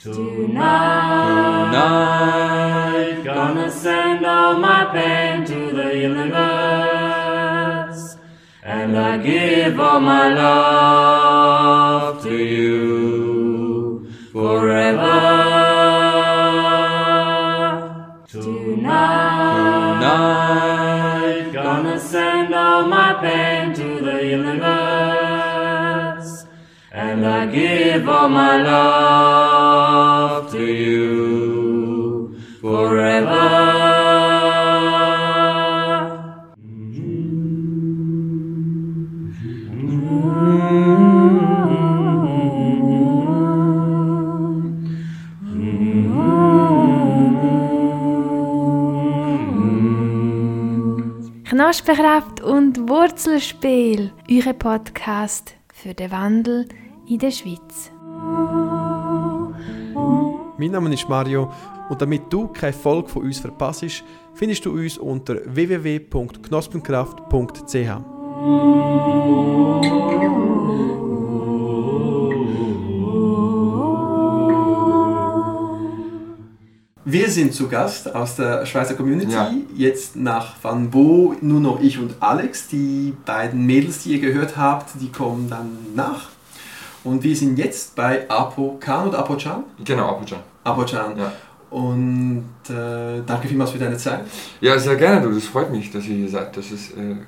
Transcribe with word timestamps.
Tonight, 0.00 1.72
Tonight, 1.72 3.24
gonna 3.24 3.68
send 3.68 4.24
all 4.24 4.56
my 4.60 4.84
pain 4.92 5.44
to 5.44 5.72
the 5.72 5.98
universe, 5.98 7.26
and 8.62 8.96
I 8.96 9.18
give 9.18 9.80
all 9.80 9.98
my 9.98 10.32
love 10.32 12.22
to 12.22 12.32
you 12.32 14.08
forever. 14.30 15.18
Tonight, 18.28 19.98
Tonight, 19.98 21.52
gonna 21.52 21.98
send 21.98 22.54
all 22.54 22.86
my 22.86 23.14
pain 23.20 23.74
to 23.74 24.00
the 24.00 24.24
universe, 24.26 24.77
give 27.52 28.08
all 28.08 28.28
my 28.28 28.62
love 28.62 30.50
to 30.52 30.64
you 30.64 32.36
forever. 32.60 33.88
Knospenkraft 51.44 52.40
und 52.40 52.88
Wurzelspiel, 52.88 54.12
Eure 54.30 54.54
Podcast 54.54 55.54
für 55.74 55.92
den 55.92 56.10
Wandel 56.10 56.68
in 57.08 57.18
der 57.18 57.30
Schweiz. 57.30 57.90
Mein 60.58 60.70
Name 60.70 60.92
ist 60.92 61.08
Mario 61.08 61.50
und 61.88 62.02
damit 62.02 62.30
du 62.30 62.48
keine 62.48 62.72
Folge 62.72 63.08
von 63.08 63.22
uns 63.22 63.38
verpasst, 63.38 64.04
findest 64.34 64.66
du 64.66 64.72
uns 64.72 64.98
unter 64.98 65.36
www.knospenkraft.ch. 65.44 68.18
Wir 77.10 77.30
sind 77.30 77.54
zu 77.54 77.68
Gast 77.68 78.14
aus 78.14 78.36
der 78.36 78.66
Schweizer 78.66 78.92
Community. 78.92 79.32
Ja. 79.32 79.50
Jetzt 79.74 80.14
nach 80.14 80.56
Van 80.60 80.90
Bo 80.90 81.34
nur 81.40 81.58
noch 81.58 81.80
ich 81.80 81.98
und 81.98 82.16
Alex. 82.20 82.68
Die 82.68 83.14
beiden 83.24 83.64
Mädels, 83.64 84.02
die 84.02 84.12
ihr 84.12 84.20
gehört 84.20 84.58
habt, 84.58 84.90
die 85.00 85.10
kommen 85.10 85.48
dann 85.48 85.70
nach. 85.94 86.28
Und 87.04 87.22
wir 87.22 87.34
sind 87.36 87.58
jetzt 87.58 87.94
bei 87.94 88.28
Apo-Kan 88.28 89.08
oder 89.08 89.18
Apo-Chan? 89.20 89.64
Genau, 89.84 90.08
Apujan. 90.10 90.40
Apo-Chan. 90.64 91.16
Ja. 91.16 91.32
Und 91.70 92.44
äh, 92.68 93.20
danke 93.26 93.46
vielmals 93.48 93.70
für 93.70 93.78
deine 93.78 93.96
Zeit. 93.96 94.20
ja, 94.60 94.78
sehr 94.78 94.96
gerne, 94.96 95.20
du. 95.20 95.32
Das 95.34 95.44
freut 95.44 95.70
mich, 95.70 95.90
dass 95.90 96.06
ihr 96.06 96.16
hier 96.16 96.28
seid. 96.28 96.56
Das 96.56 96.70
ist 96.70 96.96
äh, 96.96 97.00
eine 97.00 97.18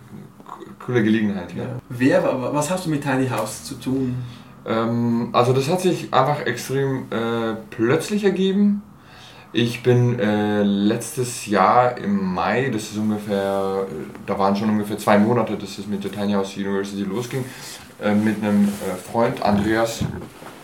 coole 0.84 1.02
Gelegenheit. 1.02 1.54
Ja. 1.54 1.64
Wer, 1.88 2.24
wa- 2.24 2.50
was 2.52 2.70
hast 2.70 2.86
du 2.86 2.90
mit 2.90 3.02
Tiny 3.02 3.28
House 3.28 3.64
zu 3.64 3.74
tun? 3.74 4.14
Ähm, 4.66 5.28
also 5.32 5.52
das 5.52 5.68
hat 5.70 5.80
sich 5.82 6.12
einfach 6.12 6.40
extrem 6.46 7.04
äh, 7.10 7.54
plötzlich 7.70 8.24
ergeben. 8.24 8.82
Ich 9.52 9.82
bin 9.82 10.18
äh, 10.20 10.62
letztes 10.62 11.46
Jahr 11.46 11.98
im 11.98 12.34
Mai, 12.34 12.70
das 12.72 12.84
ist 12.84 12.96
ungefähr, 12.98 13.84
äh, 13.90 13.92
da 14.24 14.38
waren 14.38 14.54
schon 14.54 14.70
ungefähr 14.70 14.96
zwei 14.96 15.18
Monate, 15.18 15.56
dass 15.56 15.76
es 15.76 15.86
mit 15.88 16.04
der 16.04 16.12
Tiny 16.12 16.32
House 16.34 16.56
University 16.56 17.02
losging, 17.02 17.44
mit 18.14 18.42
einem 18.42 18.64
äh, 18.64 18.96
Freund, 18.96 19.42
Andreas 19.42 20.04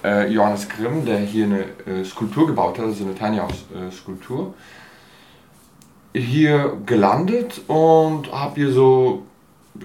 äh, 0.05 0.33
Johannes 0.33 0.69
Grimm, 0.69 1.05
der 1.05 1.19
hier 1.19 1.45
eine 1.47 1.65
äh, 1.87 2.05
Skulptur 2.05 2.47
gebaut 2.47 2.79
hat, 2.79 2.87
also 2.87 3.05
eine 3.05 3.15
Tiny 3.15 3.39
House 3.39 3.65
äh, 3.75 3.91
Skulptur. 3.91 4.55
Hier 6.15 6.79
gelandet 6.87 7.61
und 7.67 8.33
habe 8.33 8.55
hier 8.55 8.73
so 8.73 9.25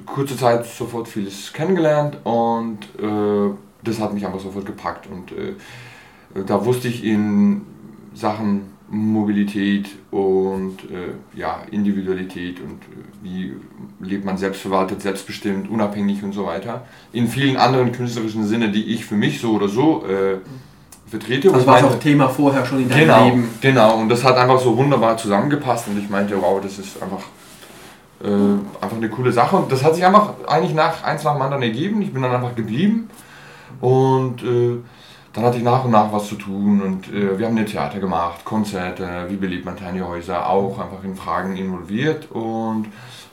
kurze 0.05 0.37
Zeit 0.37 0.65
sofort 0.65 1.07
vieles 1.07 1.51
kennengelernt 1.51 2.17
und 2.23 2.79
äh, 2.99 3.53
das 3.83 3.99
hat 3.99 4.13
mich 4.13 4.25
einfach 4.25 4.39
sofort 4.39 4.65
gepackt 4.65 5.07
und 5.07 5.31
äh, 5.31 5.55
da 6.45 6.63
wusste 6.65 6.87
ich 6.87 7.03
in 7.03 7.61
Sachen 8.13 8.71
Mobilität 8.91 9.87
und 10.11 10.79
äh, 10.91 11.37
ja, 11.37 11.61
Individualität 11.71 12.59
und 12.59 12.81
äh, 12.83 13.23
wie 13.23 13.53
lebt 14.01 14.25
man 14.25 14.37
selbstverwaltet, 14.37 15.01
selbstbestimmt, 15.01 15.69
unabhängig 15.69 16.21
und 16.23 16.33
so 16.33 16.45
weiter. 16.45 16.85
In 17.13 17.27
vielen 17.27 17.55
anderen 17.55 17.93
künstlerischen 17.93 18.45
Sinne, 18.45 18.69
die 18.69 18.93
ich 18.93 19.05
für 19.05 19.15
mich 19.15 19.39
so 19.39 19.53
oder 19.53 19.69
so 19.69 20.03
äh, 20.05 20.37
vertrete. 21.09 21.49
Das 21.49 21.61
Und 21.61 21.67
war 21.67 21.83
auch 21.85 21.99
Thema 21.99 22.27
vorher 22.27 22.65
schon 22.65 22.81
in 22.81 22.89
deinem 22.89 22.99
Genau, 22.99 23.25
Leben. 23.25 23.49
genau. 23.61 23.97
Und 23.97 24.09
das 24.09 24.23
hat 24.25 24.35
einfach 24.35 24.59
so 24.59 24.75
wunderbar 24.75 25.15
zusammengepasst 25.15 25.87
und 25.87 25.97
ich 25.97 26.09
meinte, 26.09 26.35
wow, 26.41 26.59
das 26.61 26.77
ist 26.77 27.01
einfach, 27.01 27.23
äh, 28.23 28.83
einfach 28.83 28.97
eine 28.97 29.09
coole 29.09 29.31
Sache. 29.31 29.55
Und 29.55 29.71
das 29.71 29.83
hat 29.83 29.95
sich 29.95 30.05
einfach 30.05 30.33
eigentlich 30.47 30.73
nach 30.73 31.01
eins 31.03 31.23
nach 31.23 31.33
dem 31.33 31.41
anderen 31.41 31.63
ergeben. 31.63 32.01
Ich 32.01 32.11
bin 32.11 32.21
dann 32.23 32.33
einfach 32.33 32.55
geblieben 32.55 33.09
und 33.79 34.43
äh, 34.43 34.77
dann 35.33 35.45
hatte 35.45 35.57
ich 35.57 35.63
nach 35.63 35.85
und 35.85 35.91
nach 35.91 36.11
was 36.11 36.27
zu 36.27 36.35
tun 36.35 36.81
und 36.81 37.07
äh, 37.07 37.37
wir 37.37 37.45
haben 37.45 37.57
eine 37.57 37.65
Theater 37.65 37.99
gemacht, 37.99 38.43
Konzerte, 38.43 39.25
wie 39.29 39.37
belebt 39.37 39.65
man 39.65 39.77
Tiny 39.77 39.99
Häuser, 39.99 40.49
auch 40.49 40.77
einfach 40.79 41.03
in 41.03 41.15
Fragen 41.15 41.55
involviert 41.55 42.29
und 42.31 42.87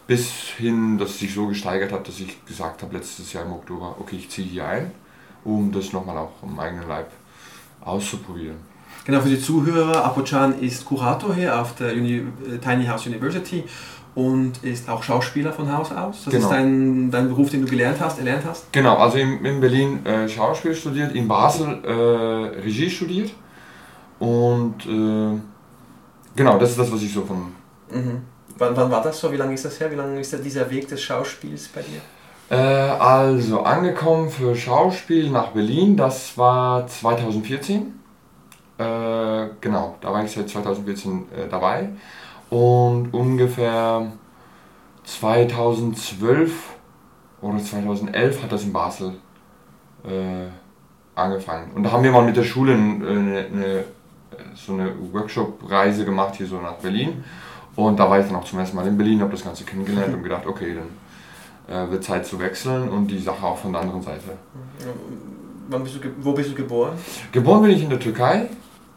bis 0.06 0.30
hin, 0.56 0.96
dass 0.96 1.10
es 1.10 1.18
sich 1.18 1.34
so 1.34 1.46
gesteigert 1.46 1.92
hat, 1.92 2.08
dass 2.08 2.20
ich 2.20 2.44
gesagt 2.46 2.82
habe 2.82 2.96
letztes 2.96 3.32
Jahr 3.32 3.44
im 3.44 3.52
Oktober, 3.52 3.96
okay, 3.98 4.16
ich 4.16 4.30
ziehe 4.30 4.46
hier 4.46 4.66
ein, 4.66 4.90
um 5.44 5.72
das 5.72 5.92
nochmal 5.92 6.16
auch 6.16 6.42
im 6.42 6.58
eigenen 6.58 6.88
Leib 6.88 7.10
auszuprobieren. 7.80 8.56
Genau, 9.04 9.20
für 9.20 9.28
die 9.30 9.40
Zuhörer, 9.40 10.04
Apo-Chan 10.04 10.60
ist 10.60 10.84
Kurator 10.84 11.34
hier 11.34 11.58
auf 11.58 11.74
der 11.76 11.92
Uni 11.92 12.16
äh, 12.16 12.58
Tiny 12.58 12.86
House 12.86 13.06
University 13.06 13.64
und 14.14 14.64
ist 14.64 14.88
auch 14.88 15.02
Schauspieler 15.02 15.52
von 15.52 15.72
Haus 15.76 15.92
aus. 15.92 16.24
Das 16.24 16.34
Genau. 16.34 16.44
ist 16.46 16.50
dein, 16.52 17.10
dein 17.10 17.28
Beruf, 17.28 17.50
den 17.50 17.62
du 17.62 17.68
gelernt 17.68 17.98
hast, 18.00 18.18
erlernt 18.18 18.44
hast. 18.44 18.72
Genau, 18.72 18.96
also 18.96 19.18
in, 19.18 19.44
in 19.44 19.60
Berlin 19.60 20.04
äh, 20.04 20.28
Schauspiel 20.28 20.74
studiert, 20.74 21.12
in 21.14 21.28
Basel 21.28 21.78
äh, 21.84 22.60
Regie 22.60 22.90
studiert 22.90 23.30
und 24.18 24.74
äh, 24.86 25.38
genau, 26.34 26.58
das 26.58 26.70
ist 26.70 26.78
das, 26.78 26.92
was 26.92 27.02
ich 27.02 27.12
so 27.12 27.22
von... 27.22 27.52
Mhm. 27.90 28.22
Wann, 28.58 28.76
wann 28.76 28.90
war 28.90 29.02
das 29.02 29.20
so? 29.20 29.30
Wie 29.30 29.36
lange 29.36 29.54
ist 29.54 29.64
das 29.64 29.78
her? 29.78 29.90
Wie 29.90 29.94
lange 29.94 30.18
ist 30.18 30.36
dieser 30.44 30.68
Weg 30.68 30.88
des 30.88 31.00
Schauspiels 31.00 31.68
bei 31.68 31.82
dir? 31.82 32.00
Äh, 32.50 32.56
also 32.56 33.62
angekommen 33.62 34.30
für 34.30 34.56
Schauspiel 34.56 35.30
nach 35.30 35.48
Berlin, 35.48 35.96
das 35.96 36.36
war 36.36 36.86
2014. 36.86 37.94
Äh, 38.78 39.48
genau, 39.60 39.96
da 40.00 40.12
war 40.12 40.24
ich 40.24 40.32
seit 40.32 40.48
2014 40.48 41.26
äh, 41.36 41.48
dabei 41.48 41.90
und 42.50 43.12
ungefähr 43.12 44.12
2012 45.04 46.52
oder 47.40 47.58
2011 47.58 48.42
hat 48.42 48.52
das 48.52 48.64
in 48.64 48.72
Basel 48.72 49.14
äh, 50.04 50.46
angefangen. 51.14 51.72
Und 51.74 51.82
da 51.82 51.92
haben 51.92 52.02
wir 52.02 52.12
mal 52.12 52.24
mit 52.24 52.36
der 52.36 52.44
Schule 52.44 52.74
eine, 52.74 53.46
eine, 53.52 53.84
so 54.54 54.72
eine 54.72 54.92
Workshop-Reise 55.12 56.04
gemacht, 56.04 56.36
hier 56.36 56.46
so 56.46 56.60
nach 56.60 56.74
Berlin. 56.74 57.24
Und 57.76 57.98
da 57.98 58.10
war 58.10 58.18
ich 58.18 58.26
dann 58.26 58.36
auch 58.36 58.44
zum 58.44 58.58
ersten 58.58 58.76
Mal 58.76 58.86
in 58.86 58.96
Berlin, 58.96 59.20
habe 59.20 59.32
das 59.32 59.44
Ganze 59.44 59.64
kennengelernt 59.64 60.14
und 60.14 60.22
gedacht, 60.22 60.46
okay, 60.46 60.74
dann 60.74 61.86
äh, 61.86 61.90
wird 61.90 62.02
Zeit 62.02 62.26
zu 62.26 62.38
wechseln 62.40 62.88
und 62.88 63.08
die 63.08 63.18
Sache 63.18 63.44
auch 63.44 63.58
von 63.58 63.72
der 63.72 63.82
anderen 63.82 64.02
Seite. 64.02 64.36
Wann 65.68 65.84
bist 65.84 65.96
du, 65.96 66.08
wo 66.20 66.32
bist 66.32 66.50
du 66.50 66.54
geboren? 66.54 66.94
Geboren 67.30 67.62
bin 67.62 67.70
ich 67.72 67.82
in 67.82 67.90
der 67.90 68.00
Türkei. 68.00 68.48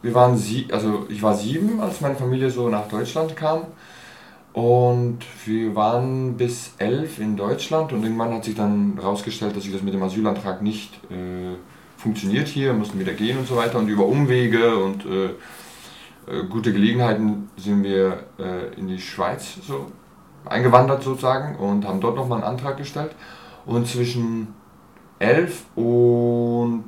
Wir 0.02 0.14
waren 0.14 0.36
sie, 0.36 0.66
also 0.72 1.06
ich 1.08 1.22
war 1.22 1.34
sieben, 1.34 1.80
als 1.80 2.00
meine 2.00 2.16
Familie 2.16 2.50
so 2.50 2.68
nach 2.68 2.88
Deutschland 2.88 3.36
kam. 3.36 3.66
Und 4.52 5.20
wir 5.46 5.74
waren 5.74 6.36
bis 6.36 6.74
elf 6.76 7.18
in 7.18 7.36
Deutschland 7.36 7.92
und 7.92 8.02
irgendwann 8.02 8.34
hat 8.34 8.44
sich 8.44 8.54
dann 8.54 8.98
herausgestellt, 9.00 9.56
dass 9.56 9.62
sich 9.62 9.72
das 9.72 9.82
mit 9.82 9.94
dem 9.94 10.02
Asylantrag 10.02 10.60
nicht 10.60 10.94
äh, 11.10 11.56
funktioniert 11.96 12.48
hier, 12.48 12.74
mussten 12.74 12.98
wieder 12.98 13.14
gehen 13.14 13.38
und 13.38 13.46
so 13.46 13.56
weiter. 13.56 13.78
Und 13.78 13.88
über 13.88 14.04
Umwege 14.04 14.76
und 14.76 15.06
äh, 15.06 15.26
äh, 16.26 16.44
gute 16.50 16.72
Gelegenheiten 16.72 17.48
sind 17.56 17.82
wir 17.82 18.24
äh, 18.38 18.78
in 18.78 18.88
die 18.88 19.00
Schweiz 19.00 19.56
so 19.66 19.86
eingewandert 20.44 21.02
sozusagen 21.02 21.56
und 21.56 21.86
haben 21.86 22.00
dort 22.00 22.16
nochmal 22.16 22.38
einen 22.38 22.48
Antrag 22.48 22.76
gestellt. 22.76 23.14
Und 23.64 23.86
zwischen 23.86 24.48
11 25.18 25.64
und 25.76 26.84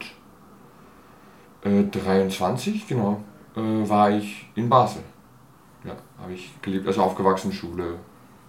äh, 1.65 1.83
23, 1.85 2.87
genau, 2.87 3.21
äh, 3.57 3.61
war 3.61 4.11
ich 4.11 4.47
in 4.55 4.69
Basel. 4.69 5.03
Ja, 5.85 5.97
habe 6.23 6.33
ich 6.33 6.51
gelebt, 6.63 6.87
also 6.87 7.03
aufgewachsen, 7.03 7.53
Schule 7.53 7.99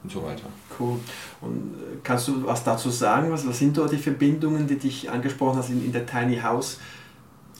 und 0.03 0.11
so 0.11 0.23
weiter. 0.23 0.47
Cool. 0.79 0.99
Und 1.41 1.73
äh, 1.73 1.97
kannst 2.03 2.27
du 2.27 2.45
was 2.45 2.63
dazu 2.63 2.89
sagen? 2.89 3.31
Was, 3.31 3.47
was 3.47 3.57
sind 3.57 3.75
dort 3.77 3.91
die 3.91 3.97
Verbindungen, 3.97 4.67
die 4.67 4.77
dich 4.77 5.09
angesprochen 5.09 5.57
hast 5.57 5.69
in, 5.69 5.83
in 5.83 5.91
der 5.91 6.05
Tiny 6.05 6.37
House 6.37 6.79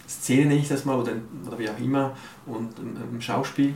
Szene, 0.08 0.46
nenne 0.46 0.60
ich 0.60 0.68
das 0.68 0.86
mal, 0.86 1.00
oder, 1.00 1.14
oder 1.46 1.58
wie 1.58 1.70
auch 1.70 1.80
immer, 1.80 2.12
und 2.46 2.78
im, 2.80 2.96
im 3.14 3.22
Schauspiel? 3.22 3.74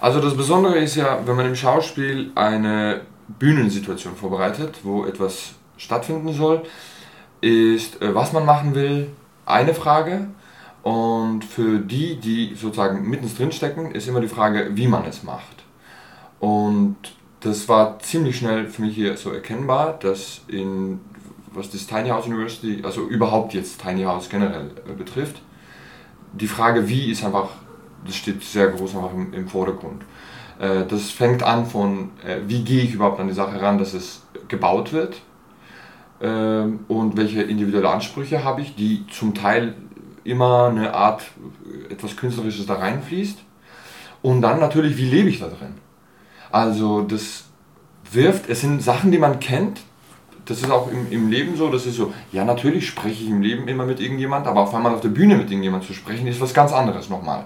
Also 0.00 0.20
das 0.20 0.36
Besondere 0.36 0.78
ist 0.78 0.96
ja, 0.96 1.20
wenn 1.26 1.36
man 1.36 1.46
im 1.46 1.56
Schauspiel 1.56 2.30
eine 2.34 3.02
Bühnensituation 3.38 4.16
vorbereitet, 4.16 4.80
wo 4.82 5.04
etwas 5.04 5.54
stattfinden 5.76 6.32
soll, 6.32 6.62
ist, 7.40 8.00
äh, 8.00 8.14
was 8.14 8.32
man 8.32 8.44
machen 8.44 8.74
will, 8.74 9.08
eine 9.46 9.74
Frage, 9.74 10.28
Und 10.82 11.44
für 11.44 11.78
die, 11.78 12.16
die 12.16 12.54
sozusagen 12.54 13.08
mittendrin 13.08 13.52
stecken, 13.52 13.92
ist 13.92 14.08
immer 14.08 14.20
die 14.20 14.28
Frage, 14.28 14.70
wie 14.74 14.86
man 14.86 15.04
es 15.04 15.22
macht. 15.22 15.64
Und 16.38 16.96
das 17.40 17.68
war 17.68 17.98
ziemlich 18.00 18.38
schnell 18.38 18.66
für 18.66 18.82
mich 18.82 18.94
hier 18.94 19.16
so 19.16 19.30
erkennbar, 19.30 19.98
dass 20.00 20.42
in, 20.48 21.00
was 21.52 21.70
das 21.70 21.86
Tiny 21.86 22.08
House 22.08 22.26
University, 22.26 22.80
also 22.82 23.06
überhaupt 23.06 23.52
jetzt 23.54 23.82
Tiny 23.82 24.04
House 24.04 24.28
generell 24.28 24.70
äh, 24.88 24.92
betrifft, 24.92 25.42
die 26.32 26.46
Frage, 26.46 26.88
wie 26.88 27.10
ist 27.10 27.24
einfach, 27.24 27.48
das 28.06 28.16
steht 28.16 28.42
sehr 28.42 28.68
groß 28.68 28.94
einfach 28.94 29.12
im, 29.12 29.34
im 29.34 29.48
Vordergrund. 29.48 30.02
Äh, 30.58 30.86
das 30.86 31.10
fängt 31.10 31.42
an 31.42 31.66
von, 31.66 32.10
äh, 32.26 32.38
wie 32.46 32.62
gehe 32.62 32.82
ich 32.82 32.94
überhaupt 32.94 33.20
an 33.20 33.28
die 33.28 33.34
Sache 33.34 33.60
ran, 33.60 33.78
dass 33.78 33.94
es 33.94 34.22
gebaut 34.48 34.92
wird 34.92 35.20
ähm, 36.20 36.80
und 36.88 37.16
welche 37.16 37.42
individuelle 37.42 37.90
Ansprüche 37.90 38.44
habe 38.44 38.60
ich, 38.60 38.74
die 38.74 39.06
zum 39.10 39.34
Teil 39.34 39.74
immer 40.24 40.68
eine 40.68 40.94
Art, 40.94 41.22
etwas 41.88 42.16
Künstlerisches 42.16 42.66
da 42.66 42.74
reinfließt. 42.74 43.38
Und 44.22 44.42
dann 44.42 44.60
natürlich, 44.60 44.96
wie 44.96 45.08
lebe 45.08 45.28
ich 45.28 45.40
da 45.40 45.46
drin? 45.46 45.74
Also 46.50 47.02
das 47.02 47.44
wirft, 48.10 48.48
es 48.48 48.60
sind 48.60 48.82
Sachen, 48.82 49.12
die 49.12 49.18
man 49.18 49.40
kennt, 49.40 49.80
das 50.46 50.62
ist 50.62 50.70
auch 50.70 50.90
im, 50.90 51.10
im 51.10 51.30
Leben 51.30 51.56
so, 51.56 51.70
das 51.70 51.86
ist 51.86 51.96
so, 51.96 52.12
ja 52.32 52.44
natürlich 52.44 52.86
spreche 52.86 53.22
ich 53.22 53.30
im 53.30 53.40
Leben 53.40 53.68
immer 53.68 53.86
mit 53.86 54.00
irgendjemand, 54.00 54.46
aber 54.46 54.60
auf 54.60 54.74
einmal 54.74 54.94
auf 54.94 55.00
der 55.00 55.10
Bühne 55.10 55.36
mit 55.36 55.48
irgendjemand 55.50 55.84
zu 55.84 55.94
sprechen, 55.94 56.26
ist 56.26 56.40
was 56.40 56.52
ganz 56.52 56.72
anderes 56.72 57.08
nochmal. 57.08 57.44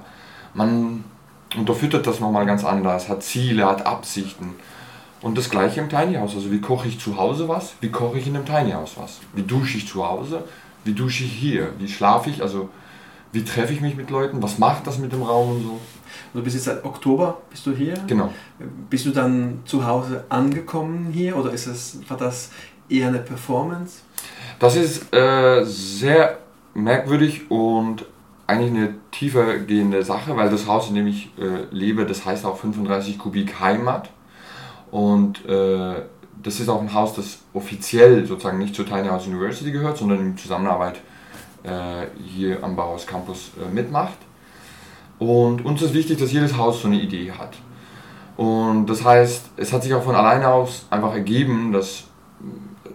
Man 0.55 1.05
unterfüttert 1.57 2.07
das 2.07 2.21
nochmal 2.21 2.47
ganz 2.47 2.65
anders, 2.65 3.09
hat 3.09 3.23
Ziele, 3.23 3.67
hat 3.67 3.87
Absichten. 3.87 4.55
Und 5.21 5.39
das 5.39 5.49
gleiche 5.49 5.81
im 5.81 5.89
Tiny 5.89 6.15
House. 6.17 6.35
Also 6.35 6.51
wie 6.51 6.61
koche 6.61 6.89
ich 6.89 7.01
zu 7.01 7.17
Hause 7.17 7.49
was, 7.49 7.75
wie 7.81 7.91
koche 7.91 8.19
ich 8.19 8.27
in 8.27 8.37
einem 8.37 8.45
Tiny 8.45 8.73
House 8.73 8.95
was. 8.97 9.21
Wie 9.35 9.43
dusche 9.43 9.79
ich 9.79 9.89
zu 9.89 10.07
Hause, 10.07 10.45
wie 10.85 10.93
dusche 10.93 11.25
ich 11.25 11.33
hier, 11.33 11.73
wie 11.79 11.89
schlafe 11.89 12.31
ich, 12.31 12.43
also 12.43 12.69
wie 13.33 13.45
treffe 13.45 13.73
ich 13.73 13.81
mich 13.81 13.97
mit 13.97 14.11
Leuten, 14.11 14.43
was 14.43 14.59
macht 14.59 14.87
das 14.87 14.99
mit 14.99 15.13
dem 15.13 15.23
Raum 15.23 15.57
und 15.57 15.63
so. 15.63 15.81
Du 16.33 16.43
bist 16.43 16.55
jetzt 16.55 16.65
seit 16.65 16.85
Oktober 16.85 17.39
bist 17.51 17.67
du 17.67 17.73
hier. 17.73 17.95
Genau. 18.07 18.33
Bist 18.89 19.07
du 19.07 19.11
dann 19.11 19.61
zu 19.65 19.85
Hause 19.87 20.25
angekommen 20.29 21.11
hier 21.13 21.37
oder 21.37 21.53
ist 21.53 21.67
es, 21.67 21.99
war 22.09 22.17
das 22.17 22.51
eher 22.89 23.09
eine 23.09 23.19
Performance? 23.19 24.03
Das 24.59 24.77
ist 24.77 25.13
äh, 25.15 25.65
sehr 25.65 26.39
merkwürdig 26.75 27.51
und 27.51 28.05
eigentlich 28.47 28.71
eine 28.71 28.95
tiefer 29.11 29.59
gehende 29.59 30.03
Sache, 30.03 30.37
weil 30.37 30.51
das 30.51 30.67
Haus, 30.67 30.89
in 30.89 30.95
dem 30.95 31.07
ich 31.07 31.31
äh, 31.39 31.65
lebe, 31.71 32.05
das 32.05 32.25
heißt 32.25 32.45
auch 32.45 32.59
35 32.59 33.19
Kubik 33.19 33.59
Heimat. 33.61 34.11
Und 34.91 35.45
äh, 35.47 36.03
das 36.43 36.61
ist 36.61 36.69
auch 36.69 36.81
ein 36.81 36.93
Haus, 36.93 37.15
das 37.15 37.39
offiziell 37.53 38.27
sozusagen 38.27 38.59
nicht 38.59 38.75
zur 38.75 38.87
Tiny 38.87 39.09
House 39.09 39.27
University 39.27 39.71
gehört, 39.71 39.97
sondern 39.97 40.21
in 40.21 40.37
Zusammenarbeit 40.37 41.01
äh, 41.63 42.07
hier 42.25 42.63
am 42.63 42.77
Bauhaus 42.77 43.07
Campus 43.07 43.53
äh, 43.61 43.73
mitmacht. 43.73 44.19
Und 45.19 45.65
uns 45.65 45.81
ist 45.81 45.95
wichtig, 45.95 46.19
dass 46.19 46.33
jedes 46.33 46.57
Haus 46.57 46.83
so 46.83 46.89
eine 46.89 47.01
Idee 47.01 47.33
hat. 47.33 47.57
Und 48.37 48.87
das 48.87 49.05
heißt, 49.05 49.51
es 49.57 49.73
hat 49.73 49.83
sich 49.83 49.95
auch 49.95 50.03
von 50.03 50.15
alleine 50.15 50.49
aus 50.49 50.87
einfach 50.91 51.15
ergeben, 51.15 51.73
dass 51.73 52.05
äh, 52.85 52.91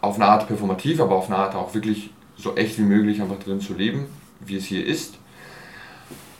auf 0.00 0.16
eine 0.16 0.26
Art 0.26 0.46
performativ, 0.46 1.00
aber 1.00 1.16
auf 1.16 1.26
eine 1.26 1.36
Art 1.36 1.54
auch 1.54 1.74
wirklich 1.74 2.10
so 2.36 2.54
echt 2.54 2.78
wie 2.78 2.82
möglich 2.82 3.20
einfach 3.20 3.38
drin 3.38 3.60
zu 3.60 3.74
leben 3.74 4.06
wie 4.46 4.56
es 4.56 4.64
hier 4.64 4.86
ist. 4.86 5.14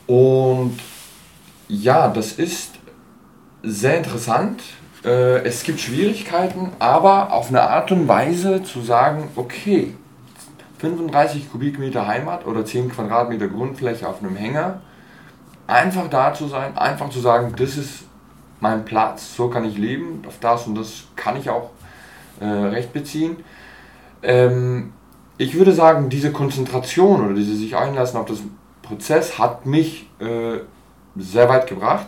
Und 0.07 0.79
ja, 1.69 2.09
das 2.09 2.33
ist 2.33 2.73
sehr 3.63 3.97
interessant. 3.97 4.63
Äh, 5.05 5.45
es 5.45 5.63
gibt 5.65 5.81
Schwierigkeiten, 5.81 6.73
aber 6.79 7.33
auf 7.33 7.49
eine 7.49 7.63
Art 7.63 7.93
und 7.93 8.09
Weise 8.09 8.63
zu 8.63 8.81
sagen, 8.81 9.29
okay, 9.37 9.95
35 10.79 11.51
Kubikmeter 11.51 12.07
Heimat 12.07 12.47
oder 12.47 12.65
10 12.65 12.91
Quadratmeter 12.91 13.49
Grundfläche 13.49 14.09
auf 14.09 14.23
einem 14.23 14.37
Hänger, 14.37 14.81
einfach 15.67 16.09
da 16.09 16.35
zu 16.35 16.49
sein, 16.49 16.77
einfach 16.77 17.11
zu 17.11 17.21
sagen, 17.21 17.55
das 17.57 17.77
ist 17.77 18.05
mein 18.61 18.85
Platz, 18.85 19.35
so 19.37 19.49
kann 19.49 19.65
ich 19.65 19.77
leben, 19.77 20.23
auf 20.27 20.39
das 20.41 20.67
und 20.67 20.75
das 20.75 21.05
kann 21.17 21.37
ich 21.37 21.51
auch 21.51 21.71
äh, 22.41 22.47
Recht 22.47 22.93
beziehen. 22.93 23.37
Ähm, 24.23 24.93
ich 25.37 25.55
würde 25.55 25.73
sagen, 25.73 26.09
diese 26.09 26.33
Konzentration 26.33 27.25
oder 27.25 27.35
diese 27.35 27.57
sich 27.57 27.77
einlassen 27.77 28.19
auf 28.19 28.27
das 28.27 28.39
Prozess 28.83 29.39
hat 29.39 29.67
mich 29.67 30.09
äh, 30.21 30.61
sehr 31.17 31.49
weit 31.49 31.67
gebracht. 31.67 32.07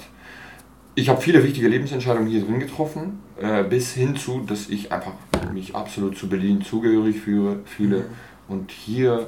Ich 0.98 1.10
habe 1.10 1.20
viele 1.20 1.44
wichtige 1.44 1.68
Lebensentscheidungen 1.68 2.26
hier 2.26 2.42
drin 2.42 2.58
getroffen, 2.58 3.20
äh, 3.38 3.62
bis 3.62 3.92
hin 3.92 4.16
zu, 4.16 4.40
dass 4.40 4.70
ich 4.70 4.90
einfach 4.92 5.12
mich 5.52 5.76
absolut 5.76 6.16
zu 6.16 6.26
Berlin 6.26 6.62
zugehörig 6.62 7.20
fühle, 7.20 7.60
fühle 7.66 7.98
mhm. 7.98 8.04
und 8.48 8.70
hier 8.70 9.26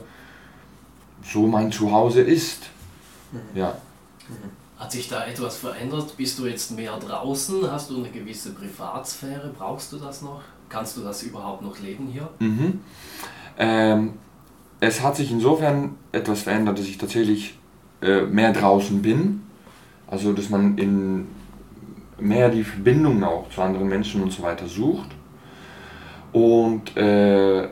so 1.23 1.47
mein 1.47 1.71
Zuhause 1.71 2.23
ist. 2.23 2.71
Mhm. 3.33 3.39
Ja. 3.55 3.77
Hat 4.79 4.93
sich 4.93 5.09
da 5.09 5.27
etwas 5.27 5.59
verändert? 5.59 6.17
Bist 6.17 6.39
du 6.39 6.47
jetzt 6.47 6.71
mehr 6.71 6.97
draußen? 6.97 7.71
Hast 7.71 7.91
du 7.91 7.99
eine 7.99 8.09
gewisse 8.09 8.55
Privatsphäre? 8.55 9.53
Brauchst 9.57 9.93
du 9.93 9.99
das 9.99 10.23
noch? 10.23 10.41
Kannst 10.71 10.97
du 10.97 11.03
das 11.03 11.23
überhaupt 11.23 11.61
noch 11.61 11.79
leben 11.81 12.07
hier? 12.11 12.31
Mhm. 12.39 12.81
Ähm, 13.59 14.15
es 14.81 15.03
hat 15.03 15.17
sich 15.17 15.31
insofern 15.31 15.97
etwas 16.13 16.43
verändert, 16.43 16.79
dass 16.79 16.87
ich 16.87 16.97
tatsächlich 16.97 17.59
äh, 18.01 18.23
mehr 18.23 18.55
draußen 18.55 19.03
bin. 19.03 19.43
Also, 20.07 20.33
dass 20.33 20.49
man 20.49 20.79
in 20.79 21.27
mehr 22.21 22.49
die 22.49 22.65
Verbindungen 22.65 23.25
auch 23.25 23.49
zu 23.51 23.63
anderen 23.63 23.89
Menschen 23.89 24.23
und 24.23 24.33
so 24.33 24.43
weiter 24.43 24.67
sucht. 24.67 25.09
Und 26.33 26.97
äh, 26.97 27.69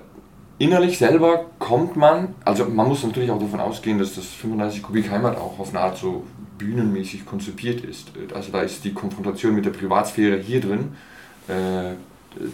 innerlich 0.58 0.98
selber 0.98 1.46
kommt 1.58 1.96
man, 1.96 2.34
also 2.44 2.64
man 2.64 2.88
muss 2.88 3.04
natürlich 3.04 3.30
auch 3.30 3.40
davon 3.40 3.60
ausgehen, 3.60 3.98
dass 3.98 4.14
das 4.14 4.26
35 4.26 4.82
Kubik 4.82 5.10
Heimat 5.10 5.36
auch 5.36 5.58
auf 5.58 5.70
eine 5.70 5.80
Art 5.80 5.98
so 5.98 6.24
bühnenmäßig 6.58 7.26
konzipiert 7.26 7.82
ist. 7.82 8.12
Also 8.34 8.52
da 8.52 8.62
ist 8.62 8.84
die 8.84 8.94
Konfrontation 8.94 9.54
mit 9.54 9.66
der 9.66 9.70
Privatsphäre 9.70 10.38
hier 10.38 10.60
drin 10.60 10.96
äh, 11.48 11.94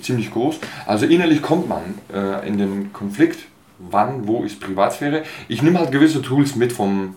ziemlich 0.02 0.32
groß. 0.32 0.58
Also 0.86 1.06
innerlich 1.06 1.42
kommt 1.42 1.68
man 1.68 1.82
äh, 2.12 2.46
in 2.46 2.58
den 2.58 2.92
Konflikt, 2.92 3.46
wann, 3.78 4.26
wo 4.26 4.42
ist 4.42 4.60
Privatsphäre. 4.60 5.22
Ich 5.48 5.62
nehme 5.62 5.78
halt 5.78 5.92
gewisse 5.92 6.22
Tools 6.22 6.56
mit 6.56 6.72
vom 6.72 7.14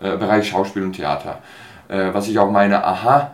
äh, 0.00 0.16
Bereich 0.16 0.48
Schauspiel 0.48 0.82
und 0.82 0.94
Theater. 0.94 1.40
Äh, 1.88 2.12
was 2.12 2.28
ich 2.28 2.38
auch 2.38 2.50
meine, 2.50 2.84
aha, 2.84 3.32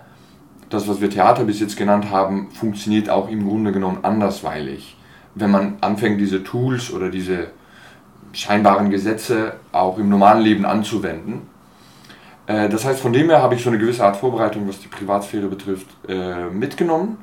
das, 0.71 0.89
was 0.89 1.01
wir 1.01 1.11
Theater 1.11 1.45
bis 1.45 1.61
jetzt 1.61 1.77
genannt 1.77 2.11
haben, 2.11 2.51
funktioniert 2.51 3.09
auch 3.09 3.29
im 3.29 3.47
Grunde 3.47 3.73
genommen 3.73 3.99
andersweilig. 4.03 4.97
Wenn 5.35 5.51
man 5.51 5.77
anfängt, 5.81 6.21
diese 6.21 6.43
Tools 6.43 6.93
oder 6.93 7.11
diese 7.11 7.49
scheinbaren 8.33 8.91
Gesetze 8.91 9.55
auch 9.73 9.99
im 9.99 10.09
normalen 10.09 10.43
Leben 10.43 10.67
anzuwenden. 10.67 11.43
Äh, 12.47 12.69
das 12.69 12.85
heißt, 12.85 13.01
von 13.01 13.13
dem 13.13 13.31
her 13.31 13.43
habe 13.43 13.55
ich 13.55 13.63
so 13.63 13.71
eine 13.71 13.79
gewisse 13.79 14.05
Art 14.05 14.17
Vorbereitung, 14.17 14.69
was 14.69 14.81
die 14.81 14.89
Privatsphäre 14.89 15.47
betrifft, 15.49 15.87
äh, 16.09 16.45
mitgenommen. 16.47 17.19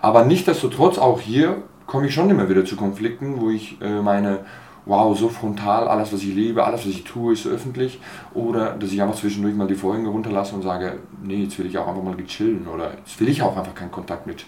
Aber 0.00 0.24
nichtsdestotrotz, 0.24 0.98
auch 0.98 1.20
hier 1.20 1.62
komme 1.86 2.06
ich 2.06 2.14
schon 2.14 2.30
immer 2.30 2.48
wieder 2.48 2.64
zu 2.64 2.76
Konflikten, 2.76 3.40
wo 3.40 3.50
ich 3.50 3.80
äh, 3.82 4.00
meine, 4.00 4.40
wow, 4.86 5.16
so 5.18 5.28
frontal, 5.28 5.88
alles 5.88 6.12
was 6.12 6.22
ich 6.22 6.34
lebe, 6.34 6.64
alles 6.64 6.80
was 6.80 6.92
ich 6.92 7.04
tue, 7.04 7.32
ist 7.32 7.44
so 7.44 7.50
öffentlich. 7.50 8.00
Oder 8.34 8.72
dass 8.72 8.92
ich 8.92 9.00
einfach 9.00 9.16
zwischendurch 9.16 9.54
mal 9.54 9.66
die 9.66 9.74
Vorhänge 9.74 10.08
runterlasse 10.08 10.54
und 10.54 10.62
sage, 10.62 10.98
nee, 11.22 11.44
jetzt 11.44 11.58
will 11.58 11.66
ich 11.66 11.78
auch 11.78 11.88
einfach 11.88 12.02
mal 12.02 12.16
chillen. 12.24 12.66
Oder 12.68 12.92
jetzt 12.98 13.18
will 13.20 13.28
ich 13.28 13.42
auch 13.42 13.56
einfach 13.56 13.74
keinen 13.74 13.90
Kontakt 13.90 14.26
mit 14.26 14.44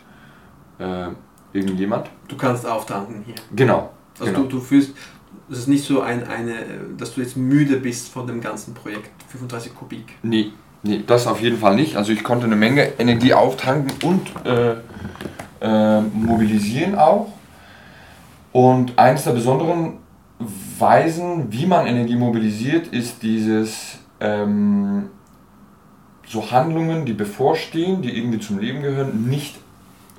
äh, 0.78 1.08
irgendjemand. 1.52 2.08
Du 2.28 2.36
kannst 2.36 2.66
auftanken 2.66 3.22
hier. 3.24 3.34
Genau. 3.54 3.90
Also 4.18 4.32
genau. 4.32 4.44
Du, 4.44 4.56
du 4.56 4.60
fühlst, 4.60 4.94
es 5.50 5.58
ist 5.58 5.68
nicht 5.68 5.84
so 5.84 6.00
ein, 6.00 6.26
eine, 6.26 6.54
dass 6.96 7.14
du 7.14 7.20
jetzt 7.20 7.36
müde 7.36 7.76
bist 7.76 8.08
von 8.08 8.26
dem 8.26 8.40
ganzen 8.40 8.74
Projekt, 8.74 9.10
35 9.30 9.74
Kubik. 9.74 10.04
Nee, 10.22 10.52
nee, 10.82 11.02
das 11.06 11.26
auf 11.26 11.40
jeden 11.40 11.58
Fall 11.58 11.76
nicht. 11.76 11.96
Also 11.96 12.12
ich 12.12 12.22
konnte 12.24 12.46
eine 12.46 12.56
Menge 12.56 12.98
Energie 12.98 13.32
auftanken 13.32 13.92
und 14.02 14.28
äh, 14.44 14.76
äh, 15.60 16.00
mobilisieren 16.00 16.96
auch. 16.96 17.32
Und 18.52 18.98
eines 18.98 19.24
der 19.24 19.32
besonderen 19.32 19.98
Weisen, 20.38 21.52
wie 21.52 21.66
man 21.66 21.86
Energie 21.86 22.16
mobilisiert, 22.16 22.88
ist 22.88 23.22
dieses 23.22 23.98
ähm, 24.20 25.08
so 26.26 26.50
Handlungen, 26.50 27.06
die 27.06 27.14
bevorstehen, 27.14 28.02
die 28.02 28.16
irgendwie 28.16 28.40
zum 28.40 28.58
Leben 28.58 28.82
gehören, 28.82 29.28
nicht 29.28 29.56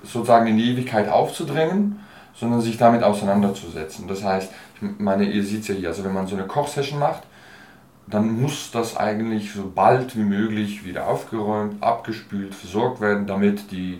sozusagen 0.03 0.47
in 0.47 0.57
die 0.57 0.71
Ewigkeit 0.71 1.09
aufzudrängen, 1.09 1.99
sondern 2.33 2.61
sich 2.61 2.77
damit 2.77 3.03
auseinanderzusetzen. 3.03 4.07
Das 4.07 4.23
heißt, 4.23 4.51
ich 4.75 4.99
meine, 4.99 5.25
ihr 5.25 5.43
seht 5.43 5.61
es 5.61 5.67
ja 5.67 5.75
hier, 5.75 5.89
also 5.89 6.03
wenn 6.03 6.13
man 6.13 6.27
so 6.27 6.35
eine 6.35 6.45
Kochsession 6.45 6.99
macht, 6.99 7.23
dann 8.07 8.41
muss 8.41 8.71
das 8.71 8.95
eigentlich 8.95 9.51
so 9.51 9.71
bald 9.73 10.15
wie 10.15 10.23
möglich 10.23 10.85
wieder 10.85 11.07
aufgeräumt, 11.07 11.83
abgespült, 11.83 12.55
versorgt 12.55 13.01
werden, 13.01 13.27
damit 13.27 13.71
die 13.71 13.99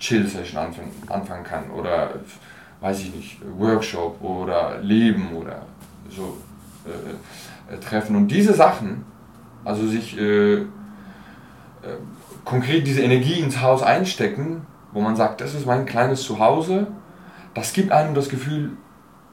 Chill-Session 0.00 0.58
anfangen, 1.08 1.44
kann 1.44 1.70
oder 1.70 2.10
weiß 2.80 3.00
ich 3.00 3.14
nicht, 3.14 3.38
Workshop 3.58 4.22
oder 4.22 4.78
Leben 4.78 5.32
oder 5.34 5.62
so 6.10 6.36
äh, 6.86 7.74
äh, 7.74 7.78
treffen. 7.80 8.16
Und 8.16 8.28
diese 8.28 8.54
Sachen, 8.54 9.04
also 9.64 9.86
sich 9.86 10.16
äh, 10.18 10.54
äh, 10.62 10.66
konkret 12.44 12.86
diese 12.86 13.02
Energie 13.02 13.40
ins 13.40 13.60
Haus 13.60 13.82
einstecken, 13.82 14.62
wo 14.92 15.00
man 15.00 15.16
sagt, 15.16 15.40
das 15.40 15.54
ist 15.54 15.66
mein 15.66 15.86
kleines 15.86 16.22
Zuhause, 16.22 16.86
das 17.54 17.72
gibt 17.72 17.92
einem 17.92 18.14
das 18.14 18.28
Gefühl 18.28 18.72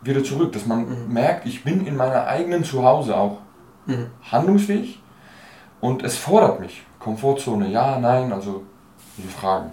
wieder 0.02 0.24
zurück, 0.24 0.52
dass 0.54 0.66
man 0.66 0.80
mhm. 1.08 1.14
merkt, 1.14 1.46
ich 1.46 1.64
bin 1.64 1.86
in 1.86 1.96
meiner 1.96 2.28
eigenen 2.28 2.64
Zuhause 2.64 3.16
auch 3.18 3.38
Mhm. 3.88 4.08
handlungsfähig 4.32 5.00
und 5.80 6.02
es 6.04 6.18
fordert 6.18 6.60
mich. 6.60 6.84
Komfortzone, 6.98 7.70
ja, 7.70 8.00
nein, 8.00 8.34
also 8.34 8.64
diese 9.16 9.28
Fragen. 9.30 9.70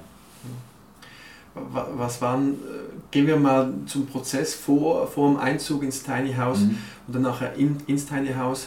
Wa- 1.55 1.87
Was 1.97 2.21
waren, 2.21 2.53
äh, 2.53 2.92
gehen 3.13 3.27
wir 3.29 3.37
mal 3.37 3.73
zum 3.87 4.07
Prozess 4.07 4.55
vor, 4.55 5.07
vor 5.07 5.29
dem 5.31 5.39
Einzug 5.39 5.85
ins 5.85 6.03
Tiny 6.03 6.33
House 6.35 6.61
Mhm. 6.61 6.79
und 7.07 7.15
dann 7.15 7.23
nachher 7.23 7.55
in, 7.55 7.77
ins 7.87 8.07
Tiny 8.07 8.33
House. 8.37 8.67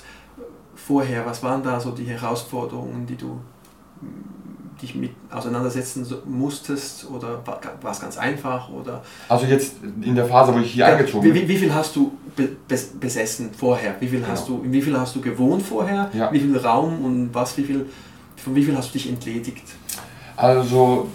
Vorher, 0.75 1.25
was 1.25 1.41
waren 1.43 1.61
da 1.63 1.79
so 1.79 1.91
die 1.91 2.05
Herausforderungen, 2.05 3.05
die 3.05 3.15
du 3.15 3.27
mm, 4.01 4.79
dich 4.81 4.93
mit 4.93 5.11
auseinandersetzen 5.31 6.05
musstest 6.25 7.09
oder 7.09 7.41
war 7.45 7.91
es 7.91 7.99
ganz 8.01 8.17
einfach 8.17 8.69
oder 8.69 9.01
Also 9.29 9.45
jetzt 9.45 9.75
in 10.01 10.13
der 10.15 10.25
Phase, 10.25 10.53
wo 10.53 10.59
ich 10.59 10.73
hier 10.73 10.85
eingezogen 10.85 11.23
wie, 11.27 11.31
bin. 11.31 11.43
wie, 11.43 11.49
wie 11.53 11.57
viel 11.57 11.73
hast 11.73 11.95
du 11.95 12.11
be, 12.35 12.49
bes, 12.67 12.87
besessen 12.99 13.51
vorher? 13.57 13.95
Wie 14.01 14.07
viel 14.09 14.27
hast 14.27 14.47
du, 14.49 14.61
in 14.63 14.71
wie 14.73 14.81
viel 14.81 14.97
hast 14.99 15.15
du 15.15 15.21
gewohnt 15.21 15.63
vorher? 15.63 16.11
Ja. 16.13 16.31
Wie 16.31 16.39
viel 16.39 16.55
Raum 16.57 17.03
und 17.05 17.33
was, 17.33 17.57
wie 17.57 17.63
viel, 17.63 17.85
von 18.35 18.53
wie 18.53 18.63
viel 18.63 18.75
hast 18.77 18.89
du 18.89 18.93
dich 18.93 19.07
entledigt? 19.09 19.63
Also, 20.35 21.07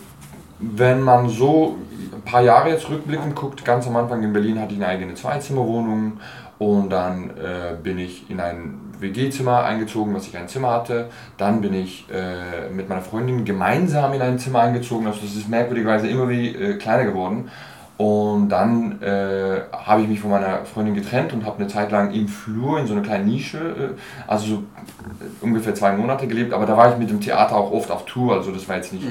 wenn 0.61 1.01
man 1.01 1.29
so 1.29 1.77
ein 2.15 2.23
paar 2.23 2.43
Jahre 2.43 2.71
jetzt 2.71 2.89
rückblickend 2.89 3.35
guckt, 3.35 3.65
ganz 3.65 3.87
am 3.87 3.97
Anfang 3.97 4.23
in 4.23 4.33
Berlin 4.33 4.61
hatte 4.61 4.75
ich 4.75 4.79
eine 4.79 4.89
eigene 4.89 5.15
Zweizimmerwohnung 5.15 6.21
und 6.59 6.91
dann 6.91 7.31
äh, 7.31 7.75
bin 7.83 7.99
ich 7.99 8.29
in 8.31 8.39
ein 8.39 8.79
WG-Zimmer 8.99 9.65
eingezogen, 9.65 10.15
was 10.15 10.27
ich 10.27 10.37
ein 10.37 10.47
Zimmer 10.47 10.73
hatte. 10.73 11.09
Dann 11.39 11.63
bin 11.63 11.73
ich 11.73 12.07
äh, 12.11 12.69
mit 12.71 12.89
meiner 12.89 13.01
Freundin 13.01 13.47
gemeinsam 13.47 14.13
in 14.13 14.21
ein 14.21 14.39
Zimmer 14.39 14.61
eingezogen, 14.61 15.07
also 15.07 15.21
das 15.23 15.35
ist 15.35 15.49
merkwürdigerweise 15.49 16.09
immer 16.09 16.29
wie 16.29 16.55
äh, 16.55 16.77
kleiner 16.77 17.05
geworden. 17.05 17.51
Und 17.97 18.49
dann 18.49 19.03
äh, 19.03 19.61
habe 19.73 20.01
ich 20.03 20.09
mich 20.09 20.21
von 20.21 20.31
meiner 20.31 20.65
Freundin 20.65 20.95
getrennt 20.95 21.35
und 21.35 21.45
habe 21.45 21.59
eine 21.59 21.69
Zeit 21.69 21.91
lang 21.91 22.13
im 22.13 22.29
Flur 22.29 22.79
in 22.79 22.87
so 22.87 22.95
einer 22.95 23.03
kleinen 23.03 23.27
Nische, 23.27 23.59
äh, 23.59 24.01
also 24.27 24.47
so 24.47 24.55
äh, 24.55 25.45
ungefähr 25.45 25.75
zwei 25.75 25.93
Monate 25.93 26.27
gelebt. 26.27 26.55
Aber 26.55 26.65
da 26.65 26.79
war 26.79 26.93
ich 26.93 26.99
mit 26.99 27.11
dem 27.11 27.21
Theater 27.21 27.57
auch 27.57 27.71
oft 27.73 27.91
auf 27.91 28.07
Tour, 28.07 28.37
also 28.37 28.53
das 28.53 28.69
war 28.69 28.77
jetzt 28.77 28.95
nicht 28.95 29.05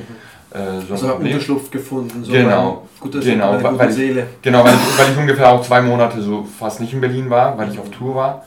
äh, 0.51 0.58
so 0.58 0.62
ein 0.88 0.91
Also 0.91 1.08
Problem. 1.10 1.34
Unterschlupf 1.34 1.70
gefunden. 1.72 2.24
So 2.24 2.32
Genau. 2.32 2.88
Ein 3.01 3.12
Genau, 3.22 3.51
eine 3.51 3.63
weil- 3.63 3.72
gute 3.72 3.79
weil 3.84 3.89
ich- 3.89 3.96
Seele. 3.96 4.27
Genau, 4.41 4.63
weil 4.63 4.74
ich, 4.74 5.00
weil 5.00 5.12
ich 5.12 5.18
ungefähr 5.18 5.50
auch 5.50 5.62
zwei 5.62 5.82
Monate 5.82 6.22
so 6.22 6.44
fast 6.44 6.79
nicht 6.82 6.94
in 6.94 7.01
Berlin 7.01 7.29
war, 7.29 7.58
weil 7.58 7.72
ich 7.72 7.79
auf 7.79 7.89
Tour 7.91 8.15
war. 8.15 8.44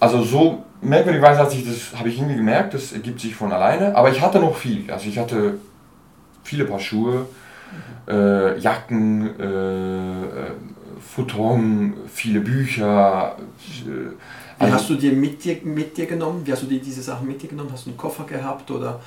Also 0.00 0.22
so 0.22 0.62
merkwürdigerweise 0.80 1.40
hat 1.40 1.50
sich 1.50 1.64
das, 1.66 1.98
habe 1.98 2.08
ich 2.08 2.18
irgendwie 2.18 2.36
gemerkt, 2.36 2.74
das 2.74 2.92
ergibt 2.92 3.20
sich 3.20 3.34
von 3.34 3.52
alleine. 3.52 3.94
Aber 3.96 4.10
ich 4.10 4.20
hatte 4.20 4.38
noch 4.38 4.54
viel. 4.56 4.90
Also 4.90 5.08
ich 5.08 5.18
hatte 5.18 5.54
viele 6.42 6.64
Paar 6.64 6.78
Schuhe, 6.80 7.26
äh, 8.08 8.58
Jacken, 8.58 9.38
äh, 9.40 9.44
äh, 9.44 10.50
Futon, 11.14 11.94
viele 12.12 12.40
Bücher. 12.40 13.36
Äh, 13.38 13.86
Wie 13.86 14.14
also, 14.58 14.74
hast 14.74 14.90
du 14.90 14.94
dir 14.94 15.12
mit, 15.12 15.44
dir 15.44 15.56
mit 15.64 15.96
dir 15.96 16.06
genommen? 16.06 16.42
Wie 16.44 16.52
hast 16.52 16.62
du 16.62 16.66
dir 16.66 16.80
diese 16.80 17.02
Sachen 17.02 17.26
mit 17.26 17.42
dir 17.42 17.48
genommen? 17.48 17.70
Hast 17.72 17.86
du 17.86 17.90
einen 17.90 17.96
Koffer 17.98 18.24
gehabt 18.24 18.70
oder? 18.70 19.00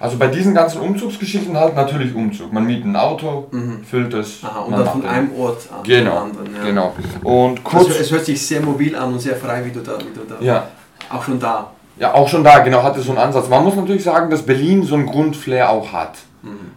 Also 0.00 0.16
bei 0.18 0.26
diesen 0.28 0.54
ganzen 0.54 0.80
Umzugsgeschichten 0.80 1.56
halt 1.56 1.74
natürlich 1.76 2.14
Umzug. 2.14 2.52
Man 2.52 2.64
mietet 2.66 2.86
ein 2.86 2.96
Auto, 2.96 3.46
Mhm. 3.50 3.84
füllt 3.84 4.12
es. 4.14 4.42
Aha, 4.42 4.60
und 4.60 4.72
dann 4.72 4.86
von 4.86 5.06
einem 5.06 5.32
Ort 5.36 5.68
an 5.72 5.82
Genau, 5.84 6.10
den 6.10 6.18
anderen. 6.30 6.54
Ja. 6.56 6.64
genau. 6.64 6.94
Und 7.22 7.60
Also, 7.64 7.86
kurz, 7.86 8.00
es 8.00 8.10
hört 8.10 8.24
sich 8.24 8.44
sehr 8.44 8.60
mobil 8.60 8.94
an 8.96 9.12
und 9.12 9.20
sehr 9.20 9.36
frei, 9.36 9.64
wie 9.64 9.70
du 9.70 9.80
da, 9.80 9.98
wie 9.98 10.14
du 10.18 10.24
da 10.28 10.36
ja, 10.44 10.68
auch 11.10 11.22
schon 11.22 11.38
da. 11.38 11.70
Ja, 11.98 12.12
auch 12.12 12.28
schon 12.28 12.42
da, 12.42 12.58
genau, 12.58 12.82
hatte 12.82 13.00
so 13.00 13.10
einen 13.10 13.18
Ansatz. 13.20 13.48
Man 13.48 13.62
muss 13.62 13.76
natürlich 13.76 14.02
sagen, 14.02 14.28
dass 14.30 14.42
Berlin 14.42 14.82
so 14.82 14.94
einen 14.96 15.06
Grundflair 15.06 15.70
auch 15.70 15.92
hat. 15.92 16.14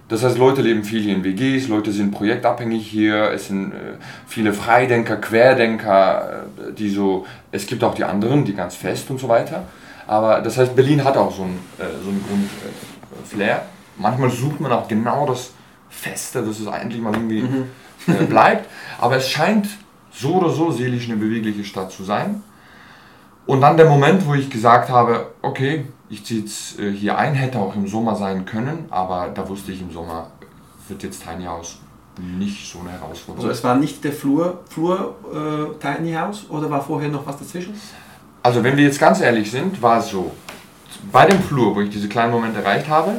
Das 0.07 0.24
heißt, 0.24 0.38
Leute 0.38 0.62
leben 0.62 0.86
viel 0.86 1.01
hier 1.01 1.13
in 1.13 1.25
WGs, 1.25 1.67
Leute 1.67 1.91
sind 1.91 2.12
projektabhängig 2.12 2.88
hier, 2.88 3.31
es 3.33 3.47
sind 3.47 3.74
äh, 3.74 3.75
viele 4.25 4.53
Freidenker, 4.53 5.17
Querdenker, 5.17 6.45
äh, 6.69 6.71
die 6.71 6.89
so, 6.89 7.25
es 7.51 7.65
gibt 7.67 7.83
auch 7.83 7.93
die 7.93 8.05
anderen, 8.05 8.45
die 8.45 8.53
ganz 8.53 8.75
fest 8.75 9.09
und 9.09 9.19
so 9.19 9.27
weiter. 9.27 9.63
Aber 10.07 10.39
das 10.39 10.57
heißt, 10.57 10.74
Berlin 10.74 11.03
hat 11.03 11.17
auch 11.17 11.36
so 11.36 11.43
einen, 11.43 11.59
äh, 11.79 11.83
so 12.01 12.09
einen 12.09 12.50
Grundflair. 13.27 13.65
Manchmal 13.98 14.29
sucht 14.29 14.60
man 14.60 14.72
auch 14.72 14.88
genau 14.88 15.25
das 15.25 15.51
Feste, 15.89 16.43
dass 16.43 16.60
es 16.60 16.67
eigentlich 16.67 17.01
mal 17.01 17.13
irgendwie 17.13 17.43
äh, 18.07 18.25
bleibt. 18.25 18.69
Aber 19.00 19.17
es 19.17 19.29
scheint 19.29 19.67
so 20.12 20.36
oder 20.36 20.50
so 20.50 20.72
seelisch 20.72 21.10
eine 21.10 21.17
bewegliche 21.17 21.63
Stadt 21.63 21.91
zu 21.91 22.03
sein. 22.03 22.43
Und 23.46 23.62
dann 23.62 23.77
der 23.77 23.88
Moment, 23.88 24.25
wo 24.25 24.34
ich 24.34 24.50
gesagt 24.50 24.89
habe, 24.89 25.31
okay, 25.41 25.86
ich 26.10 26.25
ziehe 26.25 26.41
jetzt 26.41 26.79
äh, 26.79 26.91
hier 26.91 27.17
ein, 27.17 27.34
hätte 27.34 27.60
auch 27.60 27.75
im 27.75 27.88
Sommer 27.88 28.15
sein 28.15 28.46
können, 28.46 28.86
aber 28.89 29.29
da 29.34 29.48
wusste 29.48 29.72
ich 29.72 29.81
im 29.81 29.91
Sommer 29.91 30.27
wird 30.88 31.03
jetzt 31.03 31.24
Tiny 31.24 31.46
House 31.46 31.79
nicht 32.19 32.72
so 32.72 32.79
eine 32.79 32.91
Herausforderung. 32.91 33.50
Also 33.50 33.50
es 33.50 33.63
war 33.63 33.75
nicht 33.75 34.03
der 34.03 34.12
Flur, 34.12 34.62
Flur 34.69 35.15
äh, 35.31 35.79
Tiny 35.79 36.13
House 36.13 36.46
oder 36.50 36.69
war 36.69 36.81
vorher 36.81 37.10
noch 37.10 37.25
was 37.25 37.38
dazwischen? 37.38 37.79
Also 38.41 38.63
wenn 38.63 38.77
wir 38.77 38.86
jetzt 38.86 39.00
ganz 39.00 39.22
ehrlich 39.22 39.51
sind, 39.51 39.81
war 39.81 40.00
es 40.00 40.10
so, 40.10 40.31
bei 41.12 41.25
dem 41.25 41.39
Flur, 41.39 41.75
wo 41.75 41.82
ich 41.82 41.89
diese 41.89 42.10
kleinen 42.10 42.32
Momente 42.32 42.60
erreicht 42.60 42.88
habe, 42.88 43.13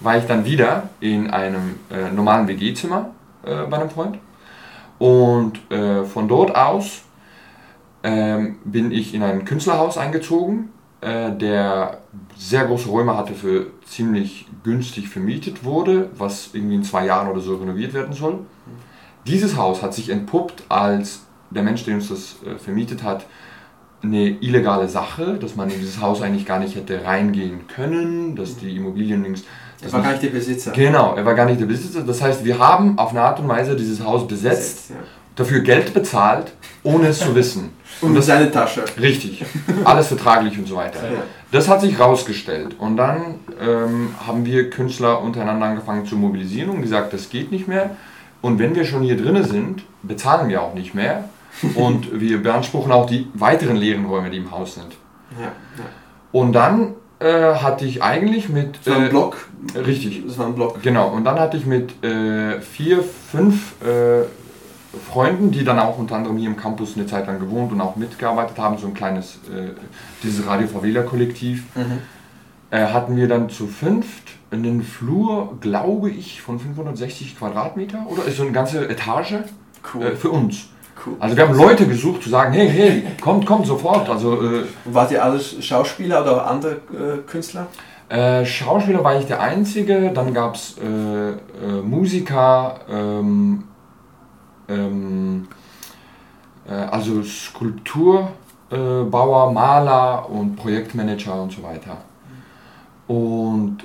war 0.00 0.18
ich 0.18 0.26
dann 0.26 0.44
wieder 0.44 0.90
in 1.00 1.30
einem 1.30 1.76
äh, 1.90 2.10
normalen 2.10 2.46
WG-Zimmer 2.46 3.10
äh, 3.44 3.64
bei 3.64 3.78
einem 3.78 3.90
Freund. 3.90 4.18
Und 4.98 5.70
äh, 5.70 6.04
von 6.04 6.28
dort 6.28 6.54
aus 6.54 7.02
ähm, 8.02 8.56
bin 8.64 8.92
ich 8.92 9.14
in 9.14 9.22
ein 9.22 9.44
Künstlerhaus 9.44 9.98
eingezogen, 9.98 10.70
äh, 11.00 11.32
der 11.32 11.98
sehr 12.36 12.64
große 12.66 12.88
Räume 12.88 13.16
hatte, 13.16 13.34
für 13.34 13.66
ziemlich 13.86 14.46
günstig 14.62 15.08
vermietet 15.08 15.64
wurde, 15.64 16.10
was 16.16 16.50
irgendwie 16.52 16.76
in 16.76 16.84
zwei 16.84 17.06
Jahren 17.06 17.28
oder 17.28 17.40
so 17.40 17.56
renoviert 17.56 17.94
werden 17.94 18.12
soll. 18.12 18.40
Dieses 19.26 19.56
Haus 19.56 19.82
hat 19.82 19.94
sich 19.94 20.10
entpuppt 20.10 20.64
als 20.68 21.22
der 21.50 21.62
Mensch, 21.62 21.84
der 21.84 21.94
uns 21.94 22.08
das 22.08 22.36
äh, 22.46 22.58
vermietet 22.58 23.02
hat, 23.02 23.24
eine 24.04 24.28
illegale 24.40 24.88
Sache, 24.88 25.34
dass 25.40 25.56
man 25.56 25.70
in 25.70 25.80
dieses 25.80 26.00
Haus 26.00 26.22
eigentlich 26.22 26.46
gar 26.46 26.58
nicht 26.58 26.76
hätte 26.76 27.04
reingehen 27.04 27.66
können, 27.66 28.36
dass 28.36 28.56
die 28.56 28.76
Immobilien 28.76 29.22
links. 29.22 29.42
Das 29.82 29.92
war 29.92 30.02
gar 30.02 30.10
nicht 30.12 30.22
der 30.22 30.28
Besitzer. 30.30 30.70
Genau, 30.72 31.14
er 31.16 31.24
war 31.24 31.34
gar 31.34 31.46
nicht 31.46 31.60
der 31.60 31.66
Besitzer. 31.66 32.02
Das 32.02 32.22
heißt, 32.22 32.44
wir 32.44 32.58
haben 32.58 32.98
auf 32.98 33.10
eine 33.10 33.22
Art 33.22 33.40
und 33.40 33.48
Weise 33.48 33.76
dieses 33.76 34.02
Haus 34.04 34.26
besetzt, 34.26 34.90
Ja. 34.90 34.96
dafür 35.36 35.60
Geld 35.60 35.92
bezahlt, 35.92 36.52
ohne 36.82 37.08
es 37.08 37.18
zu 37.18 37.34
wissen. 37.34 37.70
Und 38.00 38.14
das 38.14 38.26
seine 38.26 38.50
Tasche. 38.50 38.84
Richtig, 39.00 39.44
alles 39.84 40.08
vertraglich 40.08 40.58
und 40.58 40.66
so 40.66 40.74
weiter. 40.74 40.98
Ja. 41.04 41.22
Das 41.52 41.68
hat 41.68 41.80
sich 41.80 41.98
rausgestellt 42.00 42.74
und 42.80 42.96
dann 42.96 43.36
ähm, 43.60 44.10
haben 44.26 44.44
wir 44.44 44.68
Künstler 44.68 45.22
untereinander 45.22 45.66
angefangen 45.66 46.04
zu 46.04 46.16
mobilisieren 46.16 46.70
und 46.70 46.82
gesagt, 46.82 47.12
das 47.12 47.30
geht 47.30 47.52
nicht 47.52 47.68
mehr. 47.68 47.90
Und 48.42 48.58
wenn 48.58 48.74
wir 48.74 48.84
schon 48.84 49.02
hier 49.02 49.16
drinnen 49.16 49.44
sind, 49.44 49.84
bezahlen 50.02 50.48
wir 50.48 50.60
auch 50.60 50.74
nicht 50.74 50.92
mehr. 50.92 51.28
Und 51.74 52.20
wir 52.20 52.42
beanspruchen 52.42 52.92
auch 52.92 53.06
die 53.06 53.28
weiteren 53.34 53.76
leeren 53.76 54.06
Räume, 54.06 54.30
die 54.30 54.38
im 54.38 54.50
Haus 54.50 54.74
sind. 54.74 54.96
Ja. 55.38 55.46
ja. 55.46 55.52
Und 56.32 56.52
dann 56.52 56.94
äh, 57.20 57.54
hatte 57.54 57.84
ich 57.84 58.02
eigentlich 58.02 58.48
mit... 58.48 58.78
Das 58.84 58.94
war 58.94 59.00
ein 59.00 59.06
äh, 59.06 59.10
Block. 59.10 59.48
Richtig, 59.74 60.24
Das 60.26 60.38
war 60.38 60.46
ein 60.46 60.54
Block. 60.54 60.82
Genau, 60.82 61.08
und 61.08 61.24
dann 61.24 61.38
hatte 61.38 61.56
ich 61.56 61.66
mit 61.66 62.04
äh, 62.04 62.60
vier, 62.60 63.02
fünf 63.02 63.74
äh, 63.82 64.24
Freunden, 65.10 65.50
die 65.50 65.64
dann 65.64 65.78
auch 65.78 65.98
unter 65.98 66.16
anderem 66.16 66.36
hier 66.36 66.48
im 66.48 66.56
Campus 66.56 66.96
eine 66.96 67.06
Zeit 67.06 67.26
lang 67.26 67.38
gewohnt 67.40 67.72
und 67.72 67.80
auch 67.80 67.96
mitgearbeitet 67.96 68.58
haben, 68.58 68.78
so 68.78 68.86
ein 68.86 68.94
kleines, 68.94 69.38
äh, 69.52 69.70
dieses 70.22 70.46
Radio 70.46 70.68
Favela 70.68 71.02
Kollektiv, 71.02 71.64
äh, 72.70 72.86
hatten 72.86 73.16
wir 73.16 73.28
dann 73.28 73.48
zu 73.48 73.66
fünft 73.66 74.34
einen 74.50 74.82
Flur, 74.82 75.56
glaube 75.60 76.10
ich, 76.10 76.42
von 76.42 76.58
560 76.58 77.38
Quadratmeter 77.38 78.06
oder 78.08 78.24
ist 78.24 78.36
so 78.36 78.42
eine 78.42 78.52
ganze 78.52 78.88
Etage 78.88 79.34
Cool. 79.92 80.16
für 80.16 80.30
uns. 80.30 80.68
Cool. 81.04 81.16
Also 81.20 81.36
wir 81.36 81.48
haben 81.48 81.56
Leute 81.56 81.86
gesucht 81.86 82.22
zu 82.22 82.30
sagen, 82.30 82.52
hey, 82.52 82.68
hey, 82.68 83.04
kommt, 83.20 83.46
kommt 83.46 83.66
sofort. 83.66 84.08
Also 84.08 84.42
äh, 84.42 84.64
wart 84.84 85.10
ihr 85.10 85.22
alles 85.22 85.64
Schauspieler 85.64 86.22
oder 86.22 86.46
andere 86.46 86.72
äh, 86.72 87.18
Künstler? 87.26 87.66
Äh, 88.08 88.44
Schauspieler 88.44 89.02
war 89.02 89.18
ich 89.18 89.26
der 89.26 89.40
Einzige, 89.40 90.12
dann 90.12 90.34
gab 90.34 90.54
es 90.54 90.76
äh, 90.78 91.30
äh, 91.30 91.82
Musiker, 91.82 92.80
ähm, 92.88 93.64
ähm, 94.68 95.48
äh, 96.68 96.72
also 96.72 97.22
Skulpturbauer, 97.22 98.30
Bauer, 99.10 99.52
Maler 99.52 100.28
und 100.28 100.56
Projektmanager 100.56 101.42
und 101.42 101.52
so 101.52 101.62
weiter. 101.62 101.98
Und 103.06 103.84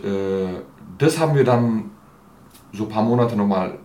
das 0.97 1.19
haben 1.19 1.35
wir 1.35 1.43
dann 1.43 1.91
so 2.71 2.85
ein 2.85 2.89
paar 2.89 3.03
Monate 3.03 3.35
nochmal 3.35 3.77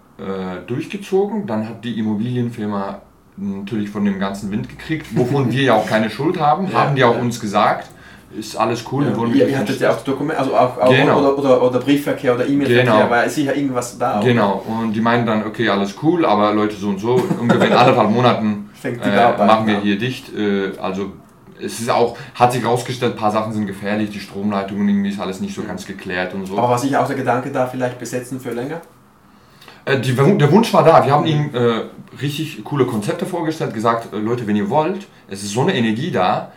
durchgezogen. 0.66 1.46
Dann 1.46 1.68
hat 1.68 1.84
die 1.84 1.98
Immobilienfirma 1.98 3.02
natürlich 3.36 3.90
von 3.90 4.04
dem 4.04 4.18
ganzen 4.18 4.50
Wind 4.50 4.68
gekriegt, 4.68 5.06
wovon 5.16 5.50
wir 5.50 5.62
ja 5.62 5.74
auch 5.74 5.86
keine 5.86 6.10
Schuld 6.10 6.38
haben, 6.40 6.68
Ja, 6.70 6.80
haben 6.84 6.96
die 6.96 7.04
auch 7.04 7.14
ja. 7.16 7.20
uns 7.20 7.40
gesagt. 7.40 7.88
Ist 8.36 8.56
alles 8.56 8.84
cool, 8.90 9.06
wir 9.06 9.16
wurden 9.16 9.32
ihr, 9.34 9.48
ihr 9.48 9.56
hattet 9.56 9.78
ja 9.80 9.92
auch 9.92 10.00
Dokumente, 10.02 10.36
also 10.40 10.56
auch, 10.56 10.76
auch 10.78 10.90
Genau. 10.90 11.20
oder, 11.20 11.38
oder, 11.38 11.62
oder 11.62 11.78
Briefverkehr 11.78 12.34
oder 12.34 12.44
E-Mail-Verkehr, 12.44 12.84
Genau. 12.84 13.10
war 13.10 13.28
sicher 13.28 13.54
irgendwas 13.54 13.96
da. 13.96 14.20
Genau, 14.20 14.64
und 14.66 14.92
die 14.92 15.00
meinen 15.00 15.24
dann, 15.24 15.46
okay, 15.46 15.68
alles 15.68 15.94
cool, 16.02 16.26
aber 16.26 16.52
Leute 16.52 16.74
so 16.74 16.88
und 16.88 16.98
so, 16.98 17.14
ungefähr 17.40 17.68
in 17.68 17.72
anderthalb 17.76 18.10
Monaten 18.10 18.70
äh, 18.82 19.46
machen 19.46 19.68
wir 19.68 19.78
hier 19.80 19.98
dicht. 19.98 20.36
Äh, 20.36 20.72
also 20.80 21.12
es 21.62 21.78
ist 21.78 21.90
auch, 21.90 22.16
hat 22.34 22.52
sich 22.52 22.64
rausgestellt, 22.64 23.12
ein 23.14 23.18
paar 23.18 23.30
Sachen 23.30 23.52
sind 23.52 23.66
gefährlich, 23.66 24.10
die 24.10 24.18
Stromleitungen, 24.18 24.88
irgendwie 24.88 25.10
ist 25.10 25.20
alles 25.20 25.40
nicht 25.40 25.54
so 25.54 25.62
ganz 25.62 25.86
geklärt 25.86 26.34
und 26.34 26.46
so. 26.46 26.58
Aber 26.58 26.70
war 26.70 26.78
sicher 26.78 27.00
auch 27.02 27.06
der 27.06 27.16
Gedanke 27.16 27.50
da, 27.52 27.66
vielleicht 27.66 28.00
besetzen 28.00 28.40
für 28.40 28.50
länger? 28.50 28.80
Äh, 29.84 30.00
die, 30.00 30.14
der 30.14 30.52
Wunsch 30.52 30.72
war 30.72 30.84
da. 30.84 31.04
Wir 31.04 31.12
haben 31.12 31.26
ihm 31.26 31.50
äh, 31.54 31.82
richtig 32.20 32.64
coole 32.64 32.86
Konzepte 32.86 33.26
vorgestellt, 33.26 33.74
gesagt, 33.74 34.12
äh, 34.12 34.18
Leute, 34.18 34.46
wenn 34.46 34.56
ihr 34.56 34.70
wollt, 34.70 35.06
es 35.28 35.42
ist 35.42 35.52
so 35.52 35.62
eine 35.62 35.74
Energie 35.74 36.10
da, 36.10 36.52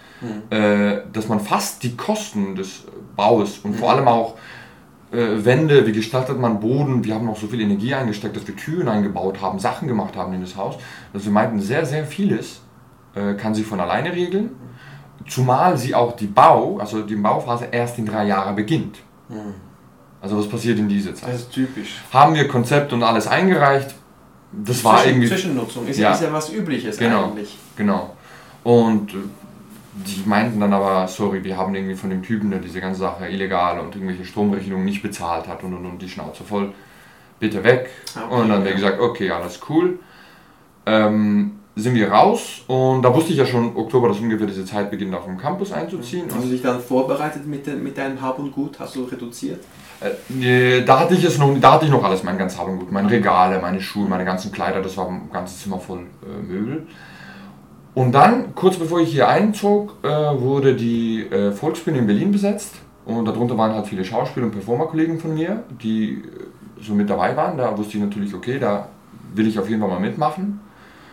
äh, 0.49 1.01
dass 1.13 1.27
man 1.27 1.39
fast 1.39 1.83
die 1.83 1.95
Kosten 1.95 2.55
des 2.55 2.85
Baus 3.15 3.59
und 3.59 3.75
vor 3.75 3.91
allem 3.91 4.07
auch 4.07 4.35
Wände, 5.09 5.87
wie 5.87 5.93
gestaltet 5.93 6.37
man 6.37 6.59
Boden, 6.59 7.05
wir 7.05 7.15
haben 7.15 7.29
auch 7.29 7.37
so 7.37 7.47
viel 7.47 7.61
Energie 7.61 7.93
eingesteckt, 7.93 8.35
dass 8.35 8.45
wir 8.45 8.57
Türen 8.57 8.89
eingebaut 8.89 9.41
haben, 9.41 9.57
Sachen 9.57 9.87
gemacht 9.87 10.17
haben 10.17 10.33
in 10.33 10.41
das 10.41 10.57
Haus, 10.57 10.75
dass 11.13 11.23
wir 11.23 11.31
meinten, 11.31 11.61
sehr, 11.61 11.85
sehr 11.85 12.03
vieles 12.03 12.59
kann 13.13 13.55
sich 13.55 13.65
von 13.65 13.79
alleine 13.79 14.11
regeln, 14.11 14.49
zumal 15.25 15.77
sie 15.77 15.95
auch 15.95 16.17
die 16.17 16.27
Bau, 16.27 16.77
also 16.79 17.03
die 17.03 17.15
Bauphase 17.15 17.69
erst 17.71 17.97
in 17.99 18.05
drei 18.05 18.25
Jahren 18.27 18.57
beginnt. 18.57 18.97
Also 20.21 20.37
was 20.37 20.47
passiert 20.49 20.79
in 20.79 20.89
dieser 20.89 21.13
Zeit? 21.13 21.33
Das 21.33 21.41
ist 21.41 21.51
typisch. 21.51 22.01
Haben 22.11 22.33
wir 22.35 22.47
Konzept 22.47 22.91
und 22.93 23.03
alles 23.03 23.27
eingereicht, 23.27 23.93
das 24.51 24.83
war 24.83 24.97
Zwischen- 24.97 25.09
irgendwie... 25.09 25.27
Zwischennutzung 25.27 25.87
ist 25.87 25.97
Ja. 25.99 26.13
ist 26.13 26.21
ja 26.23 26.33
was 26.33 26.51
Übliches 26.51 26.97
Genau. 26.97 27.25
eigentlich. 27.25 27.57
Genau. 27.75 28.15
Und 28.63 29.11
äh, 29.13 29.17
die 29.93 30.23
meinten 30.27 30.59
dann 30.59 30.73
aber, 30.73 31.07
sorry, 31.07 31.43
wir 31.43 31.55
haben 31.57 31.73
irgendwie 31.75 31.95
von 31.95 32.09
dem 32.09 32.23
Typen, 32.23 32.49
der 32.51 32.59
diese 32.59 32.79
ganze 32.81 32.99
Sache 33.01 33.27
illegal 33.27 33.79
und 33.79 33.95
irgendwelche 33.95 34.25
Stromrechnungen 34.25 34.85
nicht 34.85 35.01
bezahlt 35.01 35.47
hat 35.47 35.63
und, 35.63 35.73
und, 35.73 35.85
und 35.85 36.01
die 36.01 36.09
Schnauze 36.09 36.43
voll, 36.43 36.71
bitte 37.39 37.63
weg. 37.63 37.89
Ah, 38.15 38.21
okay, 38.25 38.33
und 38.35 38.41
dann 38.49 38.57
haben 38.57 38.63
wir 38.63 38.71
ja. 38.71 38.75
gesagt, 38.77 38.99
okay, 38.99 39.29
alles 39.31 39.59
cool. 39.69 39.99
Ähm, 40.85 41.53
sind 41.75 41.93
wir 41.93 42.09
raus 42.11 42.61
und 42.67 43.03
da 43.03 43.13
wusste 43.13 43.31
ich 43.33 43.37
ja 43.37 43.45
schon, 43.45 43.75
Oktober, 43.75 44.07
dass 44.07 44.17
ungefähr 44.19 44.47
diese 44.47 44.65
Zeit 44.65 44.89
beginnt, 44.89 45.13
auf 45.13 45.25
dem 45.25 45.37
Campus 45.37 45.71
einzuziehen. 45.71 46.25
Hast 46.33 46.45
du 46.45 46.49
dich 46.49 46.61
dann 46.63 46.79
vorbereitet 46.81 47.45
mit, 47.45 47.67
de- 47.67 47.75
mit 47.75 47.95
deinem 47.97 48.19
Hab 48.19 48.39
und 48.39 48.51
Gut? 48.51 48.79
Hast 48.79 48.95
du 48.95 49.03
reduziert? 49.03 49.63
Äh, 49.99 50.83
da 50.83 50.99
hatte 50.99 51.15
ich 51.15 51.23
es 51.23 51.37
noch, 51.37 51.53
da 51.59 51.73
hatte 51.73 51.85
ich 51.85 51.91
noch 51.91 52.03
alles, 52.03 52.23
mein 52.23 52.37
ganz 52.37 52.57
Hab 52.57 52.67
meine 52.91 53.09
Regale, 53.09 53.59
meine 53.59 53.81
Schuhe, 53.81 54.07
meine 54.07 54.25
ganzen 54.25 54.51
Kleider, 54.51 54.81
das 54.81 54.95
war 54.97 55.07
ein 55.07 55.29
ganzes 55.31 55.63
Zimmer 55.63 55.79
voll 55.79 55.99
äh, 55.99 56.41
Möbel. 56.43 56.87
Und 57.95 58.11
dann, 58.11 58.53
kurz 58.53 58.77
bevor 58.77 58.99
ich 58.99 59.09
hier 59.11 59.27
einzog, 59.27 59.95
äh, 60.03 60.07
wurde 60.07 60.75
die 60.75 61.23
äh, 61.23 61.51
Volksbühne 61.51 61.97
in 61.97 62.05
Berlin 62.05 62.31
besetzt. 62.31 62.75
Und 63.05 63.25
darunter 63.25 63.57
waren 63.57 63.73
halt 63.73 63.87
viele 63.87 64.05
Schauspieler 64.05 64.45
und 64.45 64.51
Performerkollegen 64.51 65.19
von 65.19 65.33
mir, 65.33 65.63
die 65.81 66.15
äh, 66.15 66.83
so 66.83 66.93
mit 66.93 67.09
dabei 67.09 67.35
waren. 67.35 67.57
Da 67.57 67.75
wusste 67.75 67.97
ich 67.97 68.03
natürlich, 68.03 68.35
okay, 68.35 68.59
da 68.59 68.89
will 69.33 69.47
ich 69.47 69.57
auf 69.57 69.67
jeden 69.67 69.81
Fall 69.81 69.89
mal 69.89 69.99
mitmachen. 69.99 70.59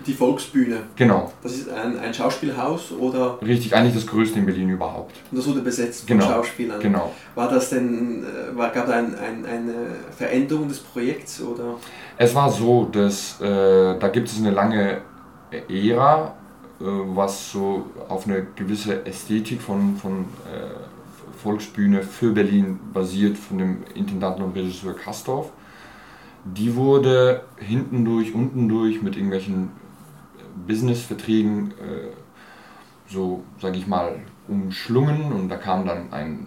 Die 0.07 0.13
Volksbühne. 0.13 0.81
Genau, 0.97 1.33
Das 1.43 1.53
ist 1.55 1.69
ein, 1.71 1.99
ein 1.99 2.13
Schauspielhaus 2.13 2.93
oder 2.93 3.39
richtig, 3.43 3.75
eigentlich 3.75 3.95
das 3.95 4.07
größte 4.07 4.39
in 4.39 4.47
Berlin 4.47 4.69
überhaupt. 4.71 5.15
und 5.31 5.39
das 5.39 5.47
wurde 5.47 5.61
besetzt 5.63 6.07
von 6.07 6.19
Genau, 6.19 6.29
Schauspielern? 6.31 6.81
Genau. 6.81 7.13
War 7.35 7.49
das 7.49 7.71
denn, 7.71 8.23
äh, 8.25 8.57
war, 8.57 8.71
gab 8.71 8.87
es 8.89 8.93
ein, 8.93 9.15
ein, 9.15 9.47
eine 9.47 9.75
Veränderung 10.17 10.69
des 10.69 10.81
Projekts 10.81 11.41
oder? 11.41 11.77
Es 12.19 12.35
war 12.35 12.51
so, 12.51 12.85
dass 12.91 13.41
äh, 13.41 13.99
da 13.99 14.09
gibt 14.09 14.29
es 14.29 14.39
eine 14.39 14.51
lange 14.51 15.01
Ära, 15.69 16.35
äh, 16.81 16.85
was 16.85 17.51
so 17.53 17.87
auf 18.09 18.27
eine 18.27 18.47
gewisse 18.57 19.07
Ästhetik 19.07 19.61
von, 19.63 19.97
von 19.97 20.21
äh, 20.53 21.41
Volksbühne 21.43 22.03
für 22.03 22.33
Berlin 22.33 22.79
basiert, 22.93 23.37
von 23.39 23.59
dem 23.59 23.79
Intendanten 23.95 24.43
und 24.45 24.57
Regisseur 24.57 24.95
Kastorf. 24.95 25.51
Die 26.45 26.75
wurde 26.77 27.43
hinten 27.59 28.05
durch, 28.05 28.35
unten 28.35 28.69
durch 28.69 29.01
mit 29.03 29.17
irgendwelchen 29.17 29.71
Businessverträgen 30.67 31.73
äh, 31.73 32.13
so, 33.09 33.45
sage 33.61 33.77
ich 33.77 33.87
mal, 33.87 34.17
umschlungen 34.49 35.33
und 35.33 35.49
da 35.49 35.57
kam 35.57 35.87
dann 35.87 36.13
ein 36.13 36.47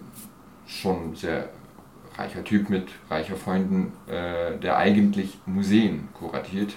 schon 0.66 1.14
sehr 1.14 1.48
reicher 2.16 2.42
Typ 2.44 2.68
mit 2.68 2.88
reicher 3.10 3.36
Freunden, 3.36 3.92
äh, 4.06 4.58
der 4.58 4.76
eigentlich 4.76 5.38
Museen 5.46 6.08
kuratiert, 6.14 6.74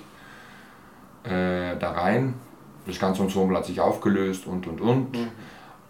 äh, 1.23 1.77
da 1.79 1.91
rein. 1.91 2.35
Das 2.85 2.99
ganze 2.99 3.23
Ensemble 3.23 3.57
hat 3.57 3.65
sich 3.65 3.79
aufgelöst 3.79 4.47
und 4.47 4.67
und 4.67 4.81
und. 4.81 5.17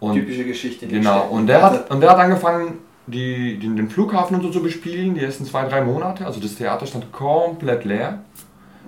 und 0.00 0.14
Typische 0.14 0.44
Geschichte. 0.44 0.86
genau, 0.86 1.28
und 1.28 1.46
der, 1.46 1.62
hat, 1.62 1.90
und 1.90 2.00
der 2.00 2.10
hat 2.10 2.18
angefangen, 2.18 2.78
die, 3.06 3.58
den, 3.58 3.76
den 3.76 3.90
Flughafen 3.90 4.36
und 4.36 4.42
so 4.42 4.50
zu 4.50 4.62
bespielen, 4.62 5.14
die 5.14 5.20
ersten 5.20 5.44
zwei, 5.44 5.64
drei 5.64 5.82
Monate. 5.82 6.24
Also 6.26 6.40
das 6.40 6.54
Theater 6.54 6.86
stand 6.86 7.10
komplett 7.12 7.84
leer. 7.84 8.20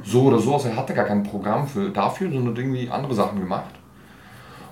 So 0.02 0.22
oder 0.22 0.38
so, 0.38 0.54
also 0.54 0.68
er 0.68 0.76
hatte 0.76 0.92
gar 0.94 1.04
kein 1.06 1.22
Programm 1.22 1.66
für, 1.66 1.88
dafür, 1.90 2.30
sondern 2.30 2.54
irgendwie 2.56 2.88
andere 2.90 3.14
Sachen 3.14 3.40
gemacht. 3.40 3.70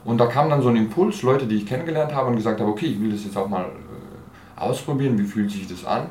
Und 0.05 0.19
da 0.19 0.27
kam 0.27 0.51
dann 0.51 0.63
so 0.63 0.69
ein 0.69 0.77
Impuls, 0.77 1.23
Leute, 1.23 1.47
die 1.47 1.57
ich 1.57 1.67
kennengelernt 1.67 2.13
habe 2.15 2.29
und 2.29 2.37
gesagt 2.37 2.61
habe, 2.61 2.71
okay, 2.71 2.87
ich 2.87 3.01
will 3.01 3.13
das 3.13 3.25
jetzt 3.25 3.37
auch 3.37 3.49
mal 3.49 3.65
äh, 3.67 4.61
ausprobieren, 4.61 5.17
wie 5.19 5.23
fühlt 5.25 5.51
sich 5.51 5.67
das 5.69 5.85
an? 5.85 6.07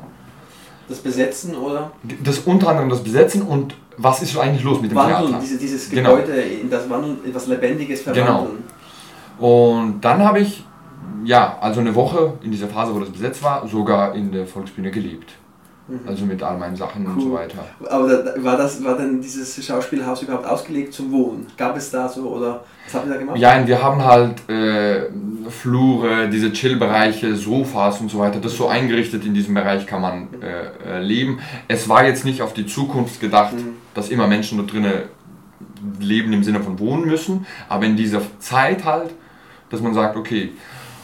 Das 0.88 0.98
Besetzen 0.98 1.54
oder 1.54 1.92
Das 2.24 2.40
unter 2.40 2.68
anderem 2.68 2.88
das 2.88 3.02
Besetzen 3.02 3.42
und 3.42 3.74
was 3.98 4.22
ist 4.22 4.36
eigentlich 4.36 4.64
los 4.64 4.80
mit 4.80 4.90
dem 4.90 4.96
Wandeln, 4.96 5.26
Theater? 5.28 5.38
diese, 5.42 5.58
dieses 5.58 5.90
Genau. 5.90 6.16
Gebäude 6.16 6.40
in 6.40 6.70
das 6.70 6.88
Wandeln, 6.88 7.18
in 7.24 7.34
was 7.34 7.46
Lebendiges 7.46 8.02
verwandeln. 8.02 8.64
Und 9.38 10.00
dann 10.00 10.22
habe 10.22 10.40
ich, 10.40 10.64
ja, 11.24 11.56
also 11.60 11.80
eine 11.80 11.94
Woche 11.94 12.34
in 12.42 12.50
dieser 12.50 12.68
Phase, 12.68 12.94
wo 12.94 13.00
das 13.00 13.10
besetzt 13.10 13.42
war, 13.42 13.66
sogar 13.68 14.14
in 14.14 14.32
der 14.32 14.46
Volksbühne 14.46 14.90
gelebt. 14.90 15.32
Also 16.06 16.24
mit 16.24 16.42
all 16.42 16.58
meinen 16.58 16.76
Sachen 16.76 17.06
und 17.06 17.20
so 17.20 17.28
Cool. 17.28 17.34
weiter. 17.38 17.64
Aber 17.88 18.08
da, 18.08 18.42
war, 18.42 18.56
das, 18.56 18.82
war 18.84 18.96
denn 18.96 19.20
dieses 19.20 19.64
Schauspielhaus 19.64 20.22
überhaupt 20.22 20.46
ausgelegt 20.46 20.92
zum 20.94 21.10
Wohnen? 21.12 21.46
Gab 21.56 21.76
es 21.76 21.90
da 21.90 22.08
so 22.08 22.28
oder 22.28 22.64
was 22.84 22.94
habt 22.94 23.06
ihr 23.06 23.12
da 23.12 23.18
gemacht? 23.18 23.36
Ja, 23.38 23.56
und 23.58 23.66
wir 23.66 23.82
haben 23.82 24.04
halt 24.04 24.48
äh, 24.48 25.06
Flure, 25.48 26.28
diese 26.28 26.52
Chill-Bereiche, 26.52 27.34
Sofas 27.36 28.00
und 28.00 28.10
so 28.10 28.18
weiter. 28.18 28.40
Das 28.40 28.56
so 28.56 28.68
eingerichtet, 28.68 29.24
in 29.24 29.34
diesem 29.34 29.54
Bereich 29.54 29.86
kann 29.86 30.00
man 30.02 30.28
äh, 30.42 30.96
äh, 30.98 31.00
leben. 31.02 31.40
Es 31.68 31.88
war 31.88 32.04
jetzt 32.06 32.24
nicht 32.24 32.42
auf 32.42 32.52
die 32.54 32.66
Zukunft 32.66 33.20
gedacht, 33.20 33.52
Mhm. 33.54 33.74
dass 33.94 34.08
immer 34.08 34.26
Menschen 34.26 34.58
da 34.58 34.64
drinnen 34.64 35.02
leben 36.00 36.32
im 36.32 36.42
Sinne 36.44 36.60
von 36.60 36.78
wohnen 36.78 37.06
müssen, 37.06 37.46
aber 37.68 37.84
in 37.86 37.96
dieser 37.96 38.20
Zeit 38.38 38.84
halt, 38.84 39.10
dass 39.70 39.80
man 39.80 39.94
sagt, 39.94 40.16
okay. 40.16 40.52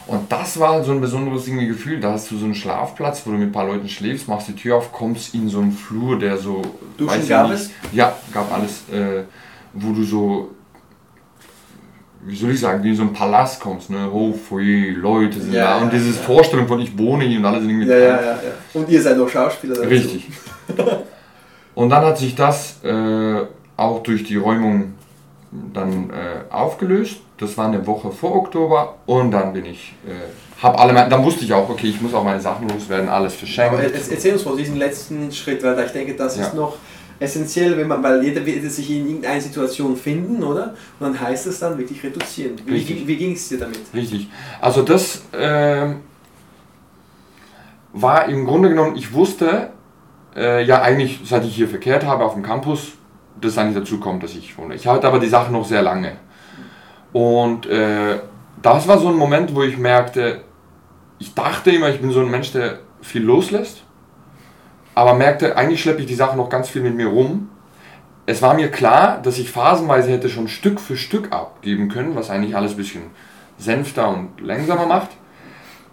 Und 0.09 0.31
das 0.31 0.59
war 0.59 0.83
so 0.83 0.91
ein 0.91 1.01
besonderes 1.01 1.45
Gefühl. 1.45 1.99
Da 1.99 2.13
hast 2.13 2.31
du 2.31 2.37
so 2.37 2.45
einen 2.45 2.55
Schlafplatz, 2.55 3.21
wo 3.25 3.31
du 3.31 3.37
mit 3.37 3.49
ein 3.49 3.51
paar 3.51 3.67
Leuten 3.67 3.87
schläfst, 3.87 4.27
machst 4.27 4.47
die 4.47 4.55
Tür 4.55 4.77
auf, 4.77 4.91
kommst 4.91 5.35
in 5.35 5.47
so 5.47 5.59
einen 5.59 5.71
Flur, 5.71 6.17
der 6.17 6.37
so. 6.37 6.61
Duschen 6.97 7.27
gab 7.27 7.49
nicht- 7.49 7.61
es? 7.61 7.71
Ja, 7.93 8.15
gab 8.33 8.51
alles, 8.51 8.89
äh, 8.91 9.23
wo 9.73 9.93
du 9.93 10.03
so 10.03 10.49
wie 12.25 12.35
soll 12.35 12.51
ich 12.51 12.59
sagen, 12.59 12.83
wie 12.83 12.89
in 12.89 12.95
so 12.95 13.03
ein 13.03 13.13
Palast 13.13 13.61
kommst, 13.61 13.89
ne? 13.89 14.09
Oh, 14.11 14.33
pfui, 14.33 14.89
Leute 14.91 15.39
sind 15.39 15.53
Ja, 15.53 15.77
da. 15.77 15.83
Und 15.83 15.93
ja, 15.93 15.99
diese 15.99 16.09
ja. 16.09 16.25
Vorstellung 16.25 16.67
von 16.67 16.79
ich 16.81 16.97
wohne 16.97 17.23
hier 17.23 17.39
und 17.39 17.45
alle 17.45 17.61
sind 17.61 17.69
irgendwie 17.69 17.89
Ja, 17.89 17.97
ja, 17.97 18.21
ja. 18.21 18.37
Und 18.73 18.89
ihr 18.89 19.01
seid 19.01 19.17
noch 19.17 19.29
Schauspieler 19.29 19.75
dazu. 19.75 19.87
Richtig. 19.87 20.27
Und 21.75 21.89
dann 21.89 22.03
hat 22.03 22.17
sich 22.17 22.35
das 22.35 22.83
äh, 22.83 23.41
auch 23.77 24.03
durch 24.03 24.25
die 24.25 24.35
Räumung 24.35 24.95
dann 25.73 26.09
äh, 26.09 26.51
aufgelöst. 26.53 27.21
Das 27.39 27.57
war 27.57 27.67
eine 27.67 27.85
Woche 27.87 28.11
vor 28.11 28.35
Oktober 28.35 28.95
und 29.05 29.31
dann 29.31 29.53
bin 29.53 29.65
ich, 29.65 29.93
äh, 30.05 30.11
hab 30.61 30.77
alle, 30.77 30.91
mein, 30.91 31.09
dann 31.09 31.23
wusste 31.23 31.45
ich 31.45 31.53
auch, 31.53 31.69
okay, 31.69 31.87
ich 31.87 32.01
muss 32.01 32.13
auch 32.13 32.23
meine 32.23 32.41
Sachen 32.41 32.67
loswerden, 32.67 33.07
alles 33.07 33.33
verschenkt. 33.35 33.73
Aber 33.73 33.81
erzähl 33.83 34.33
uns 34.33 34.41
von 34.43 34.57
diesem 34.57 34.75
letzten 34.77 35.31
Schritt, 35.31 35.63
weil 35.63 35.79
ich 35.85 35.91
denke, 35.91 36.15
das 36.15 36.35
Ja. 36.35 36.43
ist 36.43 36.53
noch 36.53 36.75
essentiell, 37.17 37.77
wenn 37.77 37.87
man, 37.87 38.03
weil 38.03 38.21
jeder 38.23 38.45
wird 38.45 38.69
sich 38.69 38.89
in 38.91 39.07
irgendeiner 39.07 39.39
Situation 39.39 39.95
finden, 39.95 40.43
oder? 40.43 40.73
Und 40.99 41.07
dann 41.13 41.19
heißt 41.19 41.47
es 41.47 41.59
dann 41.59 41.77
wirklich 41.77 42.03
reduzieren. 42.03 42.55
Wie, 42.65 42.73
Richtig. 42.73 43.07
wie 43.07 43.15
ging 43.15 43.33
es 43.33 43.47
dir 43.47 43.59
damit? 43.59 43.79
Richtig. 43.93 44.29
Also 44.59 44.81
das 44.81 45.21
ähm, 45.33 46.01
war 47.93 48.27
im 48.27 48.45
Grunde 48.45 48.69
genommen, 48.69 48.95
ich 48.97 49.13
wusste 49.13 49.69
äh, 50.35 50.63
ja 50.65 50.81
eigentlich, 50.81 51.21
seit 51.23 51.45
ich 51.45 51.55
hier 51.55 51.69
verkehrt 51.69 52.05
habe 52.05 52.25
auf 52.25 52.33
dem 52.33 52.43
Campus, 52.43 52.93
dass 53.39 53.53
es 53.53 53.57
eigentlich 53.57 53.77
dazu 53.77 53.99
kommt, 53.99 54.23
dass 54.23 54.35
ich 54.35 54.57
wohne. 54.57 54.75
Ich 54.75 54.87
hatte 54.87 55.07
aber 55.07 55.19
die 55.19 55.29
Sache 55.29 55.51
noch 55.51 55.65
sehr 55.65 55.81
lange. 55.81 56.17
Und 57.13 57.65
äh, 57.65 58.19
das 58.61 58.87
war 58.87 58.99
so 58.99 59.07
ein 59.07 59.15
Moment, 59.15 59.55
wo 59.55 59.63
ich 59.63 59.77
merkte, 59.77 60.41
ich 61.17 61.33
dachte 61.33 61.71
immer, 61.71 61.89
ich 61.89 62.01
bin 62.01 62.11
so 62.11 62.21
ein 62.21 62.29
Mensch, 62.29 62.51
der 62.51 62.79
viel 63.01 63.23
loslässt, 63.23 63.83
aber 64.95 65.13
merkte, 65.13 65.55
eigentlich 65.57 65.81
schleppe 65.81 66.01
ich 66.01 66.07
die 66.07 66.15
Sache 66.15 66.37
noch 66.37 66.49
ganz 66.49 66.69
viel 66.69 66.81
mit 66.81 66.95
mir 66.95 67.07
rum. 67.07 67.49
Es 68.25 68.41
war 68.41 68.53
mir 68.53 68.69
klar, 68.69 69.19
dass 69.21 69.39
ich 69.39 69.49
phasenweise 69.49 70.11
hätte 70.11 70.29
schon 70.29 70.47
Stück 70.47 70.79
für 70.79 70.97
Stück 70.97 71.31
abgeben 71.31 71.89
können, 71.89 72.15
was 72.15 72.29
eigentlich 72.29 72.55
alles 72.55 72.71
ein 72.71 72.77
bisschen 72.77 73.01
sanfter 73.57 74.09
und 74.09 74.39
langsamer 74.39 74.85
macht. 74.85 75.09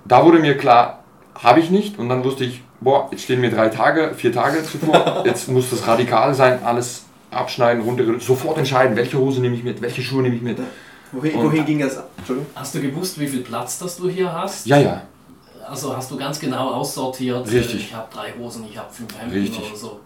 Da 0.05 0.25
wurde 0.25 0.39
mir 0.39 0.57
klar, 0.57 1.05
habe 1.43 1.61
ich 1.61 1.71
nicht 1.71 1.99
und 1.99 2.09
dann 2.09 2.25
wusste 2.25 2.45
ich, 2.45 2.63
boah, 2.81 3.09
jetzt 3.11 3.25
stehen 3.25 3.41
mir 3.41 3.51
drei 3.51 3.69
Tage, 3.69 4.13
vier 4.15 4.33
Tage 4.33 4.63
zuvor, 4.63 5.23
jetzt 5.25 5.49
muss 5.49 5.71
das 5.71 5.87
radikal 5.87 6.35
sein, 6.35 6.61
alles 6.65 7.05
abschneiden, 7.31 7.83
runter, 7.83 8.05
sofort 8.21 8.59
entscheiden, 8.59 8.97
welche 8.97 9.19
Hose 9.19 9.41
nehme 9.41 9.57
ich 9.57 9.65
mit, 9.65 9.83
welche 9.83 10.03
Schuhe 10.03 10.23
nehme 10.23 10.37
ich 10.37 10.43
mit. 10.43 10.59
Wohin, 11.13 11.35
wohin 11.43 11.65
ging 11.65 11.79
das? 11.79 11.99
Entschuldigung? 12.19 12.51
Hast 12.55 12.75
du 12.75 12.81
gewusst, 12.81 13.19
wie 13.21 13.27
viel 13.29 13.41
Platz 13.43 13.79
das 13.79 13.97
du 13.97 14.09
hier 14.09 14.33
hast? 14.33 14.67
Ja, 14.67 14.79
ja, 14.79 15.03
Also 15.69 15.97
hast 15.97 16.11
du 16.11 16.17
ganz 16.17 16.39
genau 16.41 16.71
aussortiert, 16.75 17.47
Richtig. 17.51 17.75
äh, 17.75 17.79
ich 17.79 17.95
habe 17.95 18.09
drei 18.13 18.33
Hosen, 18.39 18.65
ich 18.71 18.77
habe 18.77 18.93
fünf 18.93 19.17
Hemden 19.19 19.39
Richtig. 19.39 19.67
oder 19.69 19.77
so. 19.77 20.01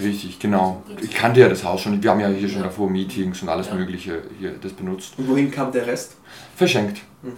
Richtig, 0.00 0.38
genau. 0.40 0.82
Ich 1.00 1.12
kannte 1.12 1.38
ja 1.40 1.48
das 1.48 1.62
Haus 1.62 1.82
schon, 1.82 2.02
wir 2.02 2.10
haben 2.10 2.18
ja 2.20 2.28
hier 2.28 2.48
schon 2.48 2.58
Ja. 2.58 2.64
davor 2.64 2.90
Meetings 2.90 3.42
und 3.42 3.48
alles 3.48 3.68
Ja. 3.68 3.74
Mögliche 3.74 4.22
hier 4.38 4.54
das 4.60 4.72
benutzt. 4.72 5.14
Und 5.16 5.28
wohin 5.28 5.50
kam 5.50 5.70
der 5.70 5.86
Rest? 5.86 6.16
Verschenkt. 6.56 7.00
Mhm. 7.22 7.32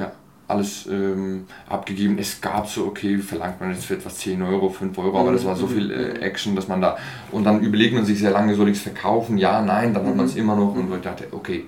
Ja, 0.00 0.12
alles 0.48 0.86
ähm, 0.86 1.46
abgegeben. 1.68 2.18
Es 2.18 2.40
gab 2.42 2.68
so, 2.68 2.86
okay, 2.86 3.16
verlangt 3.18 3.58
man 3.60 3.70
jetzt 3.72 3.86
für 3.86 3.94
etwas 3.94 4.16
10 4.18 4.42
Euro, 4.42 4.68
5 4.68 4.96
Euro, 4.98 5.18
aber 5.18 5.32
das 5.32 5.46
war 5.46 5.56
so 5.56 5.66
viel 5.66 5.90
äh, 5.90 6.18
Action, 6.20 6.54
dass 6.56 6.68
man 6.68 6.82
da. 6.82 6.98
Und 7.30 7.44
dann 7.44 7.60
überlegt 7.62 7.94
man 7.94 8.04
sich 8.04 8.18
sehr 8.18 8.32
lange, 8.32 8.54
soll 8.54 8.68
ich 8.68 8.76
es 8.76 8.82
verkaufen? 8.82 9.38
Ja, 9.38 9.62
nein, 9.62 9.94
dann 9.94 10.06
hat 10.06 10.16
man 10.16 10.26
es 10.26 10.36
immer 10.36 10.54
noch 10.56 10.74
und 10.74 10.92
ich 10.94 11.00
dachte, 11.00 11.28
okay, 11.30 11.64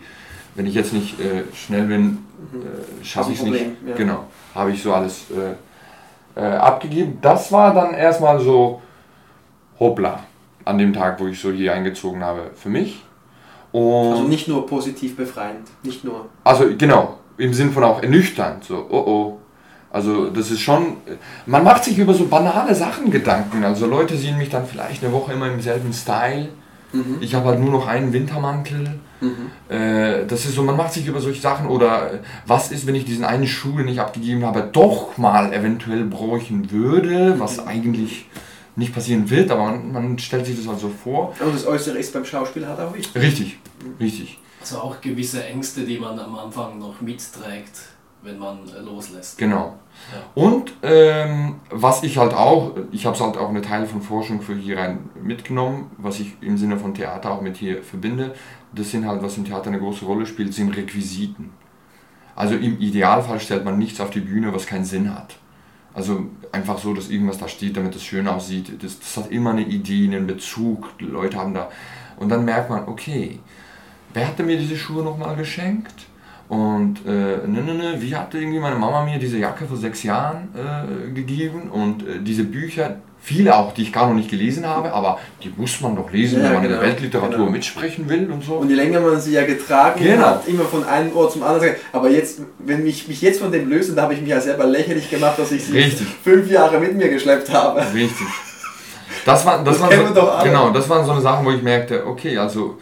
wenn 0.54 0.66
ich 0.66 0.74
jetzt 0.74 0.92
nicht 0.92 1.18
äh, 1.20 1.44
schnell 1.54 1.84
bin, 1.86 2.18
äh, 2.52 3.04
schaffe 3.04 3.32
ich 3.32 3.38
es 3.38 3.44
nicht. 3.44 3.66
Ja. 3.86 3.94
Genau, 3.96 4.24
habe 4.54 4.72
ich 4.72 4.82
so 4.82 4.92
alles 4.92 5.26
äh, 5.30 6.40
äh, 6.40 6.44
abgegeben. 6.56 7.18
Das 7.20 7.50
war 7.52 7.74
dann 7.74 7.94
erstmal 7.94 8.40
so, 8.40 8.80
hoppla, 9.78 10.20
an 10.64 10.78
dem 10.78 10.92
Tag, 10.92 11.20
wo 11.20 11.26
ich 11.26 11.40
so 11.40 11.50
hier 11.50 11.74
eingezogen 11.74 12.22
habe 12.22 12.50
für 12.54 12.68
mich. 12.68 13.04
Und 13.72 14.12
Also 14.12 14.22
nicht 14.24 14.46
nur 14.46 14.66
positiv 14.66 15.16
befreiend, 15.16 15.68
nicht 15.82 16.04
nur. 16.04 16.26
also 16.44 16.64
genau, 16.78 17.18
im 17.36 17.52
Sinn 17.52 17.72
von 17.72 17.82
auch 17.82 18.02
ernüchternd, 18.02 18.64
so, 18.64 18.86
oh 18.88 19.04
oh. 19.06 19.38
Also 19.90 20.28
das 20.30 20.50
ist 20.50 20.60
schon, 20.60 20.96
man 21.46 21.62
macht 21.62 21.84
sich 21.84 21.96
über 21.98 22.14
so 22.14 22.26
banale 22.26 22.74
Sachen 22.74 23.12
Gedanken. 23.12 23.62
Also 23.62 23.86
Leute 23.86 24.16
sehen 24.16 24.38
mich 24.38 24.50
dann 24.50 24.66
vielleicht 24.66 25.04
eine 25.04 25.12
Woche 25.12 25.34
immer 25.34 25.46
im 25.46 25.60
selben 25.60 25.92
Style. 25.92 26.48
Ich 27.20 27.34
habe 27.34 27.48
halt 27.48 27.60
nur 27.60 27.70
noch 27.70 27.86
einen 27.86 28.12
Wintermantel. 28.12 28.98
Äh, 29.68 30.26
das 30.26 30.44
ist 30.44 30.54
so, 30.54 30.62
man 30.62 30.76
macht 30.76 30.92
sich 30.92 31.06
über 31.06 31.20
solche 31.20 31.40
Sachen. 31.40 31.66
Oder 31.66 32.14
äh, 32.14 32.18
was 32.46 32.70
ist, 32.70 32.86
wenn 32.86 32.94
ich 32.94 33.04
diesen 33.04 33.24
einen 33.24 33.46
Schuh, 33.46 33.78
den 33.78 33.88
ich 33.88 34.00
abgegeben 34.00 34.44
habe, 34.44 34.68
doch 34.72 35.16
mal 35.16 35.52
eventuell 35.52 36.04
bräuchten 36.04 36.70
würde, 36.70 37.38
was 37.38 37.66
eigentlich 37.66 38.26
nicht 38.76 38.94
passieren 38.94 39.30
wird, 39.30 39.50
aber 39.50 39.66
man, 39.66 39.92
man 39.92 40.18
stellt 40.18 40.46
sich 40.46 40.56
das 40.56 40.66
halt 40.66 40.80
so 40.80 40.88
vor. 40.88 41.32
Und 41.40 41.54
das 41.54 41.66
Äußere 41.66 41.98
ist 41.98 42.12
beim 42.12 42.24
Schauspiel 42.24 42.66
halt 42.66 42.80
auch 42.80 42.94
wichtig. 42.94 43.22
Richtig, 43.22 43.58
richtig. 44.00 44.38
Also 44.60 44.78
auch 44.78 45.00
gewisse 45.00 45.44
Ängste, 45.44 45.82
die 45.82 45.98
man 45.98 46.18
am 46.18 46.34
Anfang 46.36 46.78
noch 46.78 47.00
mitträgt, 47.00 47.80
wenn 48.24 48.38
man 48.38 48.58
äh, 48.68 48.80
loslässt. 48.80 49.38
Genau. 49.38 49.78
Und 50.34 50.72
ähm, 50.82 51.56
was 51.70 52.02
ich 52.02 52.18
halt 52.18 52.34
auch, 52.34 52.72
ich 52.90 53.06
habe 53.06 53.14
es 53.14 53.22
halt 53.22 53.36
auch 53.36 53.50
eine 53.50 53.62
Teil 53.62 53.86
von 53.86 54.02
Forschung 54.02 54.40
für 54.40 54.56
hier 54.56 54.78
rein 54.78 55.10
mitgenommen, 55.22 55.90
was 55.98 56.20
ich 56.20 56.32
im 56.40 56.56
Sinne 56.56 56.78
von 56.78 56.94
Theater 56.94 57.30
auch 57.30 57.42
mit 57.42 57.56
hier 57.56 57.82
verbinde, 57.82 58.34
das 58.72 58.90
sind 58.90 59.06
halt, 59.06 59.22
was 59.22 59.36
im 59.36 59.44
Theater 59.44 59.68
eine 59.68 59.78
große 59.78 60.04
Rolle 60.04 60.26
spielt, 60.26 60.52
sind 60.52 60.76
Requisiten. 60.76 61.52
Also 62.34 62.56
im 62.56 62.80
Idealfall 62.80 63.38
stellt 63.38 63.64
man 63.64 63.78
nichts 63.78 64.00
auf 64.00 64.10
die 64.10 64.20
Bühne, 64.20 64.52
was 64.52 64.66
keinen 64.66 64.84
Sinn 64.84 65.14
hat. 65.14 65.36
Also 65.92 66.26
einfach 66.50 66.78
so, 66.78 66.92
dass 66.92 67.08
irgendwas 67.08 67.38
da 67.38 67.46
steht, 67.46 67.76
damit 67.76 67.94
es 67.94 68.02
schön 68.02 68.26
aussieht. 68.26 68.82
Das, 68.82 68.98
das 68.98 69.16
hat 69.16 69.30
immer 69.30 69.50
eine 69.50 69.62
Idee, 69.62 70.06
einen 70.06 70.26
Bezug. 70.26 70.98
Die 70.98 71.04
Leute 71.04 71.36
haben 71.36 71.54
da. 71.54 71.70
Und 72.16 72.30
dann 72.30 72.44
merkt 72.44 72.70
man, 72.70 72.88
okay, 72.88 73.38
wer 74.12 74.26
hatte 74.26 74.42
mir 74.42 74.58
diese 74.58 74.76
Schuhe 74.76 75.04
nochmal 75.04 75.36
geschenkt? 75.36 76.06
Und 76.48 76.98
äh, 77.06 77.10
ne, 77.46 77.62
ne, 77.62 77.74
ne, 77.74 77.94
wie 77.98 78.14
hatte 78.14 78.38
irgendwie 78.38 78.58
meine 78.58 78.76
Mama 78.76 79.04
mir 79.04 79.18
diese 79.18 79.38
Jacke 79.38 79.66
vor 79.66 79.76
sechs 79.76 80.02
Jahren 80.02 80.48
äh, 80.54 81.10
gegeben? 81.12 81.70
Und 81.70 82.02
äh, 82.02 82.20
diese 82.22 82.44
Bücher, 82.44 82.96
viele 83.20 83.56
auch, 83.56 83.72
die 83.72 83.82
ich 83.82 83.92
gar 83.92 84.06
noch 84.06 84.14
nicht 84.14 84.30
gelesen 84.30 84.66
habe, 84.66 84.92
aber 84.92 85.18
die 85.42 85.50
muss 85.56 85.80
man 85.80 85.96
doch 85.96 86.12
lesen, 86.12 86.38
Ja, 86.40 86.44
wenn 86.44 86.52
man 86.54 86.62
in 86.64 86.68
genau, 86.68 86.80
der 86.82 86.90
Weltliteratur 86.90 87.38
genau. 87.38 87.50
mitsprechen 87.50 88.06
will 88.10 88.30
und 88.30 88.44
so. 88.44 88.56
Und 88.56 88.68
je 88.68 88.74
länger 88.76 89.00
man 89.00 89.18
sie 89.18 89.32
ja 89.32 89.44
getragen 89.46 89.98
Genau. 90.04 90.26
hat, 90.26 90.46
immer 90.46 90.64
von 90.64 90.84
einem 90.84 91.16
Ohr 91.16 91.30
zum 91.30 91.42
anderen. 91.42 91.70
Aber 91.92 92.10
jetzt, 92.10 92.42
wenn 92.58 92.86
ich 92.86 93.08
mich 93.08 93.22
jetzt 93.22 93.40
von 93.40 93.50
dem 93.50 93.68
löse, 93.70 93.94
da 93.94 94.02
habe 94.02 94.12
ich 94.14 94.20
mich 94.20 94.28
ja 94.28 94.40
selber 94.40 94.66
lächerlich 94.66 95.08
gemacht, 95.10 95.38
dass 95.38 95.50
ich 95.50 95.64
sie 95.64 95.78
Richtig. 95.78 96.06
fünf 96.22 96.50
Jahre 96.50 96.78
mit 96.78 96.94
mir 96.94 97.08
geschleppt 97.08 97.50
habe. 97.50 97.80
Richtig. 97.94 98.26
Das, 99.24 99.46
war, 99.46 99.64
das, 99.64 99.78
Das 99.78 99.90
waren 99.90 100.14
so. 100.14 100.30
Genau, 100.44 100.70
das 100.70 100.88
waren 100.90 101.06
so 101.06 101.12
eine 101.12 101.22
Sachen, 101.22 101.46
wo 101.46 101.50
ich 101.50 101.62
merkte, 101.62 102.06
okay, 102.06 102.36
also 102.36 102.78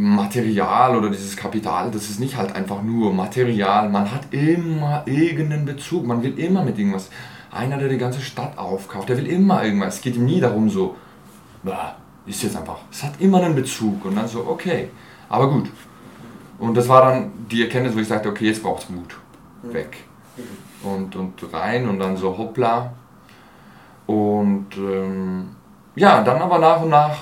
Material 0.00 0.96
oder 0.96 1.10
dieses 1.10 1.36
Kapital, 1.36 1.90
das 1.90 2.08
ist 2.08 2.20
nicht 2.20 2.36
halt 2.36 2.54
einfach 2.54 2.82
nur 2.82 3.12
Material, 3.12 3.88
man 3.88 4.10
hat 4.10 4.32
immer 4.32 5.02
irgendeinen 5.06 5.64
Bezug, 5.64 6.06
man 6.06 6.22
will 6.22 6.38
immer 6.38 6.62
mit 6.62 6.78
irgendwas. 6.78 7.10
Einer, 7.50 7.78
der 7.78 7.88
die 7.88 7.98
ganze 7.98 8.20
Stadt 8.20 8.56
aufkauft, 8.56 9.08
der 9.08 9.16
will 9.18 9.26
immer 9.26 9.64
irgendwas. 9.64 9.96
Es 9.96 10.00
geht 10.00 10.16
ihm 10.16 10.24
nie 10.24 10.40
darum 10.40 10.70
so, 10.70 10.96
"Bah, 11.62 11.96
ist 12.26 12.42
jetzt 12.42 12.56
einfach. 12.56 12.78
Es 12.90 13.02
hat 13.02 13.20
immer 13.20 13.42
einen 13.42 13.54
Bezug 13.54 14.04
und 14.04 14.16
dann 14.16 14.28
so, 14.28 14.46
okay, 14.46 14.88
aber 15.28 15.50
gut. 15.50 15.70
Und 16.58 16.76
das 16.76 16.88
war 16.88 17.02
dann 17.02 17.32
die 17.50 17.62
Erkenntnis, 17.62 17.94
wo 17.94 18.00
ich 18.00 18.08
sagte, 18.08 18.28
okay, 18.28 18.46
jetzt 18.46 18.62
braucht's 18.62 18.88
Mut. 18.88 19.16
Weg. 19.62 20.04
Und, 20.82 21.16
und 21.16 21.52
rein 21.52 21.88
und 21.88 21.98
dann 21.98 22.16
so 22.16 22.36
hoppla. 22.36 22.92
Und 24.06 24.66
ähm, 24.76 25.56
ja, 25.94 26.22
dann 26.22 26.40
aber 26.40 26.58
nach 26.58 26.82
und 26.82 26.90
nach 26.90 27.16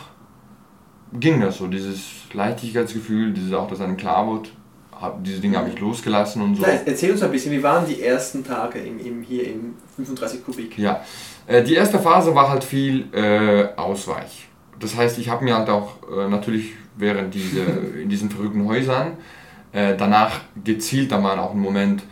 ging 1.12 1.40
das 1.40 1.59
so, 1.59 1.66
dieses 1.66 2.01
Leichtigkeitsgefühl, 2.33 3.33
dieses 3.33 3.53
auch, 3.53 3.68
dass 3.68 3.81
einem 3.81 3.97
klar 3.97 4.31
wird, 4.33 4.53
hab, 5.01 5.23
diese 5.23 5.40
Dinge 5.40 5.59
habe 5.59 5.68
ich 5.68 5.79
losgelassen 5.79 6.42
und 6.42 6.57
so. 6.57 6.62
Na, 6.62 6.73
erzähl 6.85 7.12
uns 7.12 7.23
ein 7.23 7.31
bisschen, 7.31 7.53
wie 7.53 7.62
waren 7.62 7.87
die 7.87 8.03
ersten 8.03 8.44
Tage 8.44 8.81
im, 8.81 8.99
im, 8.99 9.23
hier 9.23 9.47
im 9.47 9.75
35 9.97 10.44
Kubik? 10.44 10.77
Ja, 10.79 11.05
äh, 11.47 11.62
die 11.62 11.75
erste 11.75 11.99
Phase 11.99 12.35
war 12.35 12.49
halt 12.49 12.64
viel 12.64 13.07
äh, 13.12 13.68
Ausweich. 13.77 14.49
Das 14.81 14.97
heißt, 14.97 15.18
ich 15.18 15.29
habe 15.29 15.44
mir 15.44 15.57
halt 15.57 15.68
auch 15.68 15.97
äh, 16.11 16.29
natürlich 16.29 16.73
während 16.97 17.35
diese, 17.35 17.61
in 18.03 18.09
diesen 18.09 18.31
verrückten 18.31 18.66
Häusern 18.66 19.18
äh, 19.73 19.97
danach 19.97 20.40
gezielt 20.64 21.12
dann 21.12 21.23
mal 21.23 21.38
auch 21.38 21.53
einen 21.53 21.61
Moment 21.61 22.03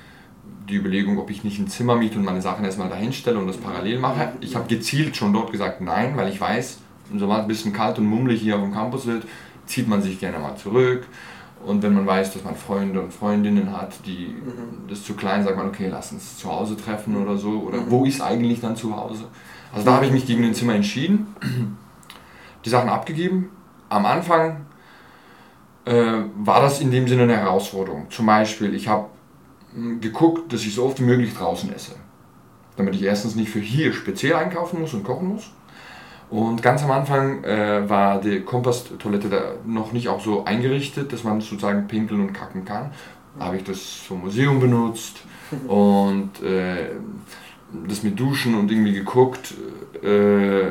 die 0.69 0.77
Überlegung, 0.77 1.19
ob 1.19 1.31
ich 1.31 1.45
nicht 1.45 1.59
ein 1.59 1.69
Zimmer 1.69 1.97
miete 1.97 2.19
und 2.19 2.25
meine 2.25 2.43
Sachen 2.43 2.65
erstmal 2.65 2.89
dahin 2.89 3.13
stelle 3.13 3.39
und 3.39 3.47
das 3.47 3.57
parallel 3.57 3.99
mache. 3.99 4.33
Ich 4.41 4.57
habe 4.57 4.67
gezielt 4.69 5.17
schon 5.17 5.33
dort 5.33 5.53
gesagt 5.53 5.81
nein, 5.81 6.17
weil 6.17 6.29
ich 6.29 6.41
weiß, 6.41 6.79
es 7.14 7.23
ein 7.23 7.49
bisschen 7.49 7.73
kalt 7.73 7.99
und 7.99 8.07
mummelig 8.07 8.40
hier 8.40 8.57
auf 8.57 8.62
dem 8.62 8.73
Campus 8.73 9.07
wird, 9.07 9.25
zieht 9.66 9.88
man 9.88 10.03
sich 10.03 10.19
gerne 10.19 10.38
mal 10.38 10.57
zurück. 10.57 11.07
Und 11.64 11.83
wenn 11.83 11.95
man 11.95 12.07
weiß, 12.07 12.35
dass 12.35 12.45
man 12.45 12.55
Freunde 12.55 13.01
und 13.01 13.12
Freundinnen 13.12 13.77
hat, 13.77 13.95
die 14.07 14.35
das 14.88 14.99
ist 14.99 15.07
zu 15.07 15.14
klein, 15.14 15.42
sagt 15.42 15.57
man, 15.57 15.69
okay, 15.69 15.88
lass 15.90 16.12
uns 16.12 16.38
zu 16.38 16.51
Hause 16.51 16.77
treffen 16.77 17.16
oder 17.16 17.37
so. 17.37 17.61
Oder 17.61 17.90
wo 17.90 18.05
ist 18.05 18.21
eigentlich 18.21 18.61
dann 18.61 18.77
zu 18.77 18.97
Hause? 18.97 19.25
Also 19.73 19.85
da 19.85 19.95
habe 19.95 20.07
ich 20.07 20.12
mich 20.12 20.27
gegen 20.27 20.45
ein 20.45 20.55
Zimmer 20.55 20.75
entschieden, 20.75 21.35
die 22.64 22.69
Sachen 22.69 22.88
abgegeben. 22.88 23.51
Am 23.88 24.07
Anfang 24.07 24.66
äh, 25.87 26.23
war 26.37 26.61
das 26.61 26.81
in 26.81 26.90
dem 26.90 27.09
Sinne 27.09 27.23
eine 27.23 27.37
Herausforderung. 27.37 28.11
Zum 28.11 28.27
Beispiel, 28.27 28.75
ich 28.75 28.88
habe 28.88 29.07
mh, 29.75 30.01
geguckt, 30.01 30.53
dass 30.53 30.62
ich 30.62 30.75
so 30.75 30.85
oft 30.85 31.01
wie 31.01 31.05
möglich 31.05 31.35
draußen 31.35 31.73
esse. 31.73 31.97
Damit 32.77 32.95
ich 32.95 33.03
erstens 33.03 33.35
nicht 33.35 33.51
für 33.51 33.61
hier 33.61 33.92
speziell 33.92 34.35
einkaufen 34.35 34.81
muss 34.81 34.95
und 34.95 35.05
kochen 35.05 35.29
muss. 35.29 35.51
Und 36.29 36.61
ganz 36.62 36.83
am 36.83 36.91
Anfang 36.91 37.45
äh, 37.45 37.89
war 37.89 38.21
die 38.21 38.41
Komposttoilette 38.41 39.29
da 39.29 39.41
noch 39.65 39.93
nicht 39.93 40.09
auch 40.09 40.21
so 40.21 40.45
eingerichtet, 40.45 41.12
dass 41.12 41.23
man 41.23 41.41
sozusagen 41.41 41.87
pinkeln 41.87 42.21
und 42.21 42.33
kacken 42.33 42.65
kann. 42.65 42.91
Da 43.39 43.47
habe 43.47 43.57
ich 43.59 43.65
das 43.65 43.81
vom 43.81 44.23
Museum 44.23 44.59
benutzt 44.59 45.19
und 45.69 46.43
äh, 46.43 46.91
das 47.89 48.03
mit 48.03 48.19
Duschen 48.19 48.55
und 48.57 48.71
irgendwie 48.71 48.93
geguckt. 48.93 49.55
Äh, 50.03 50.69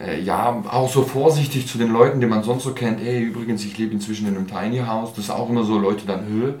äh, 0.00 0.20
ja, 0.22 0.62
auch 0.70 0.88
so 0.88 1.02
vorsichtig 1.02 1.66
zu 1.66 1.76
den 1.78 1.92
Leuten, 1.92 2.20
die 2.20 2.26
man 2.26 2.42
sonst 2.42 2.64
so 2.64 2.72
kennt. 2.72 3.00
Ey, 3.00 3.20
übrigens, 3.22 3.64
ich 3.64 3.76
lebe 3.78 3.92
inzwischen 3.94 4.28
in 4.28 4.36
einem 4.36 4.46
Tiny 4.46 4.78
House. 4.78 5.10
Das 5.14 5.24
ist 5.24 5.30
auch 5.30 5.48
immer 5.50 5.64
so, 5.64 5.78
Leute 5.78 6.06
dann, 6.06 6.24
Höhe. 6.26 6.54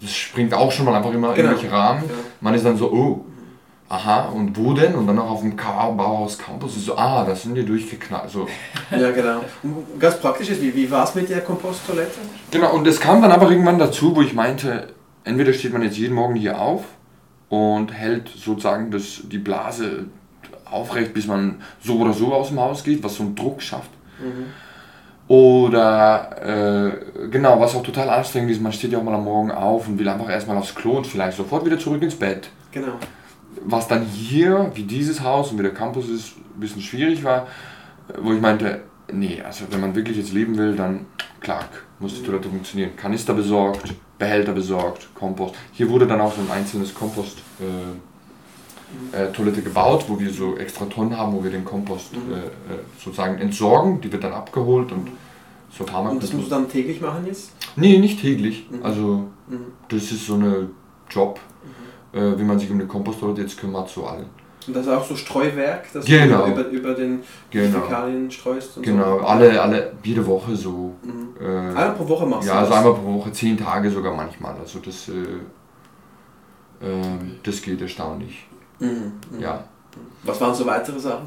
Das 0.00 0.12
springt 0.14 0.54
auch 0.54 0.70
schon 0.72 0.86
mal 0.86 0.94
einfach 0.94 1.12
immer 1.12 1.34
Genau. 1.34 1.50
irgendwelche 1.50 1.74
Rahmen. 1.74 2.04
Man 2.40 2.54
ist 2.54 2.64
dann 2.64 2.76
so, 2.76 2.90
oh, 2.92 3.24
aha, 3.88 4.26
und 4.28 4.56
wo 4.56 4.74
denn? 4.74 4.94
Und 4.94 5.06
dann 5.06 5.16
noch 5.16 5.30
auf 5.30 5.40
dem 5.40 5.56
Bauhaus 5.56 6.38
Campus 6.38 6.76
ist 6.76 6.86
so, 6.86 6.96
ah, 6.96 7.24
das 7.24 7.42
sind 7.42 7.54
die 7.54 7.64
durchgeknallt. 7.64 8.30
So. 8.30 8.46
Ja, 8.90 9.10
genau. 9.10 9.40
Und 9.62 9.98
ganz 9.98 10.18
praktisch 10.20 10.50
ist, 10.50 10.60
wie, 10.60 10.74
wie 10.74 10.90
war 10.90 11.04
es 11.04 11.14
mit 11.14 11.28
der 11.28 11.40
Komposttoilette? 11.40 12.18
Genau, 12.50 12.74
und 12.74 12.86
es 12.86 13.00
kam 13.00 13.22
dann 13.22 13.32
aber 13.32 13.50
irgendwann 13.50 13.78
dazu, 13.78 14.14
wo 14.14 14.22
ich 14.22 14.34
meinte, 14.34 14.88
entweder 15.24 15.52
steht 15.52 15.72
man 15.72 15.82
jetzt 15.82 15.96
jeden 15.96 16.14
Morgen 16.14 16.34
hier 16.34 16.60
auf 16.60 16.84
und 17.48 17.92
hält 17.92 18.28
sozusagen 18.28 18.90
das, 18.90 19.22
die 19.24 19.38
Blase 19.38 20.06
aufrecht, 20.70 21.14
bis 21.14 21.26
man 21.26 21.62
so 21.82 21.98
oder 21.98 22.12
so 22.12 22.34
aus 22.34 22.48
dem 22.48 22.60
Haus 22.60 22.84
geht, 22.84 23.02
was 23.02 23.14
so 23.14 23.22
einen 23.22 23.34
Druck 23.34 23.62
schafft. 23.62 23.90
Oder 25.28 26.36
äh, 26.42 27.28
genau, 27.28 27.60
was 27.60 27.74
auch 27.74 27.82
total 27.82 28.08
anstrengend 28.08 28.50
ist, 28.50 28.62
man 28.62 28.72
steht 28.72 28.92
ja 28.92 28.98
auch 28.98 29.02
mal 29.02 29.14
am 29.14 29.24
Morgen 29.24 29.50
auf 29.50 29.86
und 29.86 29.98
will 29.98 30.08
einfach 30.08 30.28
erstmal 30.28 30.56
aufs 30.56 30.74
Klo 30.74 30.96
und 30.98 31.06
vielleicht 31.06 31.36
sofort 31.36 31.64
wieder 31.66 31.78
zurück 31.78 32.02
ins 32.02 32.14
Bett. 32.14 32.48
Genau. 32.72 32.94
Was 33.64 33.88
dann 33.88 34.04
hier, 34.04 34.70
wie 34.74 34.82
dieses 34.84 35.22
Haus 35.22 35.50
und 35.50 35.58
wie 35.58 35.62
der 35.62 35.74
Campus 35.74 36.08
ist, 36.08 36.36
ein 36.36 36.60
bisschen 36.60 36.82
schwierig 36.82 37.24
war, 37.24 37.46
wo 38.20 38.32
ich 38.32 38.40
meinte, 38.40 38.82
nee, 39.12 39.40
also 39.42 39.64
wenn 39.70 39.80
man 39.80 39.94
wirklich 39.94 40.16
jetzt 40.16 40.32
leben 40.32 40.56
will, 40.56 40.76
dann 40.76 41.06
klar, 41.40 41.64
muss 41.98 42.14
die 42.14 42.22
Toilette 42.22 42.48
funktionieren. 42.48 42.96
Kanister 42.96 43.34
besorgt, 43.34 43.94
Behälter 44.18 44.52
besorgt, 44.52 45.08
Kompost. 45.14 45.54
Hier 45.72 45.88
wurde 45.88 46.06
dann 46.06 46.20
auch 46.20 46.34
so 46.34 46.40
ein 46.40 46.50
einzelnes 46.50 46.94
Kompost 46.94 47.38
äh, 47.60 49.16
äh, 49.16 49.32
Toilette 49.32 49.62
gebaut, 49.62 50.04
wo 50.08 50.18
wir 50.18 50.30
so 50.32 50.56
extra 50.56 50.86
Tonnen 50.86 51.16
haben, 51.16 51.32
wo 51.32 51.42
wir 51.44 51.50
den 51.50 51.64
Kompost 51.64 52.12
äh, 52.14 52.16
äh, 52.16 52.78
sozusagen 52.98 53.38
entsorgen. 53.38 54.00
Die 54.00 54.10
wird 54.10 54.24
dann 54.24 54.32
abgeholt 54.32 54.92
und 54.92 55.08
so 55.70 55.84
kann 55.84 56.04
man 56.04 56.14
Und 56.14 56.22
das 56.22 56.32
musst 56.32 56.46
du 56.46 56.54
dann 56.54 56.68
täglich 56.68 57.00
machen 57.00 57.26
jetzt? 57.26 57.52
Nee, 57.76 57.98
nicht 57.98 58.20
täglich. 58.20 58.66
Also 58.82 59.28
Mhm. 59.48 59.66
das 59.88 60.12
ist 60.12 60.26
so 60.26 60.34
eine 60.34 60.68
Job, 61.10 61.38
äh, 61.38 61.77
wie 62.38 62.44
man 62.44 62.58
sich 62.58 62.70
um 62.70 62.78
die 62.78 62.86
Komposttoilette 62.86 63.42
jetzt 63.42 63.58
kümmert, 63.58 63.88
so 63.88 64.06
allen. 64.06 64.26
Und 64.66 64.74
das 64.76 64.86
ist 64.86 64.92
auch 64.92 65.04
so 65.04 65.16
Streuwerk, 65.16 65.84
das 65.94 66.04
Genau. 66.04 66.44
du 66.46 66.52
über, 66.52 66.68
über 66.68 66.94
den 66.94 67.20
Genau. 67.50 67.80
Fäkalien 67.80 68.30
streust 68.30 68.76
und 68.76 68.82
Genau, 68.82 69.18
so. 69.20 69.24
alle, 69.24 69.60
alle, 69.62 69.92
jede 70.02 70.26
Woche 70.26 70.54
so. 70.54 70.92
Mhm. 71.02 71.28
Äh, 71.40 71.46
Einmal 71.46 71.92
pro 71.94 72.06
Woche 72.08 72.26
machst 72.26 72.48
ja, 72.48 72.54
du 72.54 72.58
also 72.60 72.70
das? 72.70 72.78
einmal 72.78 72.94
pro 73.00 73.14
Woche, 73.14 73.32
zehn 73.32 73.56
Tage 73.56 73.90
sogar 73.90 74.14
manchmal. 74.14 74.54
Also 74.60 74.78
das, 74.80 75.08
äh, 75.08 75.12
Ähm, 76.80 77.36
das 77.42 77.60
geht 77.62 77.80
erstaunlich. 77.80 78.46
Mhm. 78.78 79.12
mhm. 79.32 79.40
Ja. 79.40 79.64
Was 80.22 80.40
waren 80.40 80.54
so 80.54 80.64
weitere 80.66 80.98
Sachen 80.98 81.26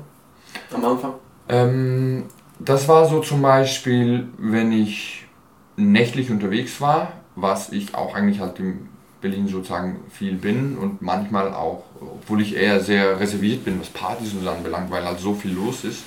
am 0.73 0.85
Anfang? 0.85 1.13
Ähm, 1.49 2.23
das 2.59 2.87
war 2.87 3.05
so 3.05 3.19
zum 3.19 3.41
Beispiel, 3.41 4.29
wenn 4.37 4.71
ich 4.71 5.27
nächtlich 5.75 6.29
unterwegs 6.31 6.79
war, 6.79 7.11
was 7.35 7.71
ich 7.71 7.95
auch 7.95 8.13
eigentlich 8.15 8.39
halt 8.39 8.59
in 8.59 8.87
Berlin 9.21 9.47
sozusagen 9.47 9.99
viel 10.09 10.33
bin 10.35 10.77
und 10.77 11.01
manchmal 11.01 11.53
auch, 11.53 11.83
obwohl 12.01 12.41
ich 12.41 12.55
eher 12.55 12.79
sehr 12.79 13.19
reserviert 13.19 13.63
bin, 13.63 13.79
was 13.79 13.89
Partys 13.89 14.33
und 14.33 14.43
so 14.43 14.49
anbelangt, 14.49 14.89
weil 14.91 15.05
halt 15.05 15.19
so 15.19 15.33
viel 15.33 15.51
los 15.53 15.83
ist. 15.83 16.03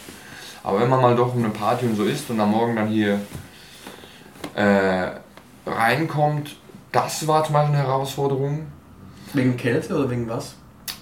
Aber 0.63 0.81
wenn 0.81 0.89
man 0.91 1.01
mal 1.01 1.15
doch 1.15 1.35
um 1.35 1.45
eine 1.45 1.53
Party 1.53 1.87
und 1.87 1.97
so 1.97 2.05
ist 2.05 2.29
und 2.31 2.41
am 2.41 2.51
Morgen 2.51 2.75
dann 2.77 2.89
hier 2.89 3.21
äh, 4.55 5.11
reinkommt, 5.67 6.57
das 6.93 7.27
war 7.27 7.45
zum 7.45 7.55
Beispiel 7.55 7.75
eine 7.77 7.87
Herausforderung. 7.87 8.67
Wegen 9.33 9.57
Kälte 9.57 9.97
oder 9.97 10.11
wegen 10.11 10.29
was? 10.29 10.55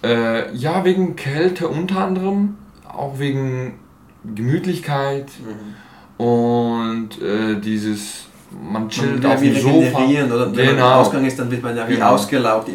Äh, 0.03 0.55
ja, 0.55 0.85
wegen 0.85 1.17
Kälte 1.17 1.69
unter 1.69 2.05
anderem, 2.05 2.57
auch 2.89 3.19
wegen 3.19 3.79
Gemütlichkeit 4.35 5.31
Mhm. 5.39 6.25
und 6.25 7.21
äh, 7.23 7.61
dieses, 7.61 8.27
man 8.61 8.89
chillt 8.89 9.23
Man 9.23 9.33
auf 9.33 9.41
dem 9.41 9.55
Sofa. 9.57 9.99
oder 9.99 10.07
wenn 10.09 10.27
man 10.29 10.55
im 10.55 10.55
Genau. 10.55 10.93
Ausgang 11.01 11.25
ist, 11.25 11.39
dann 11.39 11.51
wird 11.51 11.63
man 11.63 11.77
ja 11.77 11.89
wie 11.89 11.95
Genau. 11.95 12.11
ausgelaugt. 12.11 12.69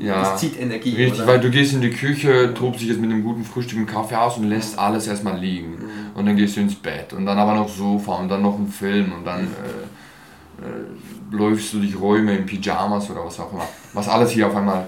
Ja. 0.00 0.20
Das 0.20 0.40
zieht 0.40 0.60
Energie. 0.60 0.94
Richtig, 0.96 1.14
oder? 1.20 1.26
weil 1.26 1.40
du 1.40 1.50
gehst 1.50 1.72
in 1.72 1.80
die 1.80 1.90
Küche, 1.90 2.52
tobst 2.54 2.80
dich 2.80 2.88
jetzt 2.88 3.00
mit 3.00 3.10
einem 3.10 3.22
guten 3.22 3.44
Frühstück 3.44 3.78
und 3.78 3.86
Kaffee 3.86 4.16
aus 4.16 4.36
und 4.38 4.44
lässt 4.48 4.78
alles 4.78 5.06
erstmal 5.06 5.38
liegen. 5.38 5.70
Mhm. 5.72 6.16
Und 6.18 6.26
dann 6.26 6.36
gehst 6.36 6.56
du 6.56 6.60
ins 6.60 6.74
Bett 6.74 7.12
und 7.12 7.24
dann 7.26 7.38
aber 7.38 7.54
noch 7.54 7.68
Sofa 7.68 8.16
und 8.16 8.28
dann 8.28 8.42
noch 8.42 8.58
ein 8.58 8.68
Film 8.68 9.12
und 9.12 9.24
dann 9.24 9.40
äh, 9.42 10.62
äh, 10.62 11.36
läufst 11.36 11.72
du 11.72 11.78
durch 11.78 11.98
Räume 11.98 12.36
in 12.36 12.46
Pyjamas 12.46 13.10
oder 13.10 13.24
was 13.24 13.40
auch 13.40 13.52
immer. 13.52 13.66
Was 13.92 14.08
alles 14.08 14.30
hier 14.30 14.46
auf 14.46 14.56
einmal 14.56 14.86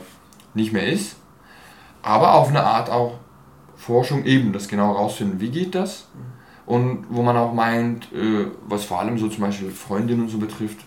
nicht 0.55 0.73
mehr 0.73 0.87
ist. 0.87 1.17
Aber 2.03 2.35
auf 2.35 2.49
eine 2.51 2.63
Art 2.63 2.91
auch 2.91 3.15
Forschung 3.77 4.25
eben, 4.25 4.53
das 4.53 4.69
genau 4.69 4.93
rausfinden, 4.93 5.41
wie 5.41 5.49
geht 5.51 5.75
das? 5.75 6.07
Und 6.67 7.07
wo 7.09 7.23
man 7.23 7.37
auch 7.37 7.55
meint, 7.55 8.13
äh, 8.13 8.47
was 8.67 8.85
vor 8.85 9.01
allem 9.01 9.19
so 9.19 9.29
zum 9.29 9.43
Beispiel 9.43 9.71
Freundinnen 9.71 10.23
und 10.23 10.29
so 10.29 10.39
betrifft, 10.39 10.79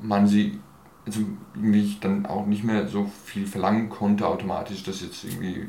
man 0.00 0.26
sie 0.26 0.60
also 1.04 1.20
irgendwie 1.54 1.96
dann 2.00 2.26
auch 2.26 2.46
nicht 2.46 2.64
mehr 2.64 2.88
so 2.88 3.10
viel 3.24 3.46
verlangen 3.46 3.88
konnte 3.88 4.26
automatisch, 4.26 4.82
dass 4.82 5.02
jetzt 5.02 5.24
irgendwie 5.24 5.68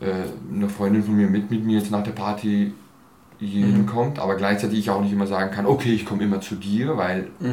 äh, 0.00 0.24
eine 0.52 0.68
Freundin 0.68 1.02
von 1.02 1.16
mir 1.16 1.28
mit 1.28 1.50
mit 1.50 1.64
mir 1.64 1.78
jetzt 1.78 1.90
nach 1.90 2.02
der 2.02 2.12
Party 2.12 2.72
hier 3.46 3.66
Mhm. 3.66 3.72
hinkommt, 3.74 4.18
aber 4.18 4.34
gleichzeitig 4.36 4.78
ich 4.78 4.90
auch 4.90 5.00
nicht 5.00 5.12
immer 5.12 5.26
sagen 5.26 5.50
kann, 5.54 5.66
okay, 5.66 5.92
ich 5.92 6.04
komme 6.06 6.22
immer 6.24 6.40
zu 6.40 6.54
dir, 6.56 6.96
weil 6.96 7.28
Mhm, 7.40 7.48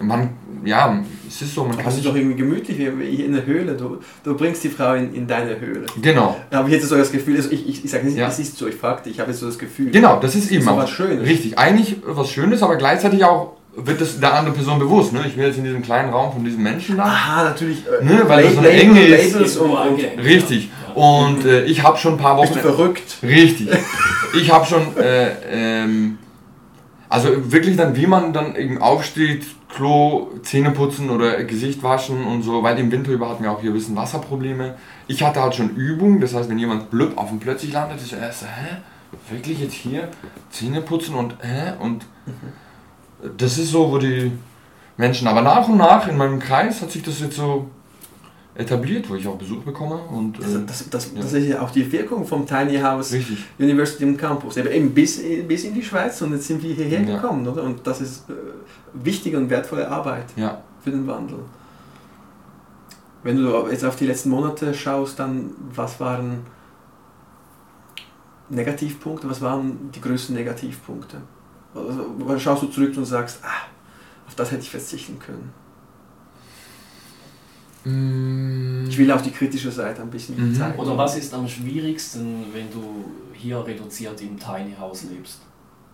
mhm. 0.00 0.06
man, 0.06 0.30
ja, 0.64 1.02
es 1.28 1.42
ist 1.42 1.54
so, 1.54 1.62
man 1.62 1.72
Aber 1.72 1.82
kann 1.82 1.92
es 1.92 1.98
ist 1.98 2.06
doch 2.06 2.14
irgendwie 2.14 2.36
gemütlich 2.36 2.78
wie 2.78 3.14
in 3.22 3.32
der 3.32 3.46
Höhle. 3.46 3.76
Du, 3.76 3.98
du 4.24 4.36
bringst 4.36 4.62
die 4.64 4.68
Frau 4.68 4.94
in, 4.94 5.14
in 5.14 5.26
deine 5.26 5.58
Höhle. 5.60 5.86
genau, 6.00 6.36
Da 6.50 6.58
habe 6.58 6.68
ich 6.68 6.74
jetzt 6.74 6.88
so 6.88 6.96
das 6.96 7.12
Gefühl, 7.12 7.36
also 7.36 7.50
ich, 7.50 7.68
ich, 7.68 7.84
ich 7.84 7.90
sage 7.90 8.06
nicht, 8.06 8.16
Ja. 8.18 8.28
es 8.28 8.38
ist 8.38 8.56
so, 8.58 8.66
ich 8.68 8.74
fragte, 8.74 9.10
ich 9.10 9.20
habe 9.20 9.30
jetzt 9.30 9.40
so 9.40 9.46
das 9.46 9.58
Gefühl. 9.58 9.90
genau, 9.90 10.18
das 10.20 10.34
ist 10.34 10.50
eben 10.50 10.64
so 10.64 10.70
auch 10.70 10.78
was 10.78 10.90
Schönes. 10.90 11.26
richtig, 11.26 11.58
eigentlich 11.58 11.96
was 12.06 12.30
Schönes, 12.30 12.62
aber 12.62 12.76
gleichzeitig 12.76 13.24
auch 13.24 13.56
wird 13.76 14.00
es 14.00 14.18
der 14.18 14.34
anderen 14.34 14.54
Person 14.54 14.78
bewusst, 14.78 15.12
ne? 15.12 15.22
ich 15.26 15.36
bin 15.36 15.44
jetzt 15.44 15.58
in 15.58 15.64
diesem 15.64 15.82
kleinen 15.82 16.10
Raum 16.10 16.32
von 16.32 16.44
diesem 16.44 16.62
Menschen 16.62 16.96
da, 16.96 17.04
Aha, 17.04 17.44
natürlich. 17.44 17.84
Äh, 17.86 18.04
Ne, 18.04 18.22
weil 18.26 18.42
das 18.44 18.54
so 18.54 18.58
eine 18.60 18.70
Enge 18.70 19.00
ist. 19.00 19.56
Und, 19.56 19.70
und 19.70 20.00
richtig, 20.24 20.70
und 20.94 21.44
äh, 21.44 21.64
ich 21.64 21.82
habe 21.82 21.96
schon 21.96 22.14
ein 22.14 22.18
paar 22.18 22.40
bist 22.40 22.52
Wochen... 22.52 22.62
du 22.62 22.74
verrückt. 22.74 23.18
Richtig. 23.22 23.68
Ich 24.34 24.50
habe 24.50 24.66
schon, 24.66 24.96
äh, 24.96 25.30
ähm, 25.50 26.18
also 27.08 27.52
wirklich 27.52 27.76
dann, 27.76 27.96
wie 27.96 28.06
man 28.06 28.32
dann 28.32 28.56
eben 28.56 28.80
aufsteht, 28.80 29.46
Klo, 29.68 30.30
Zähne 30.42 30.72
putzen 30.72 31.10
oder 31.10 31.44
Gesicht 31.44 31.82
waschen 31.82 32.24
und 32.24 32.42
so, 32.42 32.62
weil 32.62 32.76
im 32.78 32.90
Winter 32.90 33.12
über 33.12 33.28
hatten 33.28 33.44
wir 33.44 33.52
auch 33.52 33.60
hier 33.60 33.70
ein 33.70 33.74
bisschen 33.74 33.94
Wasserprobleme. 33.94 34.74
Ich 35.06 35.22
hatte 35.22 35.40
halt 35.40 35.54
schon 35.54 35.70
Übung, 35.76 36.20
das 36.20 36.34
heißt, 36.34 36.48
wenn 36.48 36.58
jemand 36.58 36.90
blöb 36.90 37.16
auf 37.16 37.28
dem 37.28 37.38
plötzlich 37.38 37.72
landet, 37.72 38.00
ist 38.02 38.12
er 38.12 38.20
erst 38.20 38.40
so, 38.40 38.46
hä? 38.46 38.78
Wirklich 39.28 39.60
jetzt 39.60 39.74
hier 39.74 40.08
Zähne 40.50 40.80
putzen 40.80 41.14
und, 41.14 41.36
hä? 41.40 41.72
Und 41.78 42.04
das 43.36 43.58
ist 43.58 43.70
so, 43.70 43.90
wo 43.90 43.98
die 43.98 44.32
Menschen, 44.96 45.26
aber 45.28 45.42
nach 45.42 45.68
und 45.68 45.78
nach 45.78 46.06
in 46.08 46.16
meinem 46.16 46.38
Kreis 46.38 46.80
hat 46.82 46.90
sich 46.90 47.02
das 47.02 47.20
jetzt 47.20 47.36
so 47.36 47.66
etabliert, 48.54 49.08
wo 49.08 49.14
ich 49.14 49.26
auch 49.26 49.36
Besuch 49.36 49.62
bekomme 49.62 49.94
und 49.96 50.38
Das, 50.38 50.54
äh, 50.54 50.58
das, 50.66 50.90
das, 50.90 51.12
ja. 51.14 51.20
das 51.22 51.32
ist 51.32 51.46
ja 51.46 51.62
auch 51.62 51.70
die 51.70 51.90
Wirkung 51.90 52.26
vom 52.26 52.46
Tiny 52.46 52.78
House 52.78 53.12
richtig. 53.12 53.38
University 53.58 54.04
und 54.04 54.16
Campus. 54.18 54.56
Eben, 54.56 54.68
eben 54.70 54.90
bis, 54.92 55.22
bis 55.46 55.64
in 55.64 55.72
die 55.74 55.82
Schweiz 55.82 56.20
und 56.20 56.32
jetzt 56.32 56.46
sind 56.48 56.62
wir 56.62 56.74
hierher 56.74 57.00
Ja. 57.02 57.16
gekommen, 57.16 57.46
oder? 57.46 57.62
Und 57.62 57.86
das 57.86 58.00
ist 58.00 58.28
äh, 58.28 58.32
wichtige 58.92 59.38
und 59.38 59.48
wertvolle 59.48 59.88
Arbeit 59.88 60.26
Ja. 60.36 60.60
für 60.82 60.90
den 60.90 61.06
Wandel. 61.06 61.38
Wenn 63.22 63.36
du 63.36 63.68
jetzt 63.70 63.84
auf 63.84 63.96
die 63.96 64.06
letzten 64.06 64.30
Monate 64.30 64.74
schaust, 64.74 65.18
dann 65.18 65.50
was 65.74 66.00
waren 66.00 66.40
Negativpunkte, 68.48 69.28
was 69.30 69.40
waren 69.40 69.90
die 69.94 70.00
größten 70.00 70.34
Negativpunkte? 70.34 71.18
Also, 71.74 72.06
wann 72.18 72.40
schaust 72.40 72.62
du 72.62 72.66
zurück 72.66 72.96
und 72.96 73.04
sagst, 73.04 73.38
ah, 73.42 73.66
auf 74.26 74.34
das 74.34 74.50
hätte 74.50 74.62
ich 74.62 74.70
verzichten 74.70 75.18
können. 75.18 75.52
Ich 78.88 78.98
will 78.98 79.10
auch 79.10 79.20
die 79.22 79.30
kritische 79.30 79.70
Seite 79.72 80.02
ein 80.02 80.10
bisschen 80.10 80.50
Mhm. 80.50 80.54
zeigen. 80.54 80.78
Oder 80.78 80.98
was 80.98 81.16
ist 81.16 81.32
am 81.32 81.48
schwierigsten, 81.48 82.44
wenn 82.52 82.70
du 82.70 83.06
hier 83.32 83.64
reduziert 83.64 84.20
im 84.20 84.38
Tiny 84.38 84.74
House 84.78 85.04
lebst? 85.04 85.40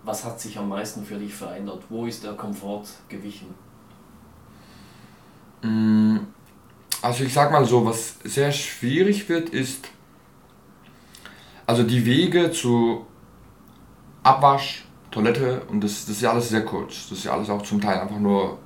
Was 0.03 0.25
hat 0.25 0.41
sich 0.41 0.59
am 0.59 0.69
meisten 0.69 1.05
für 1.05 1.17
dich 1.17 1.33
verändert? 1.33 1.83
Wo 1.89 2.07
ist 2.07 2.25
der 2.25 2.33
Komfort 2.33 2.85
gewichen? 3.09 3.55
Mm, 5.63 6.19
Also 7.03 7.23
ich 7.25 7.33
sag 7.33 7.53
mal 7.53 7.65
so, 7.65 7.85
was 7.85 8.17
sehr 8.25 8.51
schwierig 8.51 9.29
wird, 9.29 9.51
ist, 9.51 9.87
also 11.67 11.85
die 11.85 12.05
Wege 12.05 12.51
zu 12.51 13.07
Abwasch, 14.25 14.86
Toilette 15.17 15.63
und 15.71 15.83
das, 15.83 16.05
das 16.05 16.17
ist 16.17 16.21
ja 16.21 16.31
alles 16.31 16.51
sehr 16.51 16.63
kurz. 16.63 17.09
Das 17.09 17.19
ist 17.19 17.25
ja 17.25 17.33
alles 17.33 17.49
auch 17.49 17.63
zum 17.63 17.81
Teil 17.81 17.99
einfach 17.99 18.19
nur 18.19 18.59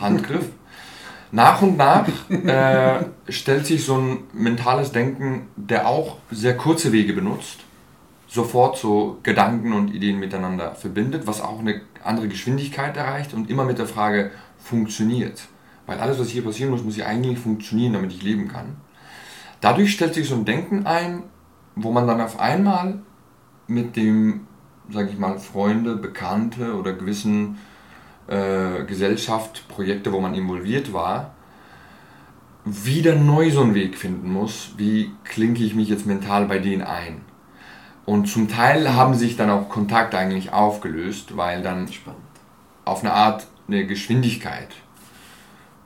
Handgriff. 0.00 0.46
Nach 1.34 1.62
und 1.62 1.78
nach 1.78 2.06
äh, 2.28 3.06
stellt 3.30 3.64
sich 3.64 3.86
so 3.86 3.96
ein 3.96 4.24
mentales 4.34 4.92
Denken, 4.92 5.46
der 5.56 5.88
auch 5.88 6.18
sehr 6.30 6.58
kurze 6.58 6.92
Wege 6.92 7.14
benutzt, 7.14 7.60
sofort 8.28 8.76
so 8.76 9.16
Gedanken 9.22 9.72
und 9.72 9.94
Ideen 9.94 10.18
miteinander 10.18 10.74
verbindet, 10.74 11.26
was 11.26 11.40
auch 11.40 11.60
eine 11.60 11.80
andere 12.04 12.28
Geschwindigkeit 12.28 12.98
erreicht 12.98 13.32
und 13.32 13.48
immer 13.48 13.64
mit 13.64 13.78
der 13.78 13.86
Frage 13.86 14.30
funktioniert. 14.58 15.48
Weil 15.86 16.00
alles, 16.00 16.18
was 16.18 16.28
hier 16.28 16.44
passieren 16.44 16.70
muss, 16.70 16.84
muss 16.84 16.98
ja 16.98 17.06
eigentlich 17.06 17.38
funktionieren, 17.38 17.94
damit 17.94 18.12
ich 18.12 18.22
leben 18.22 18.48
kann. 18.48 18.76
Dadurch 19.62 19.92
stellt 19.92 20.12
sich 20.12 20.28
so 20.28 20.34
ein 20.34 20.44
Denken 20.44 20.84
ein, 20.84 21.22
wo 21.76 21.92
man 21.92 22.06
dann 22.06 22.20
auf 22.20 22.38
einmal 22.38 22.98
mit 23.68 23.96
dem, 23.96 24.48
sage 24.90 25.10
ich 25.10 25.18
mal, 25.18 25.38
Freunde, 25.38 25.96
Bekannte 25.96 26.74
oder 26.74 26.92
gewissen 26.92 27.58
äh, 28.26 28.84
Gesellschaft, 28.84 29.66
Projekte, 29.68 30.12
wo 30.12 30.20
man 30.20 30.34
involviert 30.34 30.92
war, 30.92 31.34
wieder 32.64 33.16
neu 33.16 33.50
so 33.50 33.62
einen 33.62 33.74
Weg 33.74 33.98
finden 33.98 34.32
muss, 34.32 34.72
wie 34.76 35.10
klinke 35.24 35.64
ich 35.64 35.74
mich 35.74 35.88
jetzt 35.88 36.06
mental 36.06 36.46
bei 36.46 36.58
denen 36.58 36.82
ein. 36.82 37.22
Und 38.04 38.26
zum 38.26 38.48
Teil 38.48 38.94
haben 38.94 39.14
sich 39.14 39.36
dann 39.36 39.50
auch 39.50 39.68
Kontakte 39.68 40.18
eigentlich 40.18 40.52
aufgelöst, 40.52 41.36
weil 41.36 41.62
dann 41.62 41.88
Spannend. 41.88 42.20
auf 42.84 43.02
eine 43.02 43.12
Art 43.12 43.46
eine 43.68 43.86
Geschwindigkeit 43.86 44.70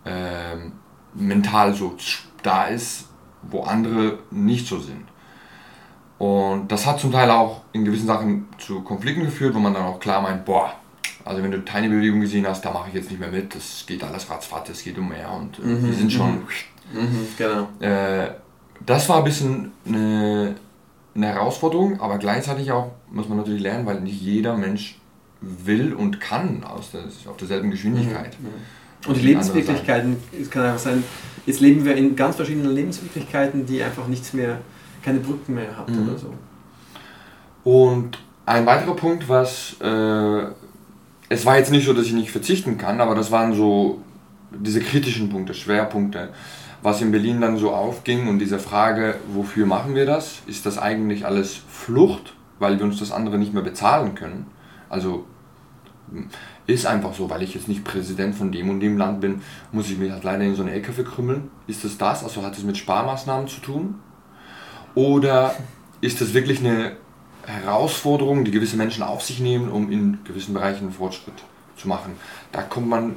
ähm, 0.05 0.73
mental 1.15 1.75
so 1.75 1.97
da 2.43 2.65
ist, 2.65 3.09
wo 3.43 3.63
andere 3.63 4.19
nicht 4.31 4.67
so 4.67 4.79
sind. 4.79 5.05
Und 6.19 6.69
das 6.73 6.87
hat 6.87 6.99
zum 6.99 7.13
Teil 7.13 7.31
auch 7.31 7.63
in 7.73 7.85
gewissen 7.85 8.07
Sachen 8.07 8.49
zu 8.59 8.81
Konflikten 8.81 9.25
geführt, 9.25 9.55
wo 9.55 9.59
man 9.59 9.75
dann 9.75 9.85
auch 9.85 10.01
klar 10.01 10.23
meint, 10.23 10.45
boah, 10.45 10.73
also 11.25 11.43
wenn 11.43 11.51
du 11.51 11.65
Tiny 11.65 11.89
Bewegung 11.89 12.21
gesehen 12.21 12.47
hast, 12.47 12.65
da 12.65 12.71
mache 12.71 12.89
ich 12.89 12.95
jetzt 12.95 13.11
nicht 13.11 13.21
mehr 13.21 13.31
mit, 13.31 13.55
das 13.55 13.85
geht 13.87 14.03
alles 14.03 14.31
ratzfatz, 14.31 14.71
es 14.71 14.83
geht 14.83 14.97
um 14.97 15.09
mehr 15.09 15.31
und 15.31 15.59
äh, 15.59 15.63
Mhm, 15.63 15.87
die 15.87 15.93
sind 15.93 16.13
schon... 16.13 16.35
Mhm, 16.93 17.29
genau. 17.37 17.69
Äh, 17.81 18.31
das 18.85 19.09
war 19.09 19.19
ein 19.19 19.25
bisschen 19.25 19.73
eine, 19.87 20.55
eine 21.15 21.27
Herausforderung, 21.27 22.01
aber 22.01 22.19
gleichzeitig 22.19 22.71
auch 22.71 22.93
muss 23.11 23.29
man 23.29 23.39
natürlich 23.39 23.63
lernen, 23.63 23.87
weil 23.87 24.01
nicht 24.01 24.21
jeder 24.21 24.57
Mensch 24.57 24.99
will 25.41 25.93
und 25.95 26.21
kann 26.21 26.65
aus 26.65 26.93
der, 26.93 27.03
auf 27.29 27.37
derselben 27.37 27.71
Geschwindigkeit. 27.71 28.37
Und 29.07 29.17
die 29.17 29.21
Die 29.21 29.37
andere 29.37 29.55
Lebenswirklichkeiten, 29.57 30.17
es 30.41 30.51
kann 30.51 30.65
einfach 30.65 30.79
sein, 30.79 31.03
jetzt 31.45 31.61
leben 31.61 31.85
wir 31.85 31.97
in 31.97 32.17
ganz 32.17 32.37
verschiedenen 32.37 32.73
Lebenswirklichkeiten, 32.73 33.67
die 33.67 33.83
einfach 33.83 34.07
nichts 34.07 34.33
mehr, 34.33 34.61
keine 35.07 35.21
Brücken 35.21 35.55
mehr 35.55 35.77
hat 35.77 35.89
Mhm. 35.89 36.09
oder 36.09 36.19
so. 36.19 36.35
Und 37.63 38.19
ein 38.45 38.67
weiterer 38.67 38.97
Punkt, 38.97 39.29
was 39.29 39.77
äh, 39.81 40.43
es 41.29 41.47
war 41.47 41.57
jetzt 41.59 41.71
nicht 41.71 41.87
so, 41.87 41.93
dass 41.93 42.07
ich 42.07 42.13
nicht 42.13 42.31
verzichten 42.33 42.77
kann, 42.77 43.01
aber 43.01 43.15
das 43.15 43.31
waren 43.31 43.55
so 43.55 44.01
diese 44.51 44.81
kritischen 44.81 45.29
Punkte, 45.29 45.55
Schwerpunkte, 45.55 46.31
was 46.83 47.01
in 47.03 47.11
Berlin 47.13 47.41
dann 47.41 47.57
so 47.57 47.73
aufging 47.73 48.29
und 48.29 48.39
diese 48.41 48.59
Frage, 48.59 49.15
wofür 49.33 49.65
machen 49.67 49.95
wir 49.95 50.07
das? 50.07 50.41
Ist 50.47 50.67
das 50.67 50.77
eigentlich 50.79 51.25
alles 51.25 51.55
Flucht, 51.69 52.35
weil 52.59 52.79
wir 52.79 52.85
uns 52.85 52.99
das 52.99 53.13
andere 53.13 53.39
nicht 53.39 53.55
mehr 53.55 53.63
bezahlen 53.63 54.15
können? 54.15 54.47
Also 54.89 55.25
Ist 56.69 56.87
einfach 56.87 57.15
so, 57.15 57.29
weil 57.31 57.43
ich 57.43 57.55
jetzt 57.55 57.69
nicht 57.69 57.85
Präsident 57.85 58.35
von 58.35 58.51
dem 58.53 58.71
und 58.71 58.79
dem 58.81 58.97
Land 58.97 59.21
bin, 59.21 59.41
muss 59.73 59.89
ich 59.91 59.99
mich 59.99 60.11
halt 60.11 60.23
leider 60.25 60.43
in 60.45 60.55
so 60.57 60.63
eine 60.63 60.73
Ecke 60.73 60.93
verkrümmeln. 60.93 61.49
Ist 61.69 61.85
es 61.85 61.97
das? 61.99 62.23
Also 62.25 62.43
hat 62.43 62.57
es 62.57 62.63
mit 62.65 62.77
Sparmaßnahmen 62.77 63.47
zu 63.49 63.61
tun? 63.61 63.95
Oder 64.97 65.55
ist 66.01 66.21
das 66.21 66.35
wirklich 66.35 66.59
eine 66.61 66.97
Herausforderung, 67.47 68.45
die 68.45 68.51
gewisse 68.51 68.77
Menschen 68.77 69.05
auf 69.05 69.23
sich 69.23 69.39
nehmen, 69.39 69.69
um 69.71 69.93
in 69.93 70.19
gewissen 70.25 70.53
Bereichen 70.55 70.91
Fortschritt 70.91 71.35
zu 71.77 71.87
machen? 71.87 72.15
Da 72.51 72.63
kommt 72.63 72.89
man 72.89 73.17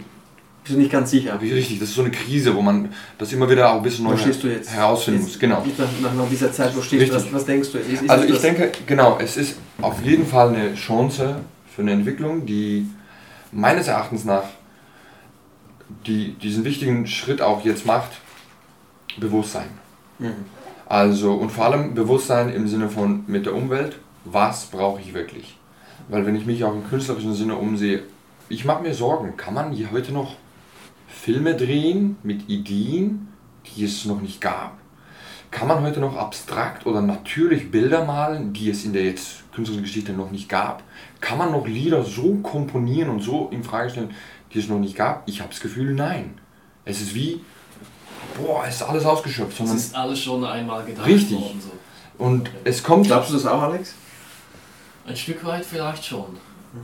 Bist 0.64 0.76
du 0.76 0.80
nicht 0.80 0.92
ganz 0.92 1.10
sicher? 1.10 1.40
richtig, 1.42 1.80
das 1.80 1.90
ist 1.90 1.96
so 1.96 2.02
eine 2.02 2.12
Krise, 2.12 2.54
wo 2.54 2.62
man 2.62 2.90
das 3.18 3.32
immer 3.32 3.50
wieder 3.50 3.72
auch 3.72 3.78
ein 3.78 3.82
bisschen 3.84 4.06
Wo 4.06 4.10
neu 4.12 4.18
stehst 4.18 4.44
du 4.44 4.50
jetzt? 4.50 4.70
herausfinden 4.72 5.22
Jetzt, 5.22 5.30
muss. 5.30 5.40
Genau. 5.40 5.66
Nach, 6.02 6.14
nach 6.14 6.30
dieser 6.30 6.52
Zeit, 6.52 6.76
wo 6.76 6.82
stehst 6.82 7.10
du? 7.12 7.16
Was, 7.16 7.34
was 7.34 7.46
denkst 7.46 7.72
du? 7.72 7.78
Ist, 7.78 8.02
ist 8.04 8.10
Also 8.10 8.26
ich 8.26 8.32
das- 8.34 8.42
denke, 8.42 8.72
genau, 8.86 9.18
es 9.20 9.38
ist 9.38 9.56
auf 9.82 10.04
jeden 10.04 10.28
Fall 10.28 10.50
eine 10.50 10.76
Chance 10.76 11.40
für 11.74 11.82
eine 11.82 11.94
Entwicklung, 11.94 12.46
die 12.46 12.88
meines 13.54 13.88
Erachtens 13.88 14.26
nach 14.26 14.44
die, 16.06 16.34
diesen 16.34 16.66
wichtigen 16.66 17.08
Schritt 17.08 17.42
auch 17.42 17.64
jetzt 17.66 17.86
macht, 17.86 18.12
Bewusstsein. 19.18 19.70
Mhm. 20.20 20.34
Also 20.90 21.34
und 21.34 21.52
vor 21.52 21.66
allem 21.66 21.94
Bewusstsein 21.94 22.50
im 22.50 22.68
Sinne 22.68 22.90
von 22.90 23.24
mit 23.28 23.46
der 23.46 23.54
Umwelt, 23.54 23.98
was 24.26 24.66
brauche 24.66 25.00
ich 25.00 25.14
wirklich? 25.14 25.56
Weil 26.08 26.26
wenn 26.26 26.36
ich 26.36 26.48
mich 26.48 26.64
auch 26.64 26.74
im 26.74 26.90
künstlerischen 26.90 27.36
Sinne 27.36 27.56
umsehe, 27.58 28.02
ich 28.50 28.66
mache 28.66 28.82
mir 28.82 28.96
Sorgen, 28.96 29.38
kann 29.38 29.54
man 29.54 29.72
hier 29.72 29.92
heute 29.92 30.12
noch 30.12 30.36
Filme 31.08 31.56
drehen 31.56 32.18
mit 32.24 32.50
Ideen, 32.50 33.28
die 33.68 33.84
es 33.84 34.06
noch 34.06 34.20
nicht 34.20 34.42
gab? 34.42 34.80
Kann 35.52 35.68
man 35.68 35.84
heute 35.84 36.00
noch 36.00 36.18
abstrakt 36.18 36.88
oder 36.88 37.02
natürlich 37.02 37.70
Bilder 37.70 38.04
malen, 38.06 38.54
die 38.54 38.72
es 38.72 38.84
in 38.84 38.94
der 38.94 39.06
jetzt 39.06 39.44
künstlerischen 39.54 39.84
Geschichte 39.84 40.14
noch 40.14 40.32
nicht 40.32 40.50
gab? 40.50 40.82
Kann 41.22 41.38
man 41.38 41.52
noch 41.52 41.68
Lieder 41.68 42.04
so 42.04 42.38
komponieren 42.38 43.10
und 43.10 43.22
so 43.22 43.50
in 43.52 43.64
Frage 43.64 43.92
stellen, 43.92 44.16
die 44.52 44.58
es 44.60 44.68
noch 44.68 44.80
nicht 44.80 44.96
gab? 44.96 45.22
Ich 45.28 45.40
habe 45.40 45.52
das 45.52 45.60
Gefühl, 45.60 45.94
nein. 45.94 46.40
Es 46.84 47.00
ist 47.00 47.14
wie, 47.14 47.42
boah, 48.42 48.66
es 48.68 48.76
ist 48.76 48.84
alles 48.84 49.06
ausgeschöpft. 49.06 49.52
Es 49.54 49.58
Sondern, 49.58 49.78
ist 49.78 49.96
alles 49.96 50.20
schon 50.22 50.44
einmal 50.46 50.84
gedacht 50.86 51.06
Richtig. 51.08 51.38
worden. 51.40 51.62
So. 51.62 52.24
und 52.24 52.50
es 52.64 52.84
kommt. 52.84 53.08
Glaubst 53.08 53.30
du 53.30 53.34
das 53.36 53.46
auch, 53.46 53.62
Alex? 53.62 53.94
Ein 55.08 55.16
Stück 55.16 55.44
weit 55.46 55.66
vielleicht 55.66 56.06
schon. 56.06 56.26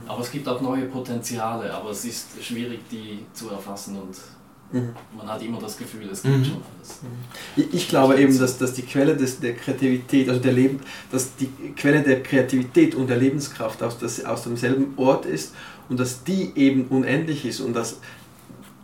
Aber 0.08 0.20
es 0.20 0.30
gibt 0.32 0.48
auch 0.48 0.60
neue 0.60 0.86
Potenziale, 0.86 1.72
aber 1.72 1.90
es 1.90 2.04
ist 2.04 2.26
schwierig, 2.42 2.80
die 2.90 3.24
zu 3.32 3.50
erfassen 3.50 3.96
und 4.00 4.16
Mhm. 4.72 4.88
man 5.16 5.28
hat 5.28 5.40
immer 5.42 5.60
das 5.60 5.78
Gefühl, 5.78 6.08
es 6.10 6.22
gibt 6.22 6.38
Mhm. 6.38 6.44
schon 6.44 6.54
alles. 6.76 6.98
Ich, 7.54 7.72
ich 7.72 7.88
glaube 7.88 8.20
eben, 8.20 8.36
dass, 8.36 8.58
dass 8.58 8.74
die 8.74 8.82
Quelle 8.82 9.16
des, 9.16 9.38
der 9.38 9.54
Kreativität, 9.54 10.28
also 10.28 10.40
der 10.40 10.52
Leben, 10.54 10.80
dass 11.12 11.36
die 11.36 11.46
Quelle 11.76 12.02
der 12.02 12.20
Kreativität 12.24 12.96
und 12.96 13.06
der 13.06 13.16
Lebenskraft 13.16 13.80
aus, 13.84 13.96
das, 13.98 14.24
aus 14.24 14.42
demselben 14.42 14.94
Ort 14.96 15.24
ist 15.24 15.54
und 15.88 16.00
dass 16.00 16.24
die 16.24 16.50
eben 16.56 16.86
unendlich 16.88 17.44
ist 17.44 17.60
und 17.60 17.74
dass 17.74 18.00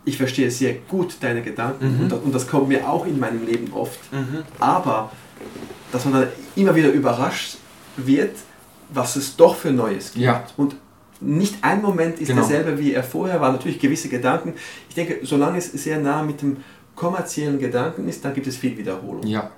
ich 0.05 0.17
verstehe 0.17 0.51
sehr 0.51 0.73
gut 0.89 1.15
deine 1.21 1.41
Gedanken 1.41 1.95
Mhm. 1.95 2.01
und, 2.03 2.11
das, 2.11 2.19
und 2.19 2.35
das 2.35 2.47
kommt 2.47 2.67
mir 2.67 2.87
auch 2.89 3.05
in 3.05 3.19
meinem 3.19 3.45
Leben 3.45 3.71
oft. 3.73 3.99
Mhm. 4.11 4.43
Aber 4.59 5.11
dass 5.91 6.05
man 6.05 6.13
dann 6.13 6.27
immer 6.55 6.75
wieder 6.75 6.89
überrascht 6.91 7.57
wird, 7.97 8.35
was 8.89 9.15
es 9.15 9.35
doch 9.35 9.55
für 9.55 9.71
Neues 9.71 10.11
gibt. 10.13 10.25
Ja. 10.25 10.43
Und 10.57 10.75
nicht 11.19 11.55
ein 11.63 11.81
Moment 11.81 12.19
ist 12.19 12.27
Genau. 12.27 12.41
derselbe, 12.41 12.77
wie 12.79 12.93
er 12.93 13.03
vorher 13.03 13.39
war. 13.39 13.51
Natürlich 13.51 13.79
gewisse 13.79 14.09
Gedanken. 14.09 14.53
Ich 14.89 14.95
denke, 14.95 15.19
solange 15.23 15.57
es 15.57 15.71
sehr 15.71 15.99
nah 15.99 16.21
mit 16.21 16.41
dem 16.41 16.57
kommerziellen 16.95 17.59
Gedanken 17.59 18.07
ist, 18.09 18.23
dann 18.25 18.33
gibt 18.33 18.45
es 18.47 18.57
viel 18.57 18.77
Wiederholung. 18.77 19.25
Ja, 19.25 19.49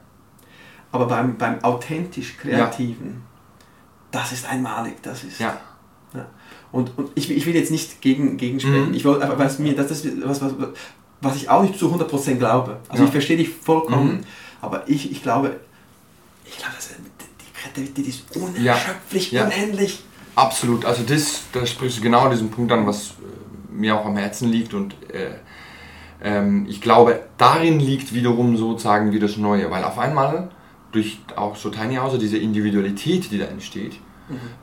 Aber 0.92 1.08
beim, 1.08 1.38
beim 1.38 1.62
authentisch 1.64 2.38
Kreativen, 2.38 3.24
das 4.12 4.32
ist 4.32 4.48
einmalig. 4.48 5.02
Das 5.02 5.24
ist, 5.24 5.40
ja. 5.40 5.58
Und, 6.76 6.92
und 6.98 7.10
ich, 7.16 7.30
will- 7.30 7.38
ich 7.38 7.46
will 7.46 7.56
jetzt 7.56 7.72
nicht 7.72 8.02
gegen, 8.02 8.36
gegen 8.36 8.60
sprechen. 8.60 8.90
Mhm. 8.90 8.94
Ich 8.94 9.06
wollte, 9.06 9.26
aber 9.26 9.40
was 9.40 9.60
mir, 9.60 9.76
das 9.76 9.92
ist 9.92 10.06
was, 10.26 10.42
was, 10.42 10.52
was 11.22 11.36
ich 11.38 11.48
auch 11.50 11.62
nicht 11.64 11.80
zu 11.80 11.88
100% 11.94 12.36
glaube. 12.36 12.78
Also 12.90 13.04
Ja. 13.04 13.08
ich 13.08 13.12
verstehe 13.14 13.38
dich 13.38 13.48
vollkommen, 13.50 14.16
Mhm. 14.18 14.20
aber 14.62 14.84
ich, 14.88 15.10
ich 15.10 15.24
glaube, 15.24 15.56
ich 16.46 16.58
glaube, 16.58 16.74
dass 16.76 16.90
die 16.90 17.62
Kreativität 17.62 18.08
ist 18.08 18.36
unerschöpflich, 18.36 19.32
Ja. 19.32 19.46
unendlich. 19.46 20.04
Absolut, 20.36 20.84
also 20.84 21.04
das, 21.04 21.44
da 21.54 21.66
sprichst 21.66 22.00
du 22.00 22.02
genau 22.02 22.30
diesen 22.30 22.52
Punkt 22.52 22.70
an, 22.74 22.86
was 22.86 23.12
äh, 23.12 23.74
mir 23.74 23.96
auch 23.98 24.06
am 24.06 24.18
Herzen 24.18 24.50
liegt 24.52 24.74
und 24.74 24.94
äh, 25.14 25.30
ähm, 26.22 26.66
ich 26.68 26.82
glaube, 26.82 27.22
darin 27.38 27.80
liegt 27.80 28.14
wiederum 28.14 28.58
sozusagen 28.58 29.14
wie 29.14 29.20
das 29.20 29.38
Neue, 29.38 29.72
weil 29.72 29.86
auf 29.86 29.98
einmal 29.98 30.50
durch 30.92 31.20
auch 31.38 31.56
so 31.56 31.70
Tiny 31.70 31.96
House 31.96 32.18
diese 32.20 32.38
Individualität, 32.38 33.32
die 33.32 33.38
da 33.38 33.46
entsteht, 33.46 33.94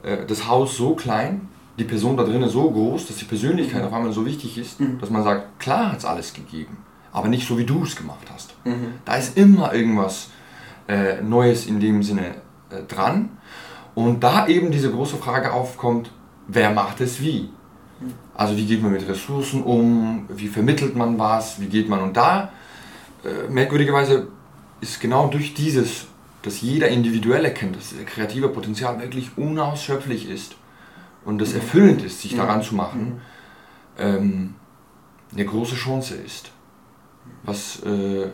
äh, 0.03 0.27
das 0.27 0.47
Haus 0.47 0.77
so 0.77 0.95
klein, 0.95 1.49
die 1.79 1.85
Person 1.85 2.17
da 2.17 2.25
drinnen 2.25 2.49
so 2.49 2.71
groß, 2.71 3.07
dass 3.07 3.17
die 3.17 3.25
Persönlichkeit 3.25 3.83
auf 3.83 3.93
einmal 3.93 4.13
so 4.13 4.27
wichtig 4.27 4.59
ist, 4.59 4.81
Mhm. 4.81 4.99
dass 5.01 5.11
man 5.11 5.23
sagt, 5.25 5.59
klar 5.59 5.93
hat 5.93 5.99
es 5.99 6.05
alles 6.05 6.33
gegeben, 6.35 6.77
aber 7.13 7.29
nicht 7.29 7.47
so 7.47 7.57
wie 7.59 7.65
du 7.65 7.83
es 7.85 7.97
gemacht 7.97 8.27
hast. 8.33 8.55
Mhm. 8.65 8.95
Da 9.05 9.17
ist 9.17 9.37
immer 9.37 9.73
irgendwas 9.75 10.29
äh, 10.89 11.23
Neues 11.23 11.67
in 11.67 11.81
dem 11.81 12.03
Sinne 12.03 12.35
äh, 12.71 12.83
dran. 12.89 13.31
Und 13.95 14.23
da 14.23 14.47
eben 14.49 14.71
diese 14.71 14.91
große 14.91 15.17
Frage 15.17 15.53
aufkommt, 15.53 16.11
wer 16.49 16.71
macht 16.71 17.01
es 17.01 17.21
wie? 17.21 17.51
Also 18.35 18.57
wie 18.57 18.67
geht 18.67 18.83
man 18.83 18.93
mit 18.93 19.07
Ressourcen 19.07 19.63
um, 19.63 20.27
wie 20.29 20.49
vermittelt 20.49 20.97
man 20.97 21.19
was, 21.19 21.61
wie 21.61 21.67
geht 21.67 21.89
man 21.89 22.01
und 22.01 22.17
da, 22.17 22.51
äh, 23.25 23.49
merkwürdigerweise 23.51 24.29
ist 24.81 25.01
genau 25.01 25.29
durch 25.29 25.55
dieses, 25.55 26.07
dass 26.43 26.61
jeder 26.61 26.89
individuell 26.89 27.45
erkennt, 27.45 27.77
dass 27.77 27.91
das 27.91 28.05
kreative 28.07 28.49
Potenzial 28.49 29.01
wirklich 29.01 29.31
unausschöpflich 29.37 30.29
ist 30.29 30.57
und 31.25 31.39
das 31.39 31.53
erfüllend 31.53 32.03
ist, 32.03 32.21
sich 32.21 32.37
daran 32.37 32.63
zu 32.63 32.75
machen, 32.75 33.21
ähm, 33.99 34.55
eine 35.33 35.45
große 35.45 35.77
Chance 35.77 36.15
ist. 36.15 36.51
Was, 37.45 37.83
äh, 37.85 38.29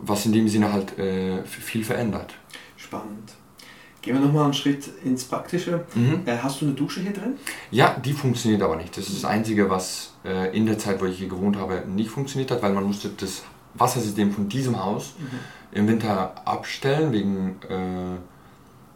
was 0.00 0.26
in 0.26 0.32
dem 0.32 0.48
Sinne 0.48 0.72
halt 0.72 0.98
äh, 0.98 1.44
viel 1.44 1.84
verändert. 1.84 2.34
Spannend. 2.76 3.32
Gehen 4.00 4.14
wir 4.14 4.20
nochmal 4.20 4.44
einen 4.44 4.54
Schritt 4.54 4.90
ins 5.04 5.24
Praktische. 5.24 5.84
Mhm. 5.94 6.22
Äh, 6.26 6.38
hast 6.38 6.60
du 6.60 6.66
eine 6.66 6.74
Dusche 6.74 7.00
hier 7.00 7.12
drin? 7.12 7.34
Ja, 7.70 7.96
die 8.04 8.12
funktioniert 8.12 8.62
aber 8.62 8.76
nicht. 8.76 8.96
Das 8.96 9.06
ist 9.06 9.22
das 9.22 9.30
Einzige, 9.30 9.70
was 9.70 10.14
äh, 10.24 10.56
in 10.56 10.66
der 10.66 10.78
Zeit, 10.78 11.00
wo 11.00 11.04
ich 11.04 11.18
hier 11.18 11.28
gewohnt 11.28 11.56
habe, 11.56 11.84
nicht 11.86 12.10
funktioniert 12.10 12.50
hat, 12.50 12.62
weil 12.62 12.72
man 12.72 12.84
musste 12.84 13.10
das 13.10 13.44
Wassersystem 13.74 14.32
von 14.32 14.48
diesem 14.48 14.82
Haus 14.82 15.14
im 15.70 15.86
Winter 15.86 16.34
abstellen 16.44 17.12
wegen 17.12 17.56
äh, 17.68 18.16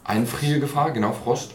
Einfriergefahr, 0.06 0.92
genau 0.92 1.12
Frost. 1.12 1.54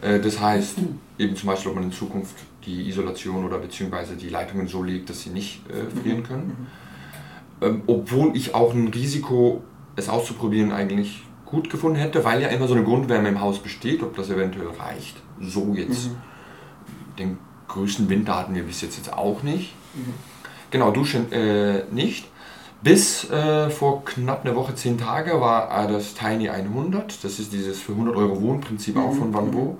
Äh, 0.00 0.20
das 0.20 0.40
heißt, 0.40 0.78
eben 1.18 1.36
zum 1.36 1.48
Beispiel, 1.48 1.70
ob 1.70 1.76
man 1.76 1.84
in 1.84 1.92
Zukunft 1.92 2.34
die 2.64 2.88
Isolation 2.88 3.44
oder 3.44 3.58
beziehungsweise 3.58 4.16
die 4.16 4.28
Leitungen 4.28 4.68
so 4.68 4.82
legt, 4.82 5.10
dass 5.10 5.22
sie 5.22 5.30
nicht 5.30 5.62
äh, 5.68 6.00
frieren 6.00 6.22
können. 6.22 6.68
Ähm, 7.60 7.82
obwohl 7.86 8.36
ich 8.36 8.54
auch 8.54 8.72
ein 8.74 8.88
Risiko, 8.88 9.62
es 9.96 10.08
auszuprobieren, 10.08 10.72
eigentlich 10.72 11.22
gut 11.44 11.68
gefunden 11.68 11.98
hätte, 11.98 12.24
weil 12.24 12.40
ja 12.40 12.48
immer 12.48 12.66
so 12.66 12.74
eine 12.74 12.82
Grundwärme 12.82 13.28
im 13.28 13.40
Haus 13.40 13.58
besteht, 13.58 14.02
ob 14.02 14.16
das 14.16 14.30
eventuell 14.30 14.68
reicht. 14.68 15.16
So 15.40 15.74
jetzt. 15.74 16.10
Den 17.18 17.36
größten 17.68 18.08
Winter 18.08 18.38
hatten 18.38 18.54
wir 18.54 18.62
bis 18.62 18.80
jetzt, 18.80 18.96
jetzt 18.96 19.12
auch 19.12 19.42
nicht. 19.42 19.74
Genau, 20.70 20.90
Duschen 20.90 21.30
äh, 21.30 21.84
nicht. 21.90 22.26
Bis 22.82 23.30
äh, 23.30 23.70
vor 23.70 24.04
knapp 24.04 24.44
einer 24.44 24.56
Woche, 24.56 24.74
zehn 24.74 24.98
Tage, 24.98 25.40
war 25.40 25.84
äh, 25.84 25.92
das 25.92 26.14
Tiny 26.14 26.48
100. 26.48 27.22
Das 27.22 27.38
ist 27.38 27.52
dieses 27.52 27.80
für 27.80 27.92
100 27.92 28.16
Euro 28.16 28.40
Wohnprinzip 28.40 28.96
auch 28.96 29.12
von 29.12 29.32
Van 29.32 29.50
Bo 29.52 29.78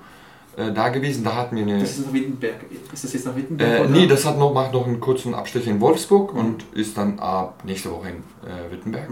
äh, 0.56 0.72
da 0.72 0.88
gewesen. 0.88 1.24
Da 1.24 1.34
hatten 1.34 1.56
wir 1.56 1.62
eine. 1.62 1.80
Das 1.80 1.98
ist 1.98 2.06
nach 2.06 2.12
Wittenberg. 2.12 2.54
Ist 2.92 3.04
das 3.04 3.12
jetzt 3.12 3.26
nach 3.26 3.34
Wittenberg? 3.34 3.86
Äh, 3.86 3.88
nee, 3.88 4.06
das 4.06 4.24
hat 4.24 4.38
noch, 4.38 4.52
macht 4.52 4.72
noch 4.72 4.86
einen 4.86 5.00
kurzen 5.00 5.34
Abstecher 5.34 5.70
in 5.70 5.80
Wolfsburg 5.80 6.32
und 6.32 6.64
ist 6.74 6.96
dann 6.96 7.18
ab 7.18 7.62
nächste 7.64 7.90
Woche 7.90 8.10
in 8.10 8.16
äh, 8.48 8.70
Wittenberg. 8.70 9.08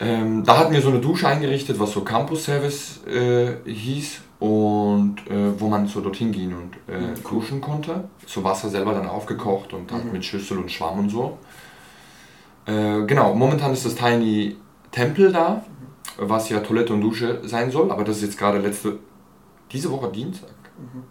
Ähm, 0.00 0.42
da 0.44 0.58
hatten 0.58 0.72
wir 0.72 0.80
so 0.80 0.88
eine 0.88 1.00
Dusche 1.00 1.28
eingerichtet, 1.28 1.78
was 1.78 1.92
so 1.92 2.00
Campus 2.00 2.44
Service 2.44 3.00
äh, 3.06 3.56
hieß 3.70 4.20
und 4.40 5.18
äh, 5.30 5.60
wo 5.60 5.68
man 5.68 5.86
so 5.86 6.00
dorthin 6.00 6.32
gehen 6.32 6.54
und 6.54 6.76
äh, 6.92 7.14
duschen 7.28 7.60
konnte. 7.60 8.08
So 8.26 8.42
Wasser 8.42 8.68
selber 8.68 8.94
dann 8.94 9.06
aufgekocht 9.06 9.72
und 9.72 9.92
halt 9.92 10.12
mit 10.12 10.24
Schüssel 10.24 10.58
und 10.58 10.72
Schwamm 10.72 10.98
und 10.98 11.10
so. 11.10 11.38
Äh, 12.66 13.04
genau, 13.06 13.34
momentan 13.34 13.72
ist 13.72 13.84
das 13.84 13.94
Tiny 13.94 14.56
Tempel 14.90 15.32
da, 15.32 15.64
was 16.18 16.48
ja 16.48 16.60
Toilette 16.60 16.92
und 16.92 17.00
Dusche 17.00 17.40
sein 17.44 17.70
soll, 17.70 17.90
aber 17.90 18.04
das 18.04 18.16
ist 18.16 18.22
jetzt 18.22 18.38
gerade 18.38 18.58
letzte, 18.58 18.98
diese 19.72 19.90
Woche 19.90 20.10
Dienstag, 20.12 20.50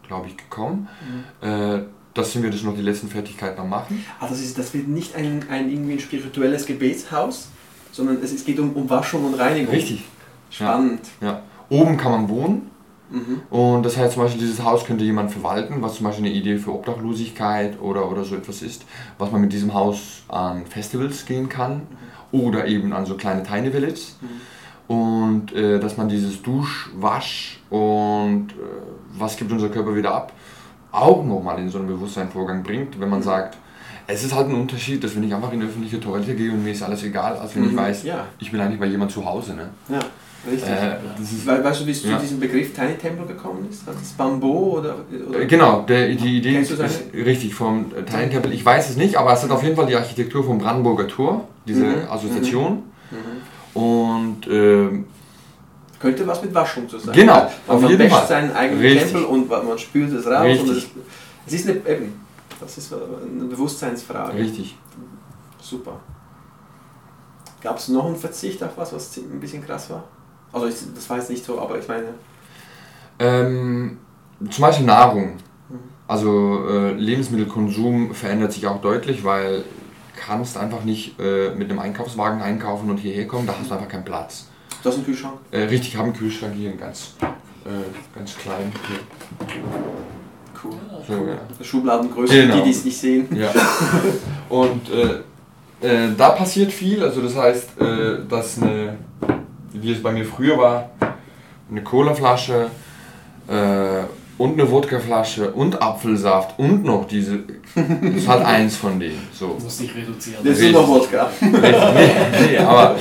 glaube 0.07 0.27
ich, 0.27 0.37
gekommen. 0.37 0.87
Äh, 1.41 1.79
das 2.13 2.33
sind 2.33 2.43
wir 2.43 2.51
das 2.51 2.63
noch 2.63 2.75
die 2.75 2.81
letzten 2.81 3.07
Fertigkeiten 3.07 3.59
am 3.59 3.69
machen. 3.69 4.03
Ah, 4.19 4.27
das, 4.27 4.41
ist, 4.41 4.57
das 4.57 4.73
wird 4.73 4.87
nicht 4.87 5.15
ein, 5.15 5.45
ein 5.49 5.69
irgendwie 5.69 5.93
ein 5.93 5.99
spirituelles 5.99 6.65
Gebetshaus, 6.65 7.49
sondern 7.91 8.21
es, 8.21 8.33
es 8.33 8.43
geht 8.43 8.59
um, 8.59 8.73
um 8.73 8.89
Waschung 8.89 9.25
und 9.25 9.35
Reinigung. 9.35 9.73
Richtig. 9.73 10.05
Spannend. 10.49 11.01
Ja. 11.21 11.43
Oben 11.69 11.95
kann 11.97 12.11
man 12.11 12.29
wohnen. 12.29 12.69
Mhm. 13.11 13.41
Und 13.49 13.83
das 13.85 13.97
heißt 13.97 14.13
zum 14.13 14.23
Beispiel, 14.23 14.41
dieses 14.41 14.63
Haus 14.63 14.85
könnte 14.85 15.03
jemand 15.03 15.31
verwalten, 15.31 15.81
was 15.81 15.95
zum 15.95 16.05
Beispiel 16.05 16.25
eine 16.25 16.33
Idee 16.33 16.57
für 16.57 16.71
Obdachlosigkeit 16.73 17.79
oder, 17.81 18.09
oder 18.09 18.23
so 18.23 18.35
etwas 18.35 18.61
ist, 18.61 18.85
was 19.17 19.31
man 19.31 19.41
mit 19.41 19.51
diesem 19.53 19.73
Haus 19.73 20.23
an 20.29 20.65
Festivals 20.65 21.25
gehen 21.25 21.49
kann 21.49 21.83
oder 22.31 22.67
eben 22.67 22.93
an 22.93 23.05
so 23.05 23.15
kleine 23.15 23.43
Tiny 23.43 23.71
Villages. 23.73 24.15
Und 24.87 25.53
äh, 25.53 25.79
dass 25.79 25.97
man 25.97 26.09
dieses 26.09 26.41
Dusch, 26.41 26.89
Wasch 26.97 27.59
und 27.69 28.47
äh, 28.51 28.55
was 29.17 29.37
gibt 29.37 29.51
unser 29.51 29.69
Körper 29.69 29.95
wieder 29.95 30.13
ab, 30.13 30.33
auch 30.91 31.23
nochmal 31.23 31.59
in 31.59 31.69
so 31.69 31.77
einen 31.77 31.87
Bewusstseinsvorgang 31.87 32.63
bringt, 32.63 32.99
wenn 32.99 33.09
man 33.09 33.21
sagt, 33.23 33.57
es 34.07 34.23
ist 34.25 34.35
halt 34.35 34.49
ein 34.49 34.55
Unterschied, 34.55 35.01
dass 35.03 35.15
wenn 35.15 35.23
ich 35.23 35.33
einfach 35.33 35.53
in 35.53 35.61
eine 35.61 35.69
öffentliche 35.69 35.99
Toilette 36.01 36.35
gehe 36.35 36.51
und 36.51 36.63
mir 36.63 36.71
ist 36.73 36.83
alles 36.83 37.03
egal, 37.03 37.37
als 37.37 37.55
wenn 37.55 37.63
ich 37.65 37.71
Mhm, 37.71 37.77
weiß, 37.77 38.03
ja. 38.03 38.25
ich 38.39 38.51
bin 38.51 38.59
eigentlich 38.59 38.79
bei 38.79 38.87
jemand 38.87 39.11
zu 39.11 39.23
Hause. 39.23 39.53
Ne? 39.53 39.69
Ja, 39.87 39.99
richtig. 40.49 40.69
Äh, 40.69 40.97
das 41.19 41.31
ist, 41.31 41.45
We 41.45 41.63
weißt 41.63 41.81
du, 41.81 41.85
wie 41.87 41.91
es 41.91 42.03
Ja. 42.03 42.15
zu 42.17 42.21
diesem 42.23 42.39
Begriff 42.39 42.73
Tiny 42.73 42.95
Temple 42.95 43.25
gekommen 43.27 43.67
ist? 43.69 43.85
Hat 43.87 43.95
das 43.95 44.09
Bambo 44.13 44.77
oder, 44.79 44.95
oder 45.29 45.39
Äh, 45.41 45.45
Genau, 45.45 45.81
der, 45.81 46.09
die 46.15 46.37
Idee 46.37 46.59
ist, 46.59 46.73
richtig 47.13 47.53
vom 47.55 47.85
äh, 47.95 48.03
Tiny 48.03 48.29
Temple. 48.29 48.53
Ich 48.53 48.65
weiß 48.65 48.89
es 48.89 48.97
nicht, 48.97 49.15
aber 49.17 49.33
es 49.33 49.43
hat 49.43 49.51
auf 49.51 49.63
jeden 49.63 49.75
Fall 49.75 49.85
die 49.87 49.95
Architektur 49.95 50.43
vom 50.43 50.57
Brandenburger 50.57 51.07
Tor, 51.07 51.47
diese 51.67 51.83
Mhm, 51.85 52.09
Assoziation. 52.09 52.83
Mhm. 53.11 53.79
Und 53.81 54.47
ähm, 54.49 55.05
Könnte 55.99 56.25
was 56.25 56.41
mit 56.41 56.53
Waschung 56.53 56.89
zu 56.89 56.97
sein. 56.97 57.13
Genau, 57.13 57.47
Weil 57.67 57.75
auf 57.75 57.81
man 57.81 57.91
jeden 57.91 58.09
Fall. 58.09 58.27
seinen 58.27 58.51
eigenen 58.55 58.81
Richtig. 58.81 59.11
Tempel 59.11 59.23
und 59.25 59.47
man 59.49 59.77
spült 59.77 60.11
es 60.13 60.25
raus. 60.25 60.43
Richtig. 60.45 60.69
Und 60.69 60.77
es, 60.77 60.85
es 61.45 61.53
ist 61.53 61.69
eine, 61.69 61.77
eben, 61.87 62.19
das 62.59 62.77
ist 62.79 62.91
eine 62.91 63.43
Bewusstseinsfrage. 63.45 64.35
richtig. 64.37 64.75
Super. 65.61 65.99
Gab 67.61 67.77
es 67.77 67.89
noch 67.89 68.05
einen 68.07 68.15
Verzicht 68.15 68.63
auf 68.63 68.71
was, 68.77 68.91
was 68.93 69.15
ein 69.17 69.39
bisschen 69.39 69.63
krass 69.63 69.91
war? 69.91 70.03
Also 70.53 70.67
ich, 70.67 70.75
das 70.93 71.09
war 71.09 71.17
jetzt 71.17 71.29
nicht 71.29 71.45
so, 71.45 71.59
aber 71.59 71.79
ich 71.79 71.87
meine, 71.87 72.07
Ähm, 73.19 73.97
zum 74.49 74.61
Beispiel 74.63 74.85
Nahrung. 74.85 75.33
Mhm. 75.69 75.79
Also 76.07 76.67
äh, 76.69 76.93
Lebensmittelkonsum 76.93 78.13
verändert 78.13 78.51
sich 78.53 78.65
auch 78.67 78.81
deutlich, 78.81 79.23
weil 79.23 79.59
du 79.59 79.63
kannst 80.25 80.57
einfach 80.57 80.83
nicht 80.83 81.19
äh, 81.19 81.51
mit 81.55 81.69
einem 81.69 81.79
Einkaufswagen 81.79 82.41
einkaufen 82.41 82.89
und 82.89 82.97
hierher 82.97 83.27
kommen, 83.27 83.47
da 83.47 83.53
hast 83.59 83.69
du 83.69 83.75
einfach 83.75 83.87
keinen 83.87 84.05
Platz. 84.05 84.47
du 84.83 84.89
hast 84.89 84.95
einen 84.95 85.05
Kühlschrank. 85.05 85.35
Äh, 85.51 85.61
richtig, 85.61 85.89
ich 85.89 85.95
habe 85.95 86.05
einen 86.09 86.15
Kühlschrank 86.17 86.53
hier, 86.55 86.69
einen 86.71 86.79
ganz, 86.79 87.13
äh, 87.21 88.17
ganz 88.17 88.35
klein. 88.37 88.71
Hier. 88.87 88.99
Cool. 90.63 90.73
So, 91.07 91.13
ja. 91.27 91.63
Schubladengröße, 91.63 92.33
Genau. 92.33 92.55
die, 92.57 92.63
die 92.63 92.69
es 92.69 92.85
nicht 92.85 92.97
sehen. 92.99 93.27
Ja. 93.35 93.51
Und 94.49 94.81
äh, 94.91 95.21
äh, 95.87 96.09
da 96.15 96.29
passiert 96.31 96.71
viel. 96.71 97.03
Also 97.03 97.21
das 97.21 97.35
heißt, 97.35 97.69
dass 98.29 98.61
eine, 98.61 98.97
wie 99.73 99.91
es 99.91 100.01
bei 100.01 100.11
mir 100.11 100.25
früher 100.25 100.57
war, 100.57 100.89
eine 101.69 101.83
Colaflasche 101.83 102.67
äh, 103.47 104.03
und 104.37 104.59
eine 104.59 104.69
Wodkaflasche 104.69 105.51
und 105.51 105.81
Apfelsaft 105.81 106.57
und 106.57 106.83
noch 106.83 107.07
diese, 107.07 107.39
das 107.75 108.15
ist 108.15 108.27
halt 108.27 108.45
eins 108.45 108.75
von 108.75 108.99
denen. 108.99 109.27
So. 109.33 109.55
Du 109.57 109.63
musst 109.63 109.79
dich 109.79 109.95
reduzieren. 109.95 110.43
Das 110.43 110.59
ist 110.59 110.71
nur 110.71 110.87
Wodka. 110.87 111.29
nee, 111.41 111.51
nee, 111.51 112.57
aber 112.57 112.95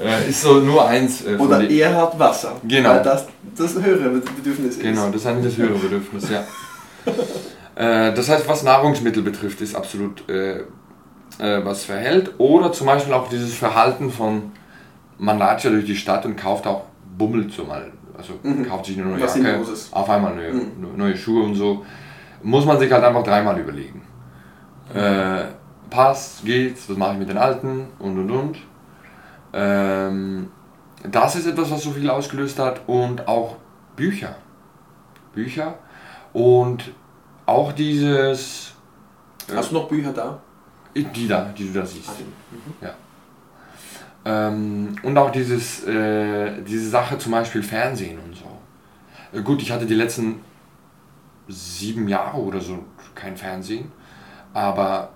äh, 0.00 0.28
ist 0.28 0.42
so 0.42 0.54
nur 0.60 0.86
eins 0.86 1.24
äh, 1.24 1.36
von 1.36 1.46
Oder 1.46 1.68
er 1.68 1.96
hat 1.96 2.18
Wasser. 2.18 2.52
Genau. 2.66 2.90
Weil 2.90 3.02
das 3.02 3.26
das 3.56 3.74
höhere 3.74 4.08
Bedürfnis 4.08 4.76
ist. 4.76 4.82
Genau, 4.82 5.06
das 5.06 5.16
ist 5.16 5.26
eigentlich 5.26 5.56
das 5.56 5.64
höhere 5.64 5.78
Bedürfnis, 5.78 6.28
ja. 6.30 6.44
äh, 7.76 8.14
das 8.14 8.28
heißt, 8.28 8.48
was 8.48 8.62
Nahrungsmittel 8.62 9.22
betrifft, 9.22 9.60
ist 9.60 9.74
absolut 9.74 10.28
äh, 10.28 10.60
äh, 11.38 11.64
was 11.64 11.84
verhält. 11.84 12.32
Oder 12.38 12.72
zum 12.72 12.86
Beispiel 12.86 13.12
auch 13.12 13.28
dieses 13.28 13.54
Verhalten 13.54 14.10
von, 14.10 14.52
man 15.18 15.38
latscht 15.38 15.64
ja 15.64 15.70
durch 15.70 15.84
die 15.86 15.96
Stadt 15.96 16.24
und 16.26 16.36
kauft 16.36 16.66
auch 16.66 16.84
bummelt 17.16 17.52
so 17.52 17.64
mal. 17.64 17.90
Also 18.16 18.34
Mhm. 18.42 18.66
kauft 18.66 18.86
sich 18.86 18.98
eine 18.98 19.08
neue 19.10 19.20
Was 19.20 19.36
Jacke, 19.36 19.60
auf 19.92 20.10
einmal 20.10 20.34
neue, 20.34 20.52
Mhm. 20.52 20.96
neue 20.96 21.16
Schuhe 21.16 21.44
und 21.44 21.54
so. 21.54 21.84
Muss 22.42 22.64
man 22.66 22.78
sich 22.78 22.90
halt 22.92 23.02
einfach 23.04 23.22
dreimal 23.22 23.58
überlegen. 23.58 24.02
Äh, 24.94 25.44
passt, 25.90 26.44
geht's, 26.44 26.88
was 26.88 26.96
mache 26.96 27.12
ich 27.14 27.18
mit 27.20 27.28
den 27.28 27.38
alten 27.38 27.88
und 27.98 28.18
und 28.18 28.30
und. 28.30 28.58
Ähm, 29.52 30.48
das 31.10 31.36
ist 31.36 31.46
etwas, 31.46 31.70
was 31.70 31.82
so 31.82 31.90
viel 31.90 32.08
ausgelöst 32.10 32.58
hat 32.58 32.80
und 32.86 33.26
auch 33.28 33.56
Bücher. 33.96 34.34
Bücher 35.32 35.74
und 36.32 36.92
auch 37.46 37.72
dieses, 37.72 38.72
Hast 39.54 39.70
du 39.70 39.74
noch 39.74 39.88
Bücher 39.88 40.12
da? 40.12 40.38
die 40.94 41.26
da, 41.28 41.52
die 41.56 41.66
du 41.72 41.80
da 41.80 41.84
siehst. 41.86 42.20
Mhm. 42.20 42.88
Ähm, 44.24 44.96
und 45.02 45.18
auch 45.18 45.30
dieses, 45.30 45.84
äh, 45.84 46.62
diese 46.62 46.88
Sache 46.88 47.18
zum 47.18 47.32
Beispiel 47.32 47.62
Fernsehen 47.62 48.18
und 48.18 48.34
so. 48.36 49.38
Äh, 49.38 49.42
gut, 49.42 49.60
ich 49.62 49.70
hatte 49.70 49.86
die 49.86 49.94
letzten 49.94 50.40
sieben 51.48 52.08
Jahre 52.08 52.38
oder 52.38 52.60
so 52.60 52.78
kein 53.14 53.36
Fernsehen, 53.36 53.92
aber 54.54 55.10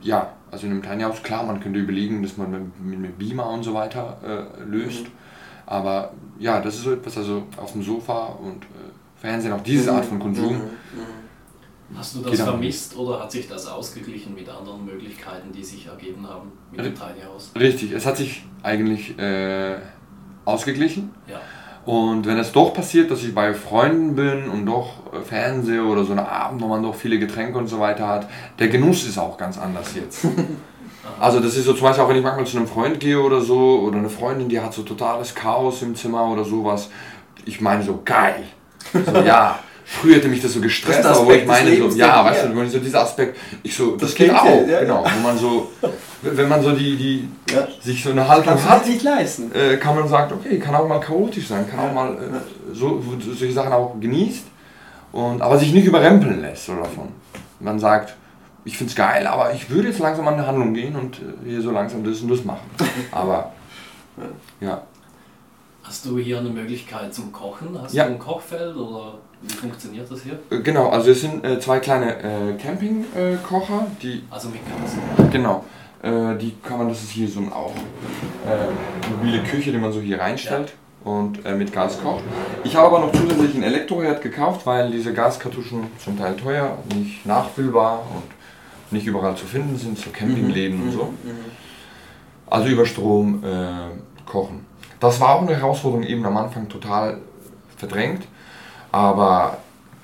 ja, 0.00 0.32
also 0.50 0.66
in 0.66 0.72
einem 0.72 0.82
Tiny 0.82 1.02
House, 1.02 1.22
klar, 1.22 1.44
man 1.44 1.60
könnte 1.60 1.78
überlegen, 1.78 2.22
dass 2.22 2.36
man 2.36 2.50
mit, 2.50 2.80
mit, 2.80 2.98
mit 2.98 3.18
Beamer 3.18 3.48
und 3.50 3.62
so 3.62 3.74
weiter 3.74 4.18
äh, 4.24 4.62
löst, 4.64 5.04
Mhm. 5.04 5.12
aber 5.66 6.12
ja, 6.38 6.60
das 6.60 6.74
ist 6.76 6.82
so 6.82 6.92
etwas, 6.92 7.16
also 7.16 7.44
auf 7.56 7.72
dem 7.72 7.82
Sofa 7.82 8.26
und 8.26 8.64
äh, 8.64 8.90
Fernsehen, 9.16 9.52
auch 9.52 9.62
diese 9.62 9.92
Art 9.92 10.04
von 10.04 10.18
Konsum. 10.18 10.54
Mhm. 10.54 10.60
Mhm. 10.62 11.27
Hast 11.96 12.14
du 12.14 12.20
das 12.20 12.32
Genau. 12.32 12.44
vermisst 12.44 12.96
oder 12.96 13.20
hat 13.20 13.32
sich 13.32 13.48
das 13.48 13.66
ausgeglichen 13.66 14.34
mit 14.34 14.48
anderen 14.48 14.84
Möglichkeiten, 14.84 15.52
die 15.52 15.64
sich 15.64 15.86
ergeben 15.86 16.28
haben 16.28 16.52
mit 16.70 16.84
dem 16.84 16.94
Tiny 16.94 17.22
House? 17.26 17.50
Richtig, 17.58 17.92
es 17.92 18.04
hat 18.04 18.16
sich 18.18 18.44
eigentlich 18.62 19.18
äh, 19.18 19.76
ausgeglichen. 20.44 21.10
Ja. 21.26 21.40
Und 21.86 22.26
wenn 22.26 22.36
es 22.38 22.52
doch 22.52 22.74
passiert, 22.74 23.10
dass 23.10 23.22
ich 23.24 23.34
bei 23.34 23.54
Freunden 23.54 24.14
bin 24.14 24.50
und 24.50 24.66
doch 24.66 24.90
äh, 25.12 25.22
Fernseher 25.22 25.84
oder 25.84 26.04
so 26.04 26.10
einen 26.12 26.26
Abend, 26.26 26.60
wo 26.60 26.66
man 26.66 26.82
doch 26.82 26.94
viele 26.94 27.18
Getränke 27.18 27.56
und 27.56 27.66
so 27.68 27.80
weiter 27.80 28.06
hat, 28.06 28.28
der 28.58 28.68
Genuss 28.68 29.04
ist 29.04 29.16
auch 29.18 29.36
ganz 29.38 29.56
anders 29.58 29.94
jetzt. 29.94 30.26
Also 31.18 31.40
das 31.40 31.56
ist 31.56 31.64
so 31.64 31.72
zum 31.72 31.82
Beispiel 31.84 32.04
auch, 32.04 32.08
wenn 32.10 32.16
ich 32.16 32.22
manchmal 32.22 32.46
zu 32.46 32.58
einem 32.58 32.66
Freund 32.66 33.00
gehe 33.00 33.18
oder 33.18 33.40
so, 33.40 33.80
oder 33.80 33.96
eine 33.96 34.10
Freundin, 34.10 34.48
die 34.48 34.60
hat 34.60 34.74
so 34.74 34.82
totales 34.82 35.34
Chaos 35.34 35.80
im 35.80 35.94
Zimmer 35.94 36.28
oder 36.28 36.44
sowas. 36.44 36.90
Ich 37.46 37.60
meine 37.62 37.82
so, 37.82 38.02
geil. 38.04 38.44
So, 38.92 39.20
ja, 39.22 39.58
früher 39.90 40.16
hätte 40.16 40.28
mich 40.28 40.42
das 40.42 40.52
so 40.52 40.60
gestresst, 40.60 41.02
Das 41.04 41.16
aber 41.18 41.26
wo 41.28 41.32
ich 41.32 41.46
meine 41.46 41.74
so, 41.76 41.88
ja, 41.96 42.24
weißt 42.24 42.42
ja. 42.44 42.48
du, 42.50 42.56
wenn 42.56 42.66
ich 42.66 42.72
so 42.72 42.78
dieser 42.78 43.00
Aspekt, 43.02 43.38
ich 43.62 43.74
so, 43.74 43.92
das, 43.92 44.10
Das 44.10 44.14
geht 44.14 44.30
auch, 44.34 44.44
ja, 44.68 44.80
genau, 44.80 45.02
ja. 45.04 45.10
wo 45.16 45.20
man 45.26 45.38
so, 45.38 45.70
wenn 46.22 46.48
man 46.48 46.62
so 46.62 46.72
die, 46.72 46.96
die, 46.96 47.28
Ja. 47.54 47.66
sich 47.80 48.02
so 48.04 48.10
eine 48.10 48.28
Haltung 48.28 48.52
hat, 48.62 48.80
das 48.82 48.88
nicht 48.88 49.02
leisten? 49.02 49.50
äh, 49.54 49.76
kann 49.78 49.94
man 49.96 50.06
sagen, 50.06 50.34
okay, 50.38 50.58
kann 50.58 50.74
auch 50.74 50.86
mal 50.86 51.00
chaotisch 51.00 51.48
sein, 51.48 51.68
kann 51.70 51.80
auch 51.80 51.92
mal 51.92 52.12
äh, 52.12 52.74
so, 52.74 53.02
wo- 53.04 53.18
solche 53.20 53.52
Sachen 53.52 53.72
auch 53.72 53.94
genießt, 53.98 54.44
und, 55.12 55.40
aber 55.40 55.56
sich 55.58 55.72
nicht 55.72 55.86
überrempeln 55.86 56.42
lässt 56.42 56.66
so 56.66 56.74
davon. 56.76 57.08
Man 57.60 57.78
sagt, 57.78 58.14
ich 58.66 58.76
finde 58.76 58.90
es 58.90 58.96
geil, 58.96 59.26
aber 59.26 59.54
ich 59.54 59.70
würde 59.70 59.88
jetzt 59.88 60.00
langsam 60.00 60.28
an 60.28 60.34
eine 60.34 60.46
Handlung 60.46 60.74
gehen 60.74 60.94
und 60.96 61.16
äh, 61.16 61.48
hier 61.48 61.62
so 61.62 61.70
langsam 61.70 62.04
das 62.04 62.20
und 62.20 62.28
das 62.30 62.44
machen. 62.44 62.68
Aber 63.10 63.52
ja, 64.60 64.82
Hast 65.82 66.04
du 66.04 66.18
hier 66.18 66.38
eine 66.40 66.50
Möglichkeit 66.50 67.14
zum 67.14 67.32
Kochen? 67.32 67.68
Hast 67.80 67.94
Ja. 67.94 68.04
du 68.04 68.10
ein 68.10 68.18
Kochfeld 68.18 68.76
oder 68.76 69.14
wie 69.42 69.54
funktioniert 69.54 70.10
das 70.10 70.22
hier? 70.22 70.38
äh, 70.50 70.60
genau, 70.60 70.88
also 70.88 71.10
es 71.10 71.20
sind 71.20 71.44
äh, 71.44 71.60
zwei 71.60 71.78
kleine 71.78 72.16
äh, 72.18 72.54
Campingkocher, 72.60 73.86
die 74.02 74.24
Also 74.30 74.48
mit 74.48 74.60
Gas. 74.66 75.30
Genau. 75.30 75.64
Äh, 76.02 76.36
die 76.36 76.54
kann 76.62 76.78
man, 76.78 76.88
das 76.88 77.02
ist 77.02 77.10
hier 77.10 77.28
so 77.28 77.40
ein 77.40 77.52
auch 77.52 77.74
äh, 78.46 79.10
mobile 79.10 79.42
Küche, 79.42 79.72
die 79.72 79.78
man 79.78 79.92
so 79.92 80.00
hier 80.00 80.20
reinstellt 80.20 80.72
und 81.04 81.44
äh, 81.44 81.54
mit 81.54 81.72
Gas 81.72 82.00
kocht. 82.00 82.22
Ich 82.64 82.76
habe 82.76 82.86
aber 82.86 83.00
noch 83.00 83.12
zusätzlich 83.12 83.54
einen 83.54 83.64
Elektroherd 83.64 84.22
gekauft, 84.22 84.66
weil 84.66 84.90
diese 84.90 85.12
Gaskartuschen 85.12 85.88
zum 86.02 86.18
Teil 86.18 86.36
teuer, 86.36 86.78
nicht 86.94 87.24
nachfüllbar 87.26 88.04
und 88.14 88.92
nicht 88.92 89.06
überall 89.06 89.36
zu 89.36 89.44
finden 89.44 89.76
sind, 89.76 89.98
so 89.98 90.10
Campingläden 90.10 90.82
und 90.82 90.92
so. 90.92 91.04
Mhm. 91.04 91.30
Also 92.46 92.68
über 92.68 92.86
Strom 92.86 93.44
äh, 93.44 94.28
kochen. 94.28 94.64
Das 95.00 95.20
war 95.20 95.36
auch 95.36 95.42
eine 95.42 95.54
Herausforderung 95.54 96.04
eben 96.04 96.24
am 96.24 96.36
Anfang 96.36 96.68
total 96.68 97.18
verdrängt, 97.76 98.26
aber 98.98 99.58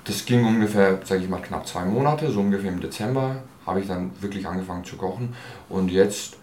das 0.05 0.25
ging 0.25 0.45
ungefähr, 0.45 0.99
sage 1.03 1.21
ich 1.23 1.29
mal, 1.29 1.41
knapp 1.41 1.67
zwei 1.67 1.83
Monate, 1.83 2.31
so 2.31 2.39
ungefähr 2.39 2.71
im 2.71 2.79
Dezember 2.79 3.37
habe 3.65 3.81
ich 3.81 3.87
dann 3.87 4.11
wirklich 4.21 4.47
angefangen 4.47 4.85
zu 4.85 4.95
kochen 4.95 5.33
und 5.69 5.89
jetzt 5.91 6.37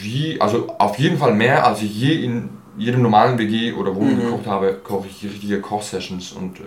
wie, 0.00 0.38
also 0.40 0.68
auf 0.78 0.98
jeden 0.98 1.16
Fall 1.18 1.34
mehr, 1.34 1.64
als 1.66 1.82
ich 1.82 1.94
je 1.98 2.24
in 2.24 2.50
jedem 2.76 3.00
normalen 3.02 3.38
WG 3.38 3.72
oder 3.72 3.94
Wohnung 3.94 4.16
Mhm. 4.16 4.20
gekocht 4.22 4.46
habe, 4.46 4.74
koche 4.84 5.06
ich 5.08 5.24
richtige 5.24 5.60
Kochsessions 5.60 6.32
und 6.32 6.60
äh, 6.60 6.64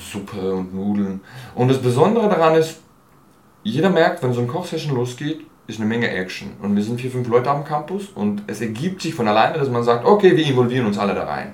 Suppe 0.00 0.54
und 0.54 0.74
Nudeln. 0.74 1.20
Und 1.54 1.68
das 1.68 1.78
Besondere 1.82 2.28
daran 2.28 2.54
ist, 2.54 2.80
jeder 3.64 3.90
merkt, 3.90 4.22
wenn 4.22 4.32
so 4.32 4.40
ein 4.40 4.48
Kochsession 4.48 4.94
losgeht, 4.94 5.40
ist 5.66 5.78
eine 5.78 5.88
Menge 5.88 6.08
Action. 6.10 6.52
Und 6.62 6.74
wir 6.76 6.82
sind 6.82 7.00
vier, 7.00 7.10
fünf 7.10 7.28
Leute 7.28 7.50
am 7.50 7.64
Campus 7.64 8.04
und 8.14 8.42
es 8.46 8.60
ergibt 8.60 9.02
sich 9.02 9.14
von 9.14 9.28
alleine, 9.28 9.58
dass 9.58 9.68
man 9.68 9.82
sagt, 9.84 10.04
okay, 10.06 10.36
wir 10.36 10.46
involvieren 10.46 10.86
uns 10.86 10.98
alle 10.98 11.14
da 11.14 11.24
rein. 11.24 11.52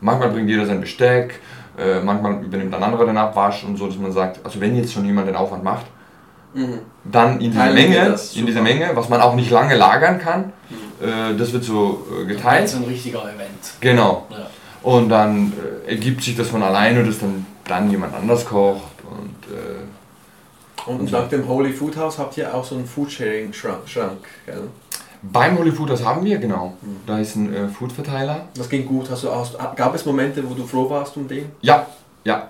Manchmal 0.00 0.30
bringt 0.30 0.48
jeder 0.48 0.66
sein 0.66 0.80
Besteck, 0.80 1.40
äh, 1.78 2.00
manchmal 2.00 2.42
übernimmt 2.44 2.74
ein 2.74 2.82
anderer 2.82 3.06
den 3.06 3.16
Abwasch 3.16 3.64
und 3.64 3.76
so, 3.76 3.86
dass 3.86 3.96
man 3.98 4.12
sagt, 4.12 4.40
also 4.44 4.60
wenn 4.60 4.76
jetzt 4.76 4.92
schon 4.92 5.04
jemand 5.04 5.28
den 5.28 5.36
Aufwand 5.36 5.64
macht, 5.64 5.86
Mhm. 6.54 6.78
dann 7.04 7.32
in 7.38 7.50
dieser 7.50 7.64
Teilen 7.64 7.74
Menge, 7.74 8.16
in 8.34 8.46
dieser. 8.46 8.62
Menge, 8.62 8.90
was 8.94 9.10
man 9.10 9.20
auch 9.20 9.34
nicht 9.34 9.50
lange 9.50 9.76
lagern 9.76 10.18
kann, 10.18 10.52
äh, 11.02 11.36
das 11.36 11.52
wird 11.52 11.64
so 11.64 12.06
äh, 12.22 12.24
geteilt. 12.24 12.66
So 12.68 12.78
ein 12.78 12.84
richtiger 12.84 13.22
Event. 13.24 13.74
Genau. 13.80 14.26
Ja. 14.30 14.46
Und 14.82 15.10
dann 15.10 15.52
äh, 15.86 15.90
ergibt 15.90 16.22
sich 16.22 16.34
das 16.34 16.48
von 16.48 16.62
alleine, 16.62 17.04
dass 17.04 17.18
dann, 17.18 17.44
dann 17.66 17.90
jemand 17.90 18.14
anders 18.14 18.46
kocht 18.46 18.94
und 19.04 19.54
äh, 19.54 20.90
Und 20.90 21.12
nach 21.12 21.28
dem 21.28 21.46
Holy 21.46 21.72
Food 21.74 21.96
House 21.98 22.18
habt 22.18 22.38
ihr 22.38 22.54
auch 22.54 22.64
so 22.64 22.76
einen 22.76 22.86
Foodsharing-Schrank, 22.86 23.86
Schrank, 23.86 24.24
gell? 24.46 24.68
Beim 25.22 25.58
Holy 25.58 25.72
Food, 25.72 25.90
das 25.90 26.04
haben 26.04 26.24
wir, 26.24 26.38
genau. 26.38 26.74
Da 27.06 27.18
ist 27.18 27.36
ein 27.36 27.52
äh, 27.52 27.68
Food-Verteiler. 27.68 28.46
Das 28.54 28.68
ging 28.68 28.86
gut. 28.86 29.10
Hast 29.10 29.24
du, 29.24 29.30
hast, 29.30 29.56
gab 29.76 29.94
es 29.94 30.04
Momente, 30.04 30.48
wo 30.48 30.54
du 30.54 30.64
froh 30.64 30.88
warst 30.88 31.16
um 31.16 31.26
den? 31.26 31.46
Ja, 31.60 31.86
ja. 32.24 32.48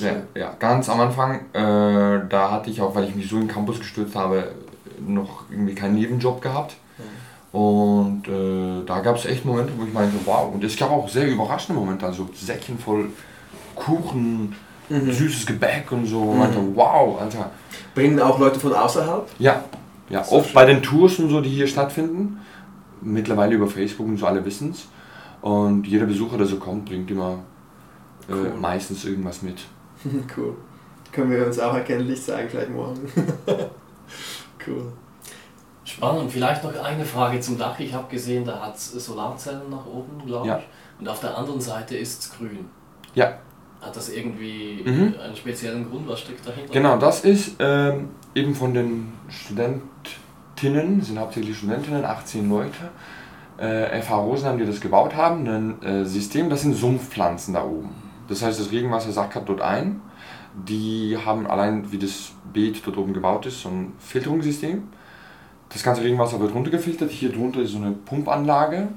Ja, 0.00 0.12
ja, 0.34 0.54
ganz 0.58 0.88
am 0.88 1.00
Anfang, 1.00 1.40
äh, 1.52 2.26
da 2.28 2.50
hatte 2.50 2.70
ich 2.70 2.80
auch, 2.80 2.94
weil 2.94 3.04
ich 3.04 3.14
mich 3.14 3.28
so 3.28 3.36
in 3.36 3.42
den 3.42 3.48
Campus 3.48 3.78
gestürzt 3.78 4.16
habe, 4.16 4.52
noch 5.06 5.44
irgendwie 5.50 5.74
keinen 5.74 5.94
Nebenjob 5.94 6.40
gehabt. 6.40 6.74
Und 7.52 8.26
äh, 8.26 8.84
da 8.86 9.00
gab 9.00 9.16
es 9.16 9.26
echt 9.26 9.44
Momente, 9.44 9.72
wo 9.76 9.84
ich 9.84 9.92
meinte, 9.92 10.16
wow, 10.24 10.52
und 10.52 10.64
es 10.64 10.76
gab 10.76 10.90
auch 10.90 11.08
sehr 11.08 11.28
überraschende 11.28 11.78
Momente, 11.78 12.06
also 12.06 12.28
Säckchen 12.34 12.78
voll 12.78 13.10
Kuchen, 13.74 14.56
süßes 14.88 15.46
Gebäck 15.46 15.92
und 15.92 16.06
so. 16.06 16.20
Und 16.22 16.38
meinte, 16.38 16.58
wow, 16.74 17.20
Alter. 17.20 17.50
Bringen 17.94 18.18
auch 18.20 18.38
Leute 18.38 18.58
von 18.58 18.72
außerhalb? 18.72 19.28
Ja, 19.38 19.64
ja 20.12 20.24
oft 20.30 20.54
bei 20.54 20.64
den 20.64 20.82
Tours 20.82 21.18
und 21.18 21.28
so, 21.30 21.40
die 21.40 21.48
hier 21.50 21.66
stattfinden. 21.66 22.38
Mittlerweile 23.00 23.54
über 23.56 23.66
Facebook 23.66 24.06
und 24.06 24.16
so, 24.18 24.26
alle 24.26 24.44
wissen 24.44 24.70
es. 24.70 24.86
Und 25.40 25.86
jeder 25.88 26.06
Besucher, 26.06 26.38
der 26.38 26.46
so 26.46 26.56
kommt, 26.58 26.84
bringt 26.84 27.10
immer 27.10 27.38
äh, 28.28 28.32
Cool. 28.32 28.52
meistens 28.60 29.04
irgendwas 29.04 29.42
mit. 29.42 29.60
cool. 30.36 30.54
Können 31.10 31.30
wir 31.32 31.44
uns 31.46 31.58
auch 31.58 31.74
erkennlich 31.74 32.22
zeigen, 32.22 32.48
vielleicht 32.48 32.70
morgen. 32.70 33.00
cool. 34.66 34.92
Spannend. 35.84 36.30
Vielleicht 36.30 36.62
noch 36.64 36.74
eine 36.82 37.04
Frage 37.04 37.40
zum 37.40 37.58
Dach. 37.58 37.78
Ich 37.80 37.92
habe 37.92 38.08
gesehen, 38.08 38.44
da 38.44 38.60
hat 38.60 38.76
es 38.76 38.92
Solarzellen 38.92 39.68
nach 39.68 39.84
oben, 39.84 40.24
glaube 40.24 40.46
Ja. 40.46 40.58
ich. 40.58 40.64
Und 41.00 41.08
auf 41.08 41.20
der 41.20 41.36
anderen 41.36 41.60
Seite 41.60 41.96
ist 41.96 42.20
es 42.22 42.32
grün. 42.38 42.66
Ja, 43.14 43.34
Hat 43.82 43.96
das 43.96 44.08
irgendwie 44.10 44.80
Mhm. 44.86 45.14
einen 45.22 45.34
speziellen 45.36 45.90
Grund? 45.90 46.06
Was 46.08 46.20
steckt 46.20 46.46
dahinter? 46.46 46.72
Genau, 46.72 46.96
das 46.96 47.24
ist 47.24 47.56
ähm, 47.58 48.10
eben 48.34 48.54
von 48.54 48.72
den 48.72 49.12
Studentinnen, 49.28 51.00
sind 51.00 51.18
hauptsächlich 51.18 51.56
Studentinnen, 51.58 52.04
18 52.04 52.48
Leute, 52.48 52.90
äh, 53.58 54.00
FH 54.00 54.16
Rosenheim, 54.18 54.58
die 54.58 54.66
das 54.66 54.80
gebaut 54.80 55.14
haben, 55.16 55.46
ein 55.48 55.82
äh, 55.82 56.04
System, 56.04 56.48
das 56.48 56.62
sind 56.62 56.74
Sumpfpflanzen 56.74 57.54
da 57.54 57.64
oben. 57.64 57.90
Das 58.28 58.42
heißt, 58.42 58.58
das 58.60 58.70
Regenwasser 58.70 59.10
sackert 59.12 59.48
dort 59.48 59.60
ein. 59.60 60.00
Die 60.68 61.18
haben 61.24 61.46
allein, 61.46 61.90
wie 61.90 61.98
das 61.98 62.30
Beet 62.52 62.86
dort 62.86 62.96
oben 62.96 63.12
gebaut 63.12 63.46
ist, 63.46 63.62
so 63.62 63.68
ein 63.68 63.94
Filterungssystem. 63.98 64.84
Das 65.70 65.82
ganze 65.82 66.02
Regenwasser 66.04 66.38
wird 66.40 66.54
runtergefiltert. 66.54 67.10
Hier 67.10 67.32
drunter 67.32 67.60
ist 67.60 67.72
so 67.72 67.78
eine 67.78 67.92
Pumpanlage. 67.92 68.88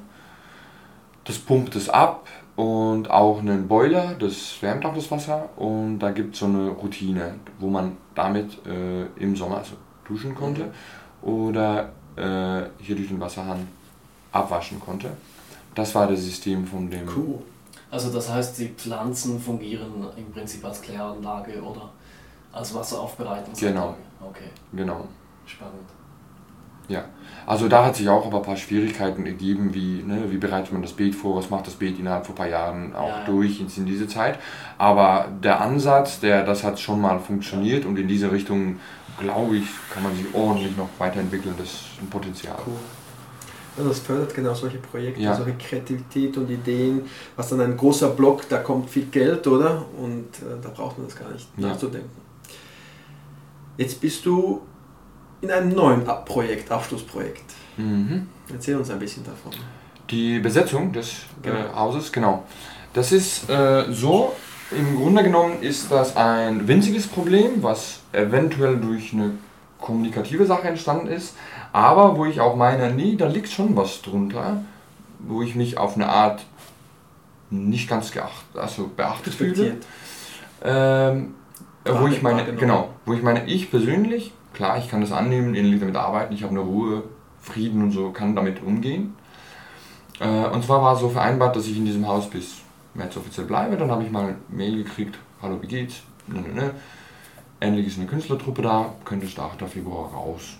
Das 1.23 1.39
pumpt 1.39 1.75
es 1.75 1.89
ab 1.89 2.27
und 2.56 3.10
auch 3.10 3.39
einen 3.39 3.68
Boiler, 3.68 4.16
das 4.18 4.62
wärmt 4.62 4.86
auch 4.86 4.95
das 4.95 5.12
Wasser. 5.12 5.49
Und 5.58 5.99
da 5.99 6.12
gibt 6.12 6.34
es 6.34 6.39
so 6.39 6.45
eine 6.45 6.70
Routine, 6.70 7.36
wo 7.60 7.70
man 7.70 7.97
damit 8.14 8.66
äh, 8.66 9.06
im 9.18 9.36
Sommer 9.36 9.58
also 9.58 9.74
duschen 10.08 10.34
konnte 10.34 10.72
oder 11.22 11.89
äh, 12.16 12.64
hier 12.80 12.95
durch 12.95 13.10
den 13.10 13.20
Wasserhahn 13.20 13.68
abwaschen 14.32 14.80
konnte. 14.80 15.10
Das 15.74 15.93
war 15.95 16.08
das 16.08 16.22
System 16.24 16.66
von 16.66 16.89
dem. 16.89 17.08
Cool. 17.14 17.39
Also 17.91 18.12
das 18.12 18.30
heißt, 18.30 18.58
die 18.60 18.70
Pflanzen 18.70 19.39
fungieren 19.39 20.06
im 20.16 20.32
Prinzip 20.32 20.64
als 20.64 20.82
Kläranlage 20.82 21.62
oder 21.62 21.89
als 22.51 22.74
Wasseraufbereitungsanlage? 22.74 23.74
Genau. 23.76 23.95
Okay, 24.30 24.49
Genau. 24.74 25.08
spannend. 25.45 25.89
Ja, 26.88 27.05
also 27.47 27.67
da 27.67 27.86
hat 27.86 27.95
sich 27.95 28.07
auch 28.09 28.25
aber 28.25 28.38
ein 28.38 28.43
paar 28.43 28.57
Schwierigkeiten 28.57 29.25
ergeben, 29.25 29.73
wie, 29.73 30.03
ne, 30.03 30.23
wie 30.29 30.38
bereitet 30.38 30.71
man 30.71 30.81
das 30.81 30.93
Beet 30.93 31.15
vor, 31.15 31.36
was 31.36 31.49
macht 31.49 31.65
das 31.67 31.73
Beet 31.75 31.97
innerhalb 31.99 32.25
von 32.25 32.33
ein 32.33 32.38
paar 32.38 32.47
Jahren 32.47 32.95
auch 32.95 33.07
Ja, 33.09 33.25
durch 33.25 33.59
jetzt 33.59 33.77
in 33.77 33.86
diese 33.86 34.07
Zeit. 34.07 34.39
Aber 34.77 35.27
der 35.43 35.61
Ansatz, 35.61 36.19
der, 36.19 36.43
das 36.43 36.63
hat 36.63 36.79
schon 36.79 37.01
mal 37.01 37.19
funktioniert 37.19 37.86
und 37.86 37.97
in 37.97 38.07
diese 38.07 38.31
Richtung, 38.31 38.79
glaube 39.19 39.57
ich, 39.57 39.65
kann 39.93 40.03
man 40.03 40.15
sich 40.15 40.25
ordentlich 40.33 40.75
noch 40.77 40.89
weiterentwickeln, 40.99 41.55
das 41.57 41.67
ist 41.67 41.86
ein 42.01 42.07
Potenzial. 42.09 42.55
Cool. 42.65 42.73
Ja, 43.77 43.83
das 43.83 43.99
fördert 43.99 44.33
genau 44.33 44.53
solche 44.53 44.77
Projekte, 44.77 45.21
Ja. 45.21 45.36
solche 45.36 45.53
Kreativität 45.53 46.38
und 46.38 46.49
Ideen. 46.49 47.01
Was 47.36 47.49
dann 47.49 47.59
ein 47.61 47.75
großer 47.75 48.09
Block, 48.09 48.47
da 48.47 48.59
kommt 48.59 48.89
viel 48.89 49.05
Geld, 49.07 49.45
oder? 49.47 49.83
Und 49.97 50.27
äh, 50.38 50.61
da 50.61 50.69
braucht 50.69 50.97
man 50.97 51.07
das 51.07 51.15
gar 51.17 51.29
nicht 51.31 51.47
Ja. 51.57 51.69
nachzudenken. 51.69 52.09
Jetzt 53.77 53.99
bist 53.99 54.25
du 54.25 54.61
in 55.45 55.51
einem 55.51 55.69
neuen 55.73 56.07
Ab- 56.07 56.25
Projekt, 56.25 56.71
Abschlussprojekt. 56.71 57.43
Mhm. 57.77 58.27
Erzähl 58.51 58.75
uns 58.77 58.89
ein 58.89 58.99
bisschen 58.99 59.23
davon. 59.23 59.51
Die 60.09 60.39
Besetzung 60.39 60.91
des 60.91 61.13
Genau. 61.41 61.55
äh, 61.57 61.73
Hauses, 61.75 62.11
genau. 62.11 62.43
Das 62.93 63.11
ist 63.11 63.49
äh, 63.49 63.85
so, 63.91 64.33
im 64.71 64.95
Grunde 64.97 65.23
genommen 65.23 65.61
ist 65.61 65.91
das 65.91 66.15
ein 66.15 66.67
winziges 66.67 67.07
Problem, 67.07 67.61
was 67.61 67.99
eventuell 68.11 68.77
durch 68.77 69.13
eine 69.13 69.31
kommunikative 69.79 70.45
Sache 70.45 70.67
entstanden 70.67 71.07
ist, 71.07 71.35
aber 71.73 72.17
wo 72.17 72.25
ich 72.25 72.39
auch 72.39 72.55
meine, 72.55 72.91
nee, 72.93 73.15
da 73.15 73.27
liegt 73.27 73.49
schon 73.49 73.75
was 73.75 74.01
drunter, 74.01 74.63
wo 75.19 75.41
ich 75.41 75.55
mich 75.55 75.77
auf 75.77 75.95
eine 75.95 76.07
Art 76.07 76.43
nicht 77.49 77.89
ganz 77.89 78.11
geacht, 78.11 78.45
also 78.55 78.89
beachtet 78.95 79.33
fühle. 79.33 79.77
Ähm, 80.63 81.35
äh, 81.83 81.91
wo 81.93 82.07
ich 82.07 82.21
meine, 82.21 82.37
Wahrgenommen. 82.39 82.59
genau, 82.59 82.89
wo 83.05 83.13
ich 83.13 83.21
meine, 83.21 83.45
ich 83.45 83.69
persönlich, 83.69 84.31
klar, 84.56 84.78
ich 84.78 84.89
kann 84.89 85.01
das 85.01 85.12
annehmen, 85.12 85.53
innerlich 85.53 85.80
damit 85.80 85.95
arbeiten, 85.95 86.34
ich 86.34 86.41
habe 86.41 86.51
eine 86.51 86.62
Ruhe, 86.62 87.03
Frieden 87.39 87.84
und 87.84 87.91
so, 87.91 88.10
kann 88.10 88.36
damit 88.36 88.64
umgehen. 88.64 89.16
Äh, 90.20 90.47
und 90.47 90.64
zwar 90.64 90.82
war 90.82 90.95
so 90.95 91.10
vereinbart, 91.10 91.56
dass 91.56 91.68
ich 91.68 91.78
in 91.78 91.86
diesem 91.86 92.08
Haus 92.08 92.30
bis 92.30 92.62
März 92.95 93.18
offiziell 93.18 93.45
bleibe. 93.45 93.78
Dann 93.78 93.91
habe 93.91 94.03
ich 94.03 94.10
mal 94.10 94.24
eine 94.24 94.38
Mail 94.49 94.84
gekriegt, 94.84 95.20
hallo, 95.41 95.62
wie 95.62 95.68
geht's? 95.68 96.01
Ne, 96.28 96.41
ne, 96.41 96.53
ne. 96.53 96.72
Endlich 97.60 97.88
ist 97.88 97.99
eine 97.99 98.08
Künstlertruppe 98.08 98.62
da, 98.62 98.93
könnte 99.03 99.28
Start 99.28 99.62
Februar 99.70 100.10
raus. 100.12 100.58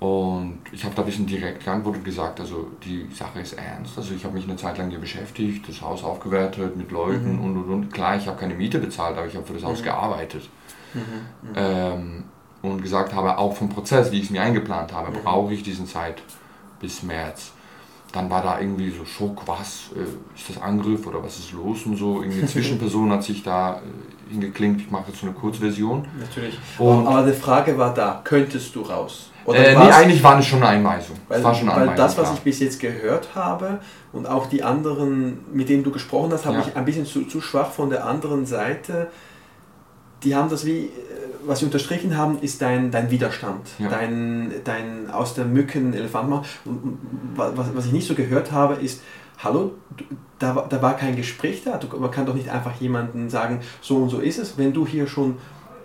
Und 0.00 0.58
ich 0.72 0.84
habe 0.84 0.94
da 0.94 1.02
ein 1.02 1.06
bisschen 1.06 1.26
direkt 1.26 1.64
geantwortet 1.64 2.00
und 2.00 2.04
gesagt, 2.04 2.40
also 2.40 2.68
die 2.84 3.06
Sache 3.14 3.40
ist 3.40 3.54
ernst. 3.54 3.96
Also 3.96 4.14
ich 4.14 4.24
habe 4.24 4.34
mich 4.34 4.44
eine 4.44 4.56
Zeit 4.56 4.76
lang 4.76 4.90
hier 4.90 4.98
beschäftigt, 4.98 5.68
das 5.68 5.80
Haus 5.80 6.02
aufgewertet 6.02 6.76
mit 6.76 6.90
Leuten 6.90 7.38
und 7.38 7.56
und 7.56 7.72
und. 7.72 7.92
Klar, 7.92 8.16
ich 8.16 8.26
habe 8.26 8.38
keine 8.38 8.54
Miete 8.54 8.78
bezahlt, 8.78 9.16
aber 9.16 9.26
ich 9.26 9.36
habe 9.36 9.46
für 9.46 9.54
das 9.54 9.64
Haus 9.64 9.82
gearbeitet. 9.82 10.48
Ähm, 11.56 12.24
und 12.70 12.82
gesagt 12.82 13.14
habe, 13.14 13.38
auch 13.38 13.54
vom 13.56 13.68
Prozess, 13.68 14.10
wie 14.10 14.18
ich 14.18 14.24
es 14.24 14.30
mir 14.30 14.42
eingeplant 14.42 14.92
habe, 14.92 15.12
brauche 15.22 15.52
ich 15.54 15.62
diesen 15.62 15.86
Zeit 15.86 16.22
bis 16.80 17.02
März. 17.02 17.52
Dann 18.12 18.30
war 18.30 18.42
da 18.42 18.60
irgendwie 18.60 18.90
so 18.90 19.04
Schock, 19.04 19.42
was, 19.46 19.90
äh, 19.96 20.02
ist 20.38 20.48
das 20.48 20.62
Angriff 20.62 21.04
oder 21.06 21.22
was 21.22 21.38
ist 21.38 21.52
los 21.52 21.84
und 21.84 21.96
so. 21.96 22.22
Irgendwie 22.22 22.46
Zwischenperson 22.46 23.10
hat 23.10 23.22
sich 23.24 23.42
da 23.42 23.76
äh, 23.76 24.32
hingeklinkt, 24.32 24.82
ich 24.82 24.90
mache 24.90 25.04
jetzt 25.08 25.20
so 25.20 25.26
eine 25.26 25.34
Kurzversion. 25.34 26.06
Natürlich. 26.18 26.58
Und- 26.78 27.06
Aber 27.06 27.26
die 27.26 27.32
Frage 27.36 27.76
war 27.76 27.92
da, 27.92 28.20
könntest 28.24 28.74
du 28.76 28.82
raus? 28.82 29.30
Oder 29.44 29.58
Äh, 29.58 29.76
nee, 29.76 29.90
eigentlich 29.90 30.22
war 30.22 30.38
es 30.38 30.46
schon 30.46 30.60
eine 30.62 30.68
Einweisung. 30.68 31.16
Weil, 31.28 31.42
war 31.44 31.54
schon 31.54 31.68
eine 31.68 31.76
weil 31.76 31.88
Einweisung, 31.88 31.96
das, 32.06 32.16
was 32.16 32.24
klar. 32.24 32.34
ich 32.36 32.40
bis 32.44 32.60
jetzt 32.60 32.80
gehört 32.80 33.34
habe 33.34 33.80
und 34.12 34.26
auch 34.26 34.46
die 34.46 34.62
anderen, 34.62 35.40
mit 35.52 35.68
denen 35.68 35.82
du 35.84 35.90
gesprochen 35.90 36.32
hast, 36.32 36.46
habe 36.46 36.56
Ja. 36.58 36.64
ich 36.66 36.76
ein 36.76 36.84
bisschen 36.86 37.04
zu, 37.04 37.24
zu 37.26 37.40
schwach 37.42 37.70
von 37.72 37.90
der 37.90 38.06
anderen 38.06 38.46
Seite. 38.46 39.08
Die 40.22 40.34
haben 40.34 40.48
das 40.48 40.64
wie, 40.64 40.84
äh, 40.86 40.90
was 41.46 41.58
sie 41.60 41.66
unterstrichen 41.66 42.16
haben, 42.16 42.38
ist 42.40 42.60
dein, 42.62 42.90
dein 42.90 43.10
Widerstand, 43.10 43.68
Ja. 43.78 43.88
dein, 43.88 44.52
dein 44.64 45.10
aus 45.10 45.34
der 45.34 45.44
Mücken 45.44 45.92
Elefant 45.94 46.28
machen. 46.30 46.98
Was, 47.36 47.52
was 47.74 47.86
ich 47.86 47.92
nicht 47.92 48.06
so 48.06 48.14
gehört 48.14 48.52
habe, 48.52 48.74
ist, 48.74 49.02
hallo, 49.42 49.72
da, 50.38 50.54
war- 50.56 50.68
da 50.68 50.80
war 50.82 50.96
kein 50.96 51.16
Gespräch 51.16 51.62
da. 51.64 51.78
Man 51.98 52.10
kann 52.10 52.26
doch 52.26 52.34
nicht 52.34 52.48
einfach 52.50 52.72
jemandem 52.80 53.28
sagen, 53.30 53.60
so 53.80 53.96
und 53.96 54.08
so 54.10 54.20
ist 54.20 54.38
es. 54.38 54.56
Wenn 54.58 54.72
du 54.72 54.86
hier 54.86 55.06
schon 55.06 55.36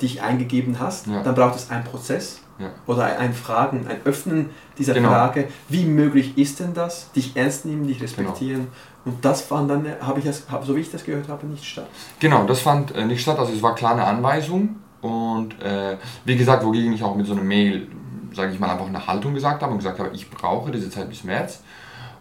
dich 0.02 0.22
eingegeben 0.22 0.80
hast, 0.80 1.08
Ja. 1.08 1.24
dann 1.24 1.36
braucht 1.36 1.56
es 1.56 1.70
einen 1.70 1.84
Prozess 1.84 2.40
Ja. 2.58 2.70
oder 2.88 3.06
ein, 3.20 3.34
Fragen, 3.34 3.86
ein 3.88 3.98
Öffnen 4.06 4.50
dieser 4.78 4.94
Genau. 4.94 5.10
Frage, 5.10 5.48
wie 5.68 5.84
möglich 5.86 6.38
ist 6.38 6.60
denn 6.62 6.74
das, 6.74 7.12
dich 7.12 7.36
ernst 7.36 7.66
nehmen, 7.66 7.86
dich 7.88 8.02
respektieren. 8.02 8.68
Und 9.06 9.24
das 9.26 9.42
fand 9.42 9.70
dann, 9.70 9.86
habe 10.02 10.20
ich 10.20 10.26
das, 10.26 10.44
so 10.64 10.76
wie 10.76 10.82
ich 10.82 10.92
das 10.92 11.04
gehört 11.04 11.28
habe, 11.28 11.48
nicht 11.48 11.66
statt. 11.66 11.88
Genau, 12.20 12.46
das 12.46 12.60
fand 12.62 12.96
äh, 12.96 13.06
nicht 13.06 13.22
statt. 13.22 13.40
Also 13.40 13.52
es 13.54 13.62
war 13.62 13.76
klar 13.76 13.94
eine 13.94 14.06
Anweisung. 14.06 14.76
Und 15.02 15.62
äh, 15.62 15.98
wie 16.26 16.36
gesagt, 16.36 16.66
wogegen 16.66 16.94
ich 16.94 17.04
auch 17.04 17.16
mit 17.16 17.26
so 17.26 17.34
einer 17.34 17.44
Mail, 17.44 17.88
sage 18.34 18.52
ich 18.54 18.60
mal, 18.60 18.70
einfach 18.70 18.88
eine 18.88 19.06
Haltung 19.08 19.34
gesagt 19.34 19.62
habe 19.62 19.72
und 19.72 19.78
gesagt 19.80 20.00
habe, 20.00 20.10
ich 20.14 20.30
brauche 20.30 20.72
diese 20.72 20.90
Zeit 20.90 21.10
bis 21.10 21.24
März. 21.24 21.62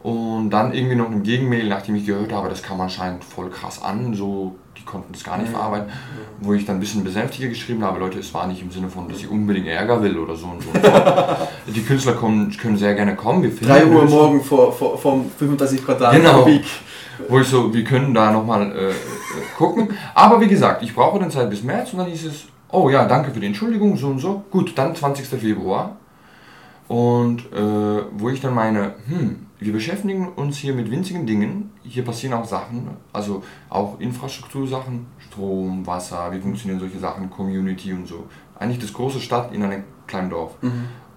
Und 0.03 0.51
dann 0.51 0.73
irgendwie 0.73 0.95
noch 0.95 1.11
eine 1.11 1.21
Gegenmail, 1.21 1.69
nachdem 1.69 1.97
ich 1.97 2.07
gehört 2.07 2.33
habe, 2.33 2.49
das 2.49 2.63
kam 2.63 2.81
anscheinend 2.81 3.25
voll 3.25 3.51
krass 3.51 3.83
an, 3.83 4.15
so 4.15 4.55
die 4.79 4.85
konnten 4.85 5.13
das 5.13 5.25
gar 5.25 5.37
nicht 5.39 5.51
verarbeiten, 5.51 5.91
wo 6.41 6.55
ich 6.55 6.65
dann 6.65 6.77
ein 6.77 6.81
bisschen 6.81 7.03
besänftiger 7.03 7.49
geschrieben 7.49 7.83
habe, 7.83 7.99
Leute, 7.99 8.21
es 8.21 8.33
war 8.33 8.47
nicht 8.47 8.63
im 8.63 8.71
Sinne 8.71 8.89
von, 8.89 9.09
dass 9.09 9.19
ich 9.19 9.29
unbedingt 9.29 9.67
Ärger 9.67 10.01
will 10.01 10.17
oder 10.17 10.37
so 10.37 10.47
und 10.47 10.63
so. 10.63 10.69
die 11.67 11.83
Künstler 11.83 12.13
kommen, 12.13 12.57
können 12.57 12.77
sehr 12.77 12.95
gerne 12.95 13.17
kommen. 13.17 13.43
Wir 13.43 13.51
finden 13.51 13.67
3 13.67 13.87
Uhr 13.87 14.03
Lösungen. 14.03 14.11
morgen 14.11 14.41
vor, 14.45 14.73
vor, 14.73 14.97
vom 14.97 15.29
35 15.37 15.85
Quadrat 15.85 16.15
Genau. 16.15 16.43
Kubik. 16.45 16.65
Wo 17.29 17.41
ich 17.41 17.49
so, 17.49 17.75
wir 17.75 17.83
können 17.83 18.15
da 18.15 18.31
nochmal 18.31 18.71
äh, 18.71 18.91
äh, 18.91 18.95
gucken. 19.57 19.89
Aber 20.15 20.41
wie 20.41 20.47
gesagt, 20.47 20.85
ich 20.85 20.95
brauche 20.95 21.19
dann 21.19 21.33
Zeit 21.33 21.51
bis 21.51 21.65
März 21.65 21.93
und 21.93 21.99
dann 21.99 22.07
hieß 22.07 22.27
es, 22.27 22.45
oh 22.71 22.91
ja, 22.91 23.07
danke 23.07 23.31
für 23.31 23.41
die 23.41 23.47
Entschuldigung, 23.47 23.97
so 23.97 24.09
und 24.09 24.19
so. 24.19 24.45
Gut, 24.51 24.77
dann 24.77 24.95
20. 24.95 25.27
Februar. 25.27 25.97
Und 26.89 27.53
äh, 27.53 28.03
wo 28.13 28.31
ich 28.31 28.41
dann 28.41 28.55
meine, 28.55 28.95
hm, 29.07 29.47
wir 29.59 29.73
beschäftigen 29.73 30.29
uns 30.29 30.57
hier 30.57 30.73
mit 30.73 30.91
winzigen 30.91 31.27
Dingen. 31.27 31.71
Hier 31.83 32.05
passieren 32.05 32.35
auch 32.35 32.47
Sachen, 32.47 32.89
also 33.13 33.43
auch 33.69 34.01
Infrastruktursachen, 34.01 35.07
Strom, 35.19 35.87
Wasser, 35.87 36.33
wie 36.33 36.41
funktionieren 36.41 36.81
solche 36.81 36.99
Sachen, 36.99 37.29
Community 37.29 37.93
und 37.93 38.07
so. 38.07 38.27
Eigentlich 38.59 38.79
das 38.79 38.93
große 38.93 39.21
Stadt 39.21 39.53
in 39.53 39.63
einem 39.63 39.85
kleinen 40.07 40.31
Dorf. 40.31 40.57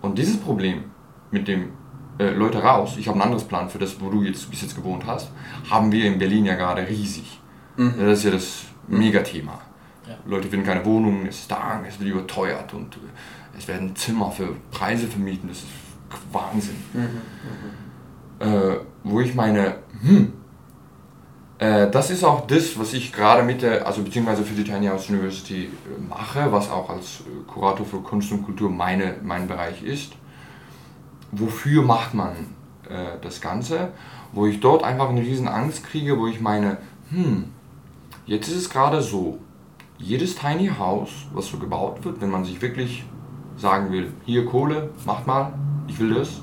Und 0.02 0.18
dieses 0.18 0.38
Problem 0.38 0.84
mit 1.32 1.48
dem 1.48 1.70
äh, 2.18 2.32
Leute 2.32 2.62
raus, 2.62 2.96
ich 2.98 3.08
habe 3.08 3.18
ein 3.20 3.22
anderes 3.22 3.46
Plan 3.46 3.70
für 3.70 3.80
das, 3.80 4.02
wo 4.02 4.10
du 4.10 4.24
jetzt 4.24 4.50
bis 4.50 4.62
jetzt 4.62 4.76
gewohnt 4.76 5.06
hast, 5.08 5.32
haben 5.70 5.92
wir 5.92 6.06
in 6.06 6.20
Berlin 6.20 6.46
ja 6.46 6.56
gerade 6.56 6.88
riesig. 6.88 7.40
Das 7.98 8.20
ist 8.20 8.26
ja 8.26 8.32
das 8.32 8.64
Megathema. 8.88 9.60
Ja. 10.12 10.18
Leute 10.26 10.48
finden 10.48 10.66
keine 10.66 10.86
Wohnungen, 10.86 11.28
es 11.28 11.40
ist 11.40 11.52
da, 11.52 11.82
es 11.88 12.00
wird 12.00 12.10
überteuert 12.10 12.74
und 12.74 12.96
äh, 12.96 13.58
es 13.58 13.68
werden 13.68 13.96
Zimmer 13.96 14.32
für 14.32 14.56
Preise 14.72 15.08
vermieten, 15.08 15.50
das 15.50 15.60
ist 15.60 15.68
Wahnsinn. 16.32 16.76
Äh, 18.40 18.78
wo 19.04 19.20
ich 19.20 19.36
meine, 19.36 19.76
hm, 20.02 20.34
äh, 21.62 21.92
das 21.92 22.10
ist 22.10 22.24
auch 22.24 22.48
das, 22.48 22.78
was 22.80 22.94
ich 22.94 23.14
gerade 23.14 23.44
mit 23.44 23.62
der, 23.62 23.86
also 23.86 24.02
beziehungsweise 24.02 24.44
für 24.44 24.56
die 24.56 24.64
Tiny 24.64 24.88
House 24.88 25.10
University 25.10 25.66
äh, 25.66 25.70
mache, 26.10 26.52
was 26.52 26.72
auch 26.72 26.90
als 26.90 27.22
äh, 27.22 27.24
Kurator 27.46 27.86
für 27.86 28.02
Kunst 28.02 28.32
und 28.32 28.44
Kultur 28.44 28.70
meine, 28.70 29.18
mein 29.24 29.48
Bereich 29.48 29.84
ist. 29.84 30.14
Wofür 31.32 31.84
macht 31.84 32.16
man 32.16 32.32
äh, 32.90 33.20
das 33.22 33.42
Ganze? 33.42 33.90
Wo 34.34 34.48
ich 34.48 34.60
dort 34.60 34.84
einfach 34.84 35.10
eine 35.10 35.22
riesen 35.22 35.48
Angst 35.48 35.84
kriege, 35.84 36.18
wo 36.18 36.26
ich 36.26 36.42
meine, 36.42 36.78
hm, 37.12 37.52
jetzt 38.26 38.48
ist 38.48 38.56
es 38.56 38.70
gerade 38.72 39.02
so, 39.04 39.38
jedes 40.02 40.36
Tiny 40.36 40.68
House, 40.68 41.12
was 41.34 41.48
so 41.48 41.58
gebaut 41.58 42.04
wird, 42.04 42.22
wenn 42.22 42.30
man 42.30 42.44
sich 42.44 42.62
wirklich 42.62 43.06
sagen 43.56 43.92
will, 43.92 44.12
hier 44.26 44.46
Kohle, 44.46 44.90
macht 45.06 45.28
mal, 45.28 45.54
ich 45.88 46.00
will 46.00 46.14
das, 46.14 46.42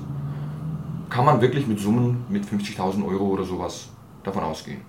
kann 1.09 1.25
man 1.25 1.41
wirklich 1.41 1.67
mit 1.67 1.79
Summen 1.79 2.25
mit 2.29 2.45
50.000 2.45 3.05
Euro 3.05 3.25
oder 3.25 3.43
sowas 3.43 3.89
davon 4.23 4.43
ausgehen. 4.43 4.81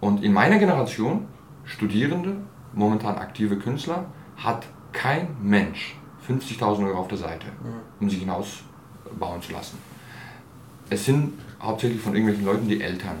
Und 0.00 0.24
in 0.24 0.32
meiner 0.32 0.58
Generation, 0.58 1.26
Studierende, 1.64 2.36
momentan 2.74 3.16
aktive 3.16 3.56
Künstler, 3.56 4.06
hat 4.36 4.66
kein 4.92 5.28
Mensch 5.42 5.96
50.000 6.28 6.86
Euro 6.88 7.00
auf 7.00 7.08
der 7.08 7.18
Seite, 7.18 7.46
um 8.00 8.10
sich 8.10 8.22
ein 8.22 8.30
Haus 8.30 8.62
bauen 9.18 9.40
zu 9.42 9.52
lassen. 9.52 9.78
Es 10.90 11.04
sind 11.04 11.32
hauptsächlich 11.62 12.00
von 12.00 12.14
irgendwelchen 12.14 12.44
Leuten 12.44 12.68
die 12.68 12.80
Eltern, 12.80 13.16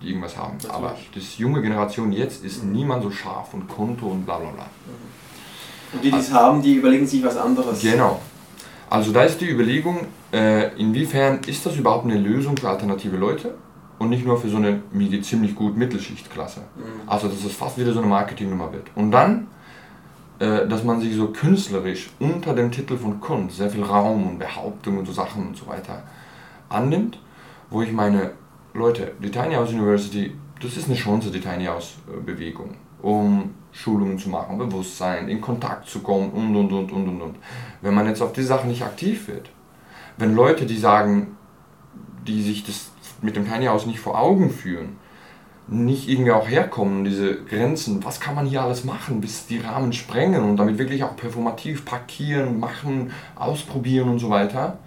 die 0.00 0.08
irgendwas 0.08 0.36
haben. 0.36 0.58
Aber 0.68 0.96
das 1.14 1.38
junge 1.38 1.62
Generation 1.62 2.12
jetzt 2.12 2.44
ist 2.44 2.64
niemand 2.64 3.02
so 3.02 3.10
scharf 3.10 3.54
und 3.54 3.68
Konto 3.68 4.06
und 4.06 4.24
bla 4.24 4.38
bla 4.38 4.50
bla. 4.50 4.66
Und 5.92 6.04
die, 6.04 6.10
die 6.10 6.16
es 6.16 6.32
haben, 6.32 6.62
die 6.62 6.74
überlegen 6.74 7.06
sich 7.06 7.24
was 7.24 7.36
anderes. 7.36 7.80
Genau. 7.80 8.20
Also 8.88 9.12
da 9.12 9.24
ist 9.24 9.40
die 9.40 9.50
Überlegung, 9.50 10.06
äh, 10.32 10.74
inwiefern 10.76 11.40
ist 11.46 11.66
das 11.66 11.76
überhaupt 11.76 12.04
eine 12.04 12.18
Lösung 12.18 12.56
für 12.56 12.68
alternative 12.68 13.16
Leute 13.16 13.54
und 13.98 14.10
nicht 14.10 14.24
nur 14.24 14.38
für 14.38 14.48
so 14.48 14.58
eine 14.58 14.82
mir 14.92 15.08
geht 15.08 15.24
ziemlich 15.24 15.54
gut 15.54 15.76
Mittelschichtklasse. 15.76 16.60
Also 17.06 17.28
dass 17.28 17.44
es 17.44 17.52
fast 17.52 17.78
wieder 17.78 17.92
so 17.92 17.98
eine 17.98 18.08
Marketingnummer 18.08 18.72
wird. 18.72 18.88
Und 18.94 19.10
dann, 19.10 19.48
äh, 20.38 20.66
dass 20.68 20.84
man 20.84 21.00
sich 21.00 21.16
so 21.16 21.28
künstlerisch 21.28 22.10
unter 22.20 22.54
dem 22.54 22.70
Titel 22.70 22.96
von 22.96 23.20
Kunst 23.20 23.56
sehr 23.56 23.70
viel 23.70 23.82
Raum 23.82 24.26
und 24.26 24.38
Behauptung 24.38 24.98
und 24.98 25.06
so 25.06 25.12
Sachen 25.12 25.48
und 25.48 25.56
so 25.56 25.66
weiter 25.66 26.02
annimmt, 26.68 27.18
wo 27.70 27.82
ich 27.82 27.92
meine, 27.92 28.32
Leute, 28.76 29.12
die 29.22 29.30
Tiny 29.30 29.54
House 29.54 29.72
University, 29.72 30.32
das 30.60 30.76
ist 30.76 30.86
eine 30.86 30.96
Chance, 30.96 31.30
die 31.30 31.40
Tiny 31.40 31.64
House 31.64 31.94
äh, 32.08 32.20
Bewegung, 32.20 32.74
um 33.00 33.54
Schulungen 33.72 34.18
zu 34.18 34.28
machen, 34.28 34.58
Bewusstsein, 34.58 35.28
in 35.28 35.40
Kontakt 35.40 35.88
zu 35.88 36.00
kommen 36.00 36.30
und 36.30 36.54
und 36.54 36.72
und 36.72 36.92
und 36.92 37.08
und 37.08 37.22
und. 37.22 37.36
Wenn 37.80 37.94
man 37.94 38.06
jetzt 38.06 38.20
auf 38.20 38.32
diese 38.32 38.48
Sachen 38.48 38.68
nicht 38.68 38.82
aktiv 38.82 39.28
wird, 39.28 39.48
wenn 40.18 40.34
Leute, 40.34 40.66
die 40.66 40.76
sagen, 40.76 41.36
die 42.26 42.42
sich 42.42 42.64
das 42.64 42.90
mit 43.22 43.34
dem 43.36 43.50
Tiny 43.50 43.66
House 43.66 43.86
nicht 43.86 44.00
vor 44.00 44.18
Augen 44.18 44.50
führen, 44.50 44.98
nicht 45.68 46.08
irgendwie 46.08 46.32
auch 46.32 46.48
herkommen, 46.48 47.04
diese 47.04 47.42
Grenzen, 47.44 48.04
was 48.04 48.20
kann 48.20 48.34
man 48.34 48.46
hier 48.46 48.62
alles 48.62 48.84
machen, 48.84 49.20
bis 49.20 49.46
die 49.46 49.58
Rahmen 49.58 49.92
sprengen 49.92 50.44
und 50.44 50.58
damit 50.58 50.78
wirklich 50.78 51.02
auch 51.02 51.16
performativ 51.16 51.84
parkieren, 51.84 52.60
machen, 52.60 53.10
ausprobieren 53.34 54.10
und 54.10 54.18
so 54.18 54.30
weiter, 54.30 54.78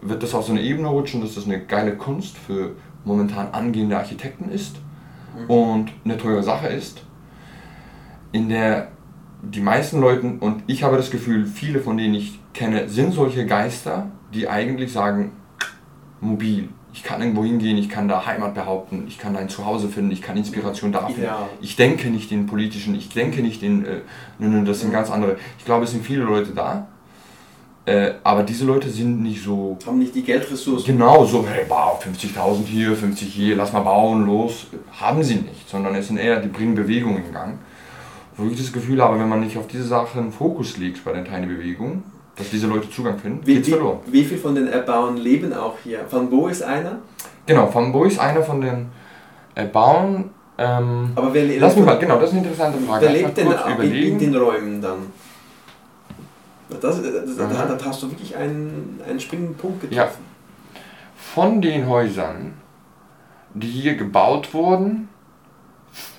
wird 0.00 0.22
das 0.22 0.34
auf 0.34 0.46
so 0.46 0.52
eine 0.52 0.62
Ebene 0.62 0.88
rutschen, 0.88 1.20
dass 1.20 1.34
das 1.34 1.44
eine 1.44 1.60
geile 1.60 1.96
Kunst 1.96 2.36
für 2.36 2.72
momentan 3.04 3.48
angehende 3.52 3.96
Architekten 3.96 4.50
ist 4.50 4.76
und 5.48 5.90
eine 6.04 6.16
teure 6.16 6.42
Sache 6.42 6.68
ist, 6.68 7.02
in 8.32 8.48
der 8.48 8.88
die 9.42 9.60
meisten 9.60 10.00
Leute, 10.00 10.26
und 10.40 10.62
ich 10.66 10.82
habe 10.82 10.96
das 10.96 11.10
Gefühl, 11.10 11.46
viele 11.46 11.80
von 11.80 11.96
denen 11.96 12.14
ich 12.14 12.40
kenne, 12.54 12.88
sind 12.88 13.12
solche 13.12 13.44
Geister, 13.46 14.06
die 14.32 14.48
eigentlich 14.48 14.92
sagen, 14.92 15.32
mobil. 16.20 16.68
Ich 16.92 17.02
kann 17.02 17.20
irgendwo 17.20 17.44
hingehen, 17.44 17.76
ich 17.76 17.88
kann 17.88 18.06
da 18.06 18.24
Heimat 18.24 18.54
behaupten, 18.54 19.04
ich 19.08 19.18
kann 19.18 19.34
da 19.34 19.40
ein 19.40 19.48
Zuhause 19.48 19.88
finden, 19.88 20.12
ich 20.12 20.22
kann 20.22 20.36
Inspiration 20.36 20.92
da 20.92 21.06
finden. 21.06 21.22
Ideal. 21.22 21.48
Ich 21.60 21.76
denke 21.76 22.08
nicht 22.08 22.30
in 22.30 22.46
politischen, 22.46 22.94
ich 22.94 23.08
denke 23.08 23.42
nicht 23.42 23.62
in, 23.62 23.84
äh, 23.84 24.00
nö, 24.38 24.48
nö, 24.48 24.64
das 24.64 24.80
sind 24.80 24.92
ganz 24.92 25.10
andere. 25.10 25.36
Ich 25.58 25.64
glaube, 25.64 25.84
es 25.84 25.90
sind 25.90 26.04
viele 26.04 26.22
Leute 26.22 26.52
da, 26.52 26.86
äh, 27.86 28.12
aber 28.22 28.42
diese 28.42 28.64
Leute 28.64 28.88
sind 28.88 29.22
nicht 29.22 29.42
so 29.44 29.76
Haben 29.86 29.98
nicht 29.98 30.14
die 30.14 30.22
Geldressourcen. 30.22 30.86
Genau, 30.86 31.24
so, 31.24 31.44
hey, 31.46 31.64
bau 31.68 32.00
50.000 32.02 32.64
hier, 32.66 32.96
50 32.96 33.28
hier, 33.32 33.56
lass 33.56 33.72
mal 33.72 33.80
bauen, 33.80 34.26
los. 34.26 34.66
Haben 34.92 35.22
sie 35.22 35.36
nicht, 35.36 35.68
sondern 35.68 35.94
es 35.94 36.08
sind 36.08 36.16
eher, 36.18 36.40
die 36.40 36.48
bringen 36.48 36.74
Bewegung 36.74 37.16
in 37.16 37.32
Gang. 37.32 37.58
Wo 38.36 38.46
ich 38.48 38.56
das 38.58 38.72
Gefühl 38.72 39.00
habe, 39.02 39.18
wenn 39.20 39.28
man 39.28 39.40
nicht 39.40 39.56
auf 39.58 39.66
diese 39.68 39.84
Sachen 39.84 40.32
Fokus 40.32 40.76
legt 40.78 41.04
bei 41.04 41.12
der 41.12 41.24
Tiny 41.24 41.46
Bewegung, 41.46 42.02
dass 42.36 42.50
diese 42.50 42.66
Leute 42.66 42.90
Zugang 42.90 43.16
finden, 43.18 43.46
Wie, 43.46 43.54
geht's 43.54 43.68
wie, 43.68 43.72
verloren. 43.72 43.98
wie 44.06 44.24
viel 44.24 44.38
von 44.38 44.54
den 44.56 44.66
Erbauern 44.66 45.16
leben 45.18 45.52
auch 45.52 45.74
hier? 45.84 46.00
Van 46.10 46.28
Bo 46.30 46.48
ist 46.48 46.62
einer, 46.62 46.98
Genau, 47.46 47.72
Van 47.72 47.92
Bo 47.92 48.04
ist 48.04 48.18
einer 48.18 48.42
von 48.42 48.60
den 48.60 48.86
äh, 49.54 49.66
Bauern. 49.66 50.30
Ähm, 50.56 51.10
aber 51.14 51.32
wer, 51.34 51.44
le- 51.44 51.58
lass 51.58 51.76
mich 51.76 51.84
mal, 51.84 51.98
genau, 51.98 52.16
das 52.18 52.30
ist 52.30 52.36
eine 52.36 52.42
interessante 52.46 52.78
Frage. 52.78 53.04
wer 53.06 53.12
lebt 53.12 53.36
denn 53.36 53.48
in, 53.92 53.92
in 53.92 54.18
den 54.18 54.34
Räumen 54.36 54.80
dann? 54.80 54.98
Das, 56.84 57.02
das, 57.02 57.12
das, 57.36 57.48
Mhm. 57.48 57.52
da, 57.68 57.74
da 57.76 57.84
hast 57.86 58.02
du 58.02 58.10
wirklich 58.10 58.36
einen, 58.36 59.00
einen 59.08 59.18
springenden 59.18 59.56
Punkt 59.56 59.82
Ja. 59.84 60.04
getroffen. 60.04 60.24
Von 61.16 61.62
den 61.62 61.88
Häusern, 61.88 62.54
die 63.54 63.66
hier 63.68 63.96
gebaut 63.96 64.52
wurden, 64.52 65.08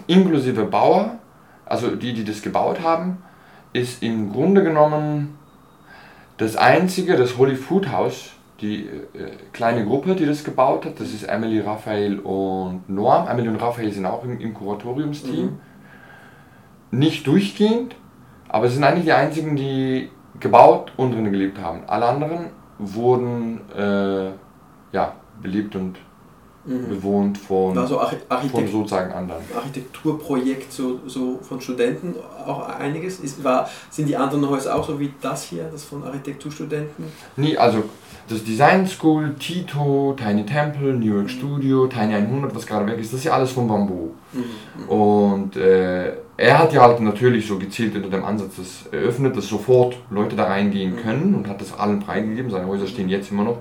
inklusive 0.08 0.64
Bauer, 0.66 1.20
also 1.66 1.96
die, 1.96 2.14
die 2.14 2.24
das 2.24 2.42
gebaut 2.42 2.82
haben, 2.82 3.18
ist 3.74 4.02
im 4.02 4.32
Grunde 4.32 4.64
genommen 4.64 5.38
das 6.38 6.56
einzige, 6.56 7.16
das 7.16 7.38
Holy 7.38 7.56
Food 7.56 7.92
House, 7.92 8.32
die 8.62 8.86
äh, 8.86 9.32
kleine 9.54 9.86
Gruppe, 9.86 10.16
die 10.16 10.26
das 10.26 10.44
gebaut 10.44 10.86
hat, 10.86 11.00
das 11.00 11.14
ist 11.14 11.24
Emily, 11.24 11.60
Raphael 11.60 12.20
und 12.20 12.90
Norm. 12.90 13.28
Emily 13.28 13.50
und 13.50 13.58
Raphael 13.58 13.92
sind 13.92 14.06
auch 14.06 14.24
im, 14.24 14.40
im 14.40 14.54
Kuratoriumsteam. 14.54 15.60
Nicht 16.92 17.28
durchgehend, 17.28 17.96
aber 18.48 18.66
es 18.68 18.74
sind 18.74 18.84
eigentlich 18.84 19.06
die 19.06 19.14
einzigen, 19.14 19.56
die 19.58 20.10
gebaut 20.40 20.92
und 20.98 21.12
drinnen 21.14 21.32
gelebt 21.32 21.60
haben. 21.62 21.84
Alle 21.88 22.06
anderen 22.06 22.50
wurden 22.78 23.62
äh, 23.76 24.32
ja, 24.92 25.14
belebt 25.42 25.76
und 25.76 25.98
Mhm. 26.66 26.90
bewohnt 26.90 27.38
von, 27.38 27.76
War 27.76 27.86
so 27.86 28.00
Archi 28.00 28.50
von 28.50 28.68
sozusagen 28.68 29.12
anderen. 29.14 29.42
Architekturprojekt 29.56 30.72
so, 30.72 31.00
so 31.06 31.40
von 31.42 31.62
Studenten 31.62 32.16
auch 32.46 32.68
einiges. 32.68 33.20
Ist, 33.20 33.44
war, 33.44 33.70
sind 33.90 34.08
die 34.08 34.18
anderen 34.18 34.50
Häuser 34.50 34.76
auch 34.76 34.88
so 34.88 35.00
wie 35.00 35.14
das 35.22 35.44
hier, 35.44 35.70
das 35.72 35.84
von 35.84 36.04
Architekturstudenten? 36.04 37.06
Nee, 37.38 37.56
also 37.56 37.84
das 38.28 38.44
Design 38.44 38.88
School, 38.88 39.36
Tito, 39.38 40.16
Tiny 40.18 40.46
Temple, 40.46 40.94
New 40.94 41.18
York 41.18 41.30
Studio, 41.30 41.86
Tiny 41.86 42.16
100, 42.16 42.56
was 42.56 42.66
gerade 42.66 42.88
weg 42.88 42.98
ist, 42.98 43.14
das 43.14 43.20
ist 43.20 43.26
ja 43.26 43.34
alles 43.34 43.52
von 43.52 43.68
Bamboo. 43.68 44.12
Und 44.88 45.56
äh, 45.56 46.14
er 46.38 46.60
hat 46.60 46.74
ja 46.74 46.82
halt 46.82 47.00
natürlich 47.00 47.48
so 47.48 47.58
gezielt 47.58 47.96
unter 47.96 48.10
dem 48.10 48.26
Ansatz 48.26 48.56
das 48.58 48.92
eröffnet, 48.92 49.38
dass 49.38 49.48
sofort 49.48 49.96
Leute 50.10 50.36
da 50.36 50.46
reingehen 50.46 50.98
können 50.98 51.36
und 51.36 51.48
hat 51.48 51.62
das 51.62 51.78
allen 51.78 52.02
freigegeben. 52.02 52.50
Seine 52.52 52.68
Häuser 52.68 52.88
stehen 52.88 53.08
jetzt 53.08 53.32
immer 53.32 53.44
noch 53.44 53.60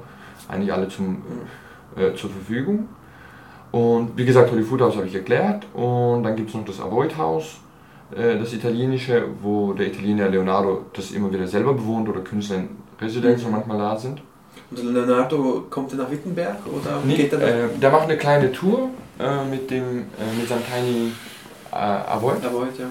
eigentlich 0.48 0.72
alle 0.72 0.88
zum, 0.88 1.22
äh, 1.96 2.14
zur 2.14 2.30
Verfügung. 2.30 2.88
Und 3.72 4.16
wie 4.16 4.24
gesagt, 4.24 4.50
Holy 4.52 4.62
Food 4.62 4.80
House 4.82 4.96
habe 4.96 5.06
ich 5.06 5.14
erklärt. 5.14 5.66
Und 5.74 6.22
dann 6.22 6.36
gibt 6.36 6.50
es 6.50 6.54
noch 6.54 6.64
das 6.64 6.80
Avoid 6.80 7.16
House, 7.18 7.56
äh, 8.16 8.38
das 8.38 8.52
italienische, 8.52 9.24
wo 9.42 9.72
der 9.72 9.88
Italiener 9.88 10.28
Leonardo 10.28 10.86
das 10.92 11.10
immer 11.10 11.32
wieder 11.32 11.46
selber 11.46 11.74
bewohnt 11.74 12.08
oder 12.08 12.20
Künstler 12.20 12.56
in 12.58 12.68
Residenz 13.00 13.44
Mhm. 13.44 13.50
manchmal 13.52 13.78
da 13.78 13.96
sind. 13.96 14.22
Und 14.70 14.92
Leonardo 14.94 15.64
kommt 15.70 15.92
er 15.92 15.98
nach 15.98 16.10
Wittenberg 16.10 16.56
oder 16.66 17.00
Nee, 17.04 17.16
geht 17.16 17.32
er 17.32 17.38
da? 17.40 17.46
äh, 17.48 17.68
der 17.80 17.90
macht 17.90 18.04
eine 18.04 18.16
kleine 18.16 18.52
Tour 18.52 18.90
äh, 19.18 19.44
mit, 19.50 19.68
dem, 19.70 19.82
äh, 19.82 20.38
mit 20.38 20.48
seinem 20.48 20.62
Tiny 20.64 21.12
äh, 21.72 21.76
Avoid. 21.76 22.36
Da 22.44 22.52
wollte, 22.52 22.82
ja. 22.82 22.88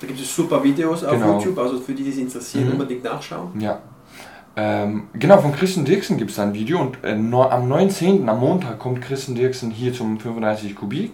Da 0.00 0.06
gibt 0.06 0.18
es 0.18 0.34
super 0.34 0.62
Videos 0.64 1.04
auf 1.04 1.12
Genau. 1.12 1.34
YouTube, 1.38 1.58
also 1.58 1.78
für 1.78 1.92
die, 1.92 2.02
die 2.04 2.10
es 2.10 2.16
interessieren, 2.18 2.66
Mhm. 2.66 2.72
unbedingt 2.72 3.04
nachschauen. 3.04 3.48
Ja. 3.60 3.78
Ähm, 4.56 5.04
genau, 5.14 5.38
von 5.38 5.52
Christian 5.52 5.84
Dirksen 5.84 6.16
gibt 6.18 6.32
es 6.32 6.38
ein 6.38 6.52
Video 6.54 6.80
und 6.80 7.02
äh, 7.04 7.14
no, 7.14 7.44
am 7.44 7.68
19. 7.68 8.28
am 8.28 8.40
Montag 8.40 8.78
kommt 8.78 9.00
Christian 9.00 9.36
Dirksen 9.36 9.70
hier 9.70 9.92
zum 9.92 10.18
35 10.18 10.74
Kubik 10.74 11.12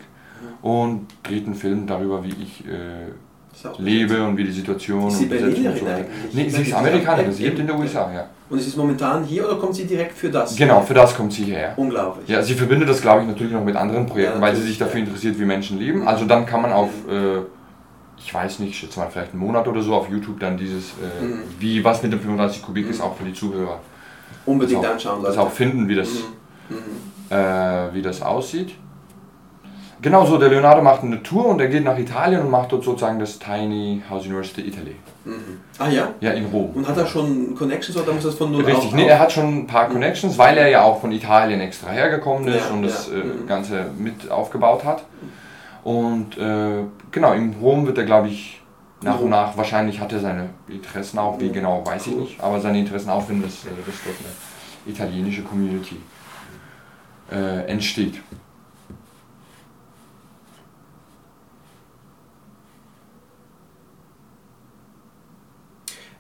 und 0.63 1.07
dreht 1.23 1.47
einen 1.47 1.55
Film 1.55 1.87
darüber, 1.87 2.25
wie 2.25 2.35
ich 2.43 2.65
äh, 2.67 3.13
lebe 3.79 4.23
und 4.27 4.37
wie 4.37 4.45
die 4.45 4.53
Situation 4.53 5.09
Ist 5.09 5.19
sie 5.19 5.27
Berlinerin 5.27 5.67
und 5.73 5.79
so 5.79 5.87
eigentlich? 5.87 6.35
Nee, 6.35 6.49
sie 6.49 6.63
ist 6.63 6.75
Amerikanerin, 6.75 7.33
sie 7.33 7.45
lebt 7.45 7.59
in 7.59 7.67
den 7.67 7.77
USA, 7.77 8.11
ja. 8.13 8.27
Und 8.49 8.59
ist 8.59 8.69
es 8.69 8.77
momentan 8.77 9.25
hier 9.25 9.45
oder 9.47 9.57
kommt 9.57 9.75
sie 9.75 9.85
direkt 9.85 10.17
für 10.17 10.31
das? 10.31 10.55
Genau, 10.57 10.81
für 10.81 10.95
das 10.95 11.17
kommt 11.17 11.33
sie 11.33 11.45
hierher. 11.45 11.75
Unglaublich. 11.77 12.29
Ja, 12.29 12.43
sie 12.43 12.55
verbindet 12.55 12.89
das, 12.89 13.03
glaube 13.03 13.23
ich, 13.23 13.29
natürlich 13.29 13.53
noch 13.53 13.65
mit 13.65 13.75
anderen 13.75 14.07
Projekten, 14.07 14.37
Ja, 14.37 14.41
weil 14.41 14.55
sie 14.55 14.63
sich 14.63 14.79
dafür 14.79 15.01
interessiert, 15.01 15.39
wie 15.39 15.45
Menschen 15.45 15.79
leben. 15.79 16.07
Also 16.07 16.27
dann 16.27 16.47
kann 16.47 16.63
man 16.63 16.73
auf, 16.73 16.91
äh, 17.11 17.39
ich 18.19 18.33
weiß 18.33 18.59
nicht, 18.61 18.71
ich 18.71 18.79
schätze 18.79 18.99
mal 18.99 19.09
vielleicht 19.11 19.33
einen 19.33 19.41
Monat 19.43 19.67
oder 19.69 19.83
so 19.83 19.95
auf 19.95 20.09
YouTube 20.09 20.41
dann 20.41 20.57
dieses, 20.57 20.91
äh, 21.21 21.23
Mhm. 21.25 21.43
wie 21.59 21.85
was 21.85 22.03
mit 22.03 22.13
dem 22.13 22.21
35 22.21 22.63
Kubik 22.63 22.89
ist, 22.89 23.01
auch 23.01 23.17
für 23.17 23.25
die 23.25 23.35
Zuhörer. 23.35 23.79
Unbedingt 24.45 24.83
das 24.83 24.89
auch, 24.89 24.93
anschauen, 24.95 25.23
das 25.23 25.37
Leute. 25.37 25.49
auch 25.49 25.53
finden, 25.53 25.89
wie 25.89 25.95
das, 25.95 26.09
Mhm. 26.69 26.77
Mhm. 26.77 27.37
äh, 27.37 27.95
wie 27.95 28.03
das 28.03 28.23
aussieht. 28.23 28.75
Genau 30.03 30.27
so, 30.27 30.37
der 30.39 30.51
Leonardo 30.51 30.83
macht 30.83 31.03
eine 31.03 31.23
Tour 31.23 31.47
und 31.47 31.61
er 31.61 31.69
geht 31.69 31.83
nach 31.83 31.99
Italien 31.99 32.43
und 32.43 32.51
macht 32.51 32.71
dort 32.71 32.85
sozusagen 32.85 33.19
das 33.19 33.39
Tiny 33.39 34.03
House 34.11 34.27
University 34.27 34.61
Italy. 34.61 34.95
Mhm. 35.25 35.59
Ah 35.79 35.89
ja? 35.89 36.09
Ja, 36.21 36.33
in 36.33 36.45
Rom. 36.47 36.71
Und 36.75 36.87
hat 36.87 36.97
er 36.99 37.07
schon 37.07 37.55
Connections 37.57 37.97
oder 38.01 38.13
muss 38.13 38.23
das 38.25 38.35
von 38.35 38.53
null 38.53 38.63
Richtig, 38.65 38.89
auf- 38.89 38.93
nee, 38.95 39.07
er 39.07 39.19
hat 39.19 39.33
schon 39.33 39.61
ein 39.61 39.67
paar 39.67 39.89
Connections, 39.89 40.37
weil 40.37 40.59
er 40.59 40.69
ja 40.69 40.83
auch 40.83 41.01
von 41.01 41.11
Italien 41.13 41.61
extra 41.61 41.91
hergekommen 41.91 42.47
ist 42.47 42.67
Ja, 42.69 42.75
und 42.75 42.83
das 42.83 43.09
ja. 43.09 43.15
äh, 43.17 43.25
Mhm. 43.25 43.47
Ganze 43.49 43.87
mit 43.99 44.31
aufgebaut 44.31 44.85
hat. 44.85 45.03
Und 45.87 46.37
äh, 46.37 46.83
genau, 47.13 47.33
in 47.35 47.55
Rom 47.61 47.87
wird 47.87 47.97
er, 47.97 48.05
glaube 48.05 48.27
ich, 48.27 48.61
nach 49.03 49.21
und 49.21 49.31
nach, 49.31 49.57
wahrscheinlich 49.57 50.01
hat 50.01 50.13
er 50.13 50.19
seine 50.19 50.51
Interessen 50.67 51.17
auch, 51.17 51.39
wie 51.39 51.49
genau, 51.49 51.87
weiß 51.87 52.09
ich 52.09 52.17
nicht, 52.17 52.41
aber 52.41 52.61
seine 52.61 52.81
Interessen 52.81 53.09
auch, 53.09 53.29
wenn 53.29 53.41
das, 53.41 53.65
äh, 53.67 53.69
dass 53.87 53.95
dort 54.05 54.17
eine 54.19 54.93
italienische 54.93 55.45
Community 55.45 55.99
äh, 57.31 57.71
entsteht. 57.71 58.21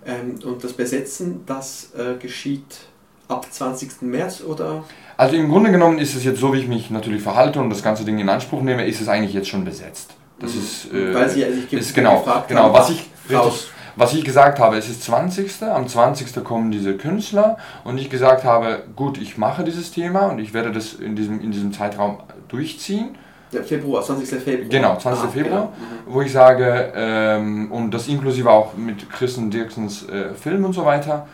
Ähm, 0.04 0.38
und 0.44 0.62
das 0.62 0.74
Besetzen, 0.74 1.44
das 1.44 1.92
äh, 1.96 2.14
geschieht 2.20 2.86
ab 3.28 3.46
20. 3.50 4.02
März 4.02 4.42
oder? 4.42 4.84
Also 5.16 5.36
im 5.36 5.48
Grunde 5.50 5.70
genommen 5.70 5.98
ist 5.98 6.14
es 6.14 6.24
jetzt 6.24 6.40
so, 6.40 6.52
wie 6.52 6.58
ich 6.58 6.68
mich 6.68 6.90
natürlich 6.90 7.22
verhalte 7.22 7.60
und 7.60 7.70
das 7.70 7.82
ganze 7.82 8.04
Ding 8.04 8.18
in 8.18 8.28
Anspruch 8.28 8.62
nehme, 8.62 8.86
ist 8.86 9.00
es 9.00 9.08
eigentlich 9.08 9.32
jetzt 9.34 9.48
schon 9.48 9.64
besetzt. 9.64 10.14
Das 10.38 10.54
Mhm. 10.54 10.60
ist, 10.60 10.92
äh, 10.92 11.14
Weil 11.14 11.28
Sie 11.30 11.40
sich 11.52 11.68
ge- 11.70 11.80
ist 11.80 11.94
genau, 11.94 12.18
gefragt 12.18 12.48
genau 12.48 12.72
was 12.72 12.90
ich, 12.90 13.08
raus. 13.32 13.44
richtig, 13.52 13.70
was 13.96 14.12
ich 14.12 14.24
gesagt 14.24 14.58
habe, 14.58 14.76
es 14.76 14.88
ist 14.90 15.02
20. 15.04 15.62
Am 15.74 15.88
20. 15.88 16.44
kommen 16.44 16.70
diese 16.70 16.96
Künstler 16.98 17.56
und 17.84 17.96
ich 17.96 18.10
gesagt 18.10 18.44
habe, 18.44 18.82
gut, 18.94 19.16
ich 19.18 19.38
mache 19.38 19.64
dieses 19.64 19.90
Thema 19.90 20.26
und 20.26 20.38
ich 20.38 20.52
werde 20.52 20.70
das 20.70 20.92
in 20.92 21.16
diesem, 21.16 21.40
in 21.40 21.50
diesem 21.50 21.72
Zeitraum 21.72 22.18
durchziehen. 22.48 23.16
Ja, 23.52 23.62
Februar, 23.62 24.02
20. 24.02 24.38
Februar. 24.40 24.68
Genau, 24.68 24.96
20. 24.98 25.24
Ah, 25.24 25.28
Februar, 25.28 25.60
genau. 26.04 26.14
wo 26.14 26.20
ich 26.20 26.30
sage, 26.32 26.92
ähm, 26.94 27.72
und 27.72 27.90
das 27.92 28.06
inklusive 28.08 28.50
auch 28.50 28.76
mit 28.76 29.08
Christen 29.08 29.50
Dirksens 29.50 30.06
äh, 30.08 30.34
Film 30.34 30.64
und 30.66 30.74
so 30.74 30.84
weiter, 30.84 31.26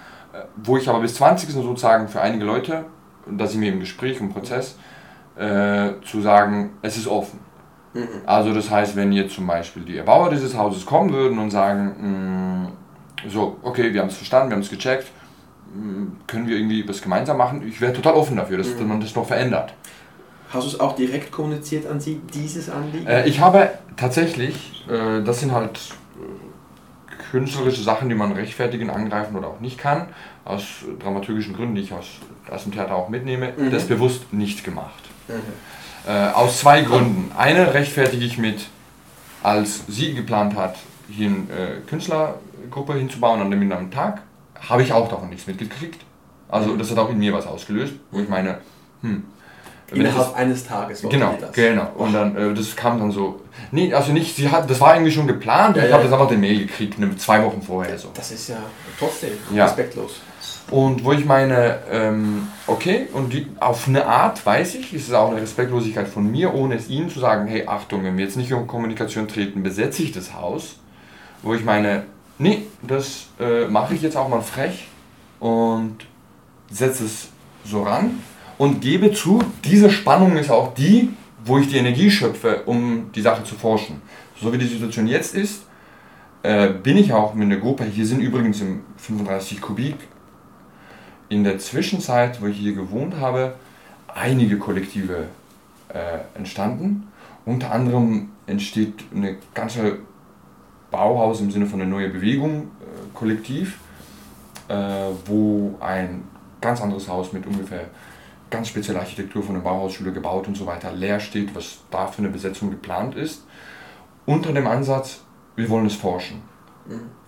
wo 0.56 0.76
ich 0.76 0.88
aber 0.88 1.00
bis 1.00 1.14
20. 1.14 1.50
sozusagen 1.50 2.08
für 2.08 2.20
einige 2.20 2.44
Leute, 2.44 2.84
da 3.30 3.46
sind 3.46 3.60
wir 3.60 3.72
im 3.72 3.80
Gespräch, 3.80 4.18
im 4.20 4.32
Prozess, 4.32 4.76
äh, 5.36 5.90
zu 6.04 6.20
sagen, 6.20 6.70
es 6.82 6.96
ist 6.96 7.06
offen. 7.06 7.38
Mhm. 7.94 8.08
Also 8.26 8.52
das 8.54 8.70
heißt, 8.70 8.96
wenn 8.96 9.12
jetzt 9.12 9.34
zum 9.34 9.46
Beispiel 9.46 9.82
die 9.84 9.96
Erbauer 9.98 10.30
dieses 10.30 10.56
Hauses 10.56 10.84
kommen 10.86 11.12
würden 11.12 11.38
und 11.38 11.50
sagen, 11.50 12.66
mh, 13.24 13.28
so, 13.30 13.56
okay, 13.62 13.92
wir 13.92 14.00
haben 14.00 14.08
es 14.08 14.16
verstanden, 14.16 14.50
wir 14.50 14.54
haben 14.56 14.62
es 14.62 14.70
gecheckt, 14.70 15.06
mh, 15.74 16.06
können 16.26 16.46
wir 16.48 16.56
irgendwie 16.56 16.88
was 16.88 17.00
gemeinsam 17.02 17.36
machen? 17.36 17.66
Ich 17.66 17.80
wäre 17.80 17.92
total 17.92 18.14
offen 18.14 18.36
dafür, 18.36 18.58
dass 18.58 18.68
Mhm. 18.78 18.88
man 18.88 19.00
das 19.00 19.14
noch 19.14 19.26
verändert. 19.26 19.74
Hast 20.50 20.64
du 20.64 20.68
es 20.68 20.80
auch 20.80 20.94
direkt 20.94 21.32
kommuniziert 21.32 21.86
an 21.86 21.98
Sie, 22.00 22.20
dieses 22.34 22.68
Anliegen? 22.68 23.06
Äh, 23.06 23.26
ich 23.26 23.40
habe 23.40 23.70
tatsächlich, 23.96 24.84
äh, 24.90 25.22
das 25.22 25.40
sind 25.40 25.52
halt 25.52 25.78
äh, 25.78 26.01
künstlerische 27.36 27.82
Sachen, 27.82 28.10
die 28.10 28.14
man 28.14 28.30
rechtfertigen, 28.32 28.90
angreifen 28.90 29.34
oder 29.36 29.48
auch 29.48 29.60
nicht 29.60 29.78
kann, 29.78 30.08
aus 30.44 30.62
dramaturgischen 31.02 31.56
Gründen, 31.56 31.74
die 31.74 31.80
ich 31.80 31.92
aus, 31.94 32.06
aus 32.50 32.64
dem 32.64 32.72
Theater 32.72 32.94
auch 32.94 33.08
mitnehme, 33.08 33.54
Mhm. 33.56 33.70
das 33.70 33.84
bewusst 33.84 34.32
nicht 34.34 34.62
gemacht. 34.64 35.02
Mhm. 35.28 35.34
Äh, 36.06 36.28
aus 36.32 36.58
zwei 36.60 36.82
Gründen. 36.82 37.32
Eine 37.36 37.72
rechtfertige 37.72 38.24
ich 38.24 38.36
mit, 38.36 38.66
als 39.42 39.84
sie 39.88 40.12
geplant 40.14 40.56
hat, 40.56 40.76
hier 41.08 41.28
eine 41.28 41.36
äh, 41.38 41.80
Künstlergruppe 41.88 42.94
hinzubauen 42.94 43.40
an 43.40 43.50
dem 43.50 43.62
einem 43.72 43.90
Tag, 43.90 44.20
habe 44.68 44.82
ich 44.82 44.92
auch 44.92 45.08
davon 45.08 45.30
nichts 45.30 45.46
mitgekriegt. 45.46 46.02
Also 46.48 46.76
das 46.76 46.90
hat 46.90 46.98
auch 46.98 47.08
in 47.08 47.18
mir 47.18 47.32
was 47.32 47.46
ausgelöst, 47.46 47.94
wo 48.10 48.20
ich 48.20 48.28
meine, 48.28 48.58
hm, 49.00 49.24
ich 49.86 49.90
das- 49.90 49.98
Innerhalb 49.98 50.36
eines 50.36 50.64
Tages 50.66 51.02
Genau, 51.02 51.38
genau. 51.52 51.90
Und 51.96 52.12
dann, 52.12 52.36
äh, 52.36 52.52
das 52.52 52.76
kam 52.76 52.98
dann 52.98 53.10
so. 53.10 53.40
Nee, 53.70 53.92
also 53.92 54.12
nicht, 54.12 54.36
sie 54.36 54.50
hat, 54.50 54.68
das 54.68 54.80
war 54.80 54.94
irgendwie 54.94 55.12
schon 55.12 55.26
geplant. 55.26 55.76
Ja, 55.76 55.82
ich 55.84 55.88
ja. 55.90 55.94
habe 55.94 56.04
das 56.04 56.12
einfach 56.12 56.28
den 56.28 56.40
Mail 56.40 56.58
gekriegt, 56.58 56.98
ne, 56.98 57.16
zwei 57.16 57.42
Wochen 57.44 57.62
vorher 57.62 57.98
so. 57.98 58.08
Das 58.14 58.30
ist 58.30 58.48
ja 58.48 58.56
trotzdem 58.98 59.30
Ja. 59.54 59.64
respektlos. 59.64 60.20
Und 60.70 61.04
wo 61.04 61.12
ich 61.12 61.24
meine, 61.24 61.80
ähm, 61.90 62.48
okay, 62.66 63.08
und 63.12 63.32
die, 63.32 63.46
auf 63.60 63.88
eine 63.88 64.06
Art 64.06 64.44
weiß 64.44 64.76
ich, 64.76 64.94
ist 64.94 65.08
es 65.08 65.14
auch 65.14 65.30
eine 65.30 65.42
Respektlosigkeit 65.42 66.08
von 66.08 66.30
mir, 66.30 66.54
ohne 66.54 66.76
es 66.76 66.88
ihnen 66.88 67.10
zu 67.10 67.20
sagen, 67.20 67.46
hey, 67.46 67.66
Achtung, 67.66 68.04
wenn 68.04 68.16
wir 68.16 68.24
jetzt 68.24 68.36
nicht 68.36 68.50
in 68.50 68.66
Kommunikation 68.66 69.28
treten, 69.28 69.62
besetze 69.62 70.02
ich 70.02 70.12
das 70.12 70.34
Haus. 70.34 70.76
Wo 71.42 71.54
ich 71.54 71.64
meine, 71.64 72.04
nee, 72.38 72.62
das 72.82 73.26
äh, 73.40 73.66
mache 73.66 73.94
ich 73.94 74.02
jetzt 74.02 74.16
auch 74.16 74.28
mal 74.28 74.40
frech 74.40 74.86
und 75.40 75.96
setze 76.70 77.04
es 77.04 77.28
so 77.64 77.82
ran 77.82 78.20
und 78.56 78.80
gebe 78.80 79.12
zu, 79.12 79.40
diese 79.64 79.90
Spannung 79.90 80.36
ist 80.36 80.50
auch 80.50 80.72
die, 80.74 81.10
wo 81.44 81.58
ich 81.58 81.68
die 81.68 81.76
Energie 81.76 82.10
schöpfe, 82.10 82.62
um 82.66 83.10
die 83.14 83.20
Sache 83.20 83.44
zu 83.44 83.54
forschen. 83.54 84.00
So 84.40 84.52
wie 84.52 84.58
die 84.58 84.66
Situation 84.66 85.06
jetzt 85.06 85.34
ist, 85.34 85.64
äh, 86.42 86.68
bin 86.68 86.96
ich 86.96 87.12
auch 87.12 87.34
mit 87.34 87.46
einer 87.46 87.56
Gruppe, 87.56 87.84
hier 87.84 88.06
sind 88.06 88.20
übrigens 88.20 88.60
im 88.60 88.82
35 88.96 89.60
Kubik, 89.60 89.96
in 91.28 91.44
der 91.44 91.58
Zwischenzeit, 91.58 92.42
wo 92.42 92.46
ich 92.46 92.58
hier 92.58 92.74
gewohnt 92.74 93.16
habe, 93.18 93.54
einige 94.08 94.58
Kollektive 94.58 95.28
äh, 95.88 96.18
entstanden. 96.36 97.08
Unter 97.44 97.72
anderem 97.72 98.30
entsteht 98.46 99.04
eine 99.14 99.36
ganze 99.54 99.98
Bauhaus 100.90 101.40
im 101.40 101.50
Sinne 101.50 101.66
von 101.66 101.80
eine 101.80 101.90
neue 101.90 102.10
Bewegung, 102.10 102.62
äh, 102.80 103.14
Kollektiv, 103.14 103.78
äh, 104.68 104.74
wo 105.26 105.76
ein 105.80 106.22
ganz 106.60 106.80
anderes 106.80 107.08
Haus 107.08 107.32
mit 107.32 107.46
ungefähr 107.46 107.86
ganz 108.52 108.68
spezieller 108.68 109.00
Architektur 109.00 109.42
von 109.42 109.56
der 109.56 109.62
Bauhausschule 109.62 110.12
gebaut 110.12 110.46
und 110.46 110.56
so 110.56 110.66
weiter 110.66 110.92
leer 110.92 111.18
steht, 111.18 111.54
was 111.54 111.78
da 111.90 112.06
für 112.06 112.18
eine 112.18 112.28
Besetzung 112.28 112.70
geplant 112.70 113.16
ist. 113.16 113.44
Unter 114.26 114.52
dem 114.52 114.68
Ansatz, 114.68 115.22
wir 115.56 115.68
wollen 115.68 115.86
es 115.86 115.96
forschen. 115.96 116.42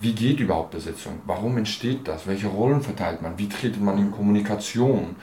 Wie 0.01 0.13
geht 0.13 0.41
überhaupt 0.41 0.73
Besetzung? 0.73 1.21
Warum 1.27 1.57
entsteht 1.57 2.07
das? 2.09 2.27
Welche 2.27 2.49
Rollen 2.49 2.81
verteilt 2.81 3.23
man? 3.23 3.39
Wie 3.39 3.49
tretet 3.49 3.81
man 3.81 3.99
in 3.99 4.11
Kommunikation? 4.11 5.17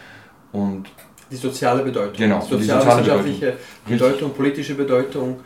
Und 0.52 0.88
Die 1.30 1.36
soziale 1.36 1.84
Bedeutung. 1.84 2.18
Genau, 2.18 2.42
sozialwissenschaftliche 2.42 3.58
Bedeutung. 3.86 3.88
Bedeutung, 3.88 4.34
politische 4.34 4.76
Bedeutung 4.76 5.40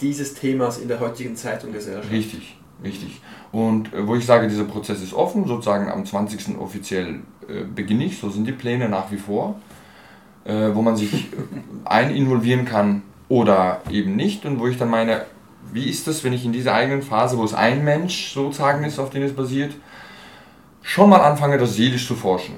dieses 0.00 0.34
Themas 0.34 0.78
in 0.78 0.88
der 0.88 1.00
heutigen 1.00 1.34
Zeit 1.34 1.64
und 1.64 1.72
Gesellschaft. 1.72 2.10
richtig, 2.12 2.56
richtig. 2.84 3.20
Und 3.50 3.92
äh, 3.92 4.06
wo 4.06 4.14
ich 4.14 4.24
sage, 4.24 4.46
dieser 4.46 4.64
Prozess 4.64 5.02
ist 5.02 5.14
offen, 5.14 5.46
sozusagen 5.46 5.90
am 5.90 6.06
20. 6.06 6.58
offiziell 6.58 7.20
äh, 7.48 7.64
beginne 7.64 8.04
ich, 8.04 8.18
so 8.18 8.30
sind 8.30 8.46
die 8.46 8.52
Pläne 8.52 8.88
nach 8.88 9.10
wie 9.10 9.16
vor, 9.16 9.60
äh, 10.48 10.74
wo 10.74 10.82
man 10.82 10.96
sich 10.96 11.12
äh, 11.12 11.26
eininvolvieren 11.84 12.64
kann 12.64 13.02
oder 13.28 13.82
eben 13.90 14.16
nicht 14.16 14.44
und 14.46 14.58
wo 14.58 14.66
ich 14.66 14.78
dann 14.78 14.88
meine, 14.88 15.26
wie 15.72 15.88
ist 15.88 16.06
das, 16.06 16.24
wenn 16.24 16.32
ich 16.32 16.44
in 16.44 16.52
dieser 16.52 16.74
eigenen 16.74 17.02
Phase, 17.02 17.36
wo 17.36 17.44
es 17.44 17.52
ein 17.54 17.84
Mensch 17.84 18.32
sozusagen 18.32 18.82
ist, 18.82 18.98
auf 18.98 19.10
den 19.10 19.22
es 19.22 19.34
basiert, 19.34 19.74
schon 20.82 21.10
mal 21.10 21.20
anfange, 21.20 21.58
das 21.58 21.74
seelisch 21.74 22.06
zu 22.06 22.16
forschen. 22.16 22.54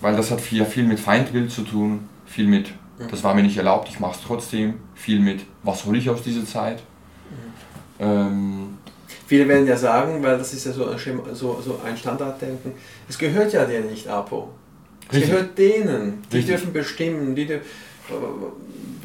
Weil 0.00 0.16
das 0.16 0.30
hat 0.30 0.40
viel, 0.40 0.64
viel 0.64 0.84
mit 0.84 1.00
Feindbild 1.00 1.50
zu 1.50 1.62
tun, 1.62 2.08
viel 2.24 2.46
mit, 2.46 2.72
das 3.10 3.24
war 3.24 3.34
mir 3.34 3.42
nicht 3.42 3.56
erlaubt, 3.56 3.88
ich 3.88 3.98
mache 3.98 4.14
es 4.14 4.24
trotzdem, 4.24 4.74
viel 4.94 5.18
mit, 5.18 5.44
was 5.64 5.84
hole 5.84 5.98
ich 5.98 6.08
aus 6.08 6.22
dieser 6.22 6.46
Zeit. 6.46 6.82
Ähm, 7.98 8.78
Viele 9.26 9.48
werden 9.48 9.66
ja 9.66 9.76
sagen, 9.76 10.22
weil 10.22 10.38
das 10.38 10.52
ist 10.52 10.66
ja 10.66 10.72
so 10.72 10.86
ein, 10.86 10.98
Schema, 10.98 11.22
so, 11.32 11.60
so 11.60 11.80
ein 11.84 11.96
Standarddenken, 11.96 12.72
es 13.08 13.18
gehört 13.18 13.52
ja 13.52 13.64
dir 13.64 13.80
nicht, 13.80 14.06
Apo. 14.06 14.50
Richtig. 15.12 15.30
gehört 15.30 15.58
denen. 15.58 16.22
Die 16.30 16.36
Richtig. 16.36 16.56
dürfen 16.56 16.72
bestimmen. 16.72 17.34
Die 17.34 17.60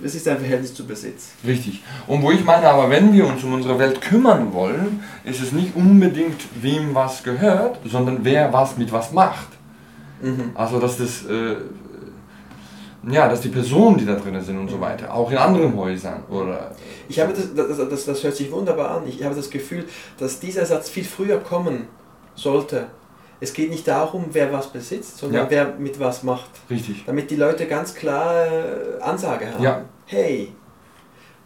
es 0.04 0.16
ist 0.16 0.28
ein 0.28 0.38
Verhältnis 0.38 0.74
zu 0.74 0.86
Besitz. 0.86 1.32
Richtig. 1.46 1.84
Und 2.08 2.22
wo 2.22 2.32
ich 2.32 2.44
meine, 2.44 2.68
aber 2.68 2.90
wenn 2.90 3.14
wir 3.14 3.28
uns 3.28 3.44
um 3.44 3.54
unsere 3.54 3.78
Welt 3.80 4.02
kümmern 4.02 4.54
wollen, 4.54 5.04
ist 5.24 5.42
es 5.42 5.52
nicht 5.52 5.76
unbedingt, 5.76 6.42
wem 6.62 6.94
was 6.94 7.24
gehört, 7.24 7.80
sondern 7.86 8.20
wer 8.24 8.52
was 8.52 8.78
mit 8.78 8.92
was 8.92 9.12
macht. 9.12 9.50
Mhm. 10.22 10.52
Also, 10.56 10.80
dass 10.80 10.98
das, 10.98 11.26
äh, 11.26 11.56
ja, 13.10 13.30
dass 13.30 13.42
die 13.42 13.50
Personen, 13.50 13.98
die 13.98 14.06
da 14.06 14.16
drin 14.16 14.42
sind 14.42 14.58
und 14.58 14.70
so 14.70 14.80
weiter, 14.80 15.14
auch 15.14 15.32
in 15.32 15.38
anderen 15.38 15.76
Häusern 15.76 16.24
oder. 16.30 16.76
Ich 17.08 17.20
habe 17.20 17.34
das, 17.34 17.54
das, 17.56 17.78
das, 17.90 18.06
das 18.06 18.24
hört 18.24 18.36
sich 18.36 18.52
wunderbar 18.52 18.92
an. 18.92 19.08
Ich 19.08 19.24
habe 19.24 19.36
das 19.36 19.50
Gefühl, 19.50 19.86
dass 20.18 20.40
dieser 20.40 20.66
Satz 20.66 20.90
viel 20.90 21.06
früher 21.06 21.40
kommen 21.40 21.88
sollte. 22.36 22.88
Es 23.42 23.54
geht 23.54 23.70
nicht 23.70 23.88
darum, 23.88 24.26
wer 24.34 24.52
was 24.52 24.68
besitzt, 24.68 25.18
sondern 25.18 25.44
Ja. 25.46 25.50
wer 25.50 25.66
mit 25.78 26.00
was 26.00 26.24
macht. 26.24 26.50
Richtig. 26.70 27.06
Damit 27.06 27.32
die 27.32 27.38
Leute 27.38 27.68
ganz 27.68 27.94
klare 27.96 29.00
Ansage 29.02 29.52
haben. 29.54 29.64
Ja. 29.64 29.86
Hey, 30.06 30.54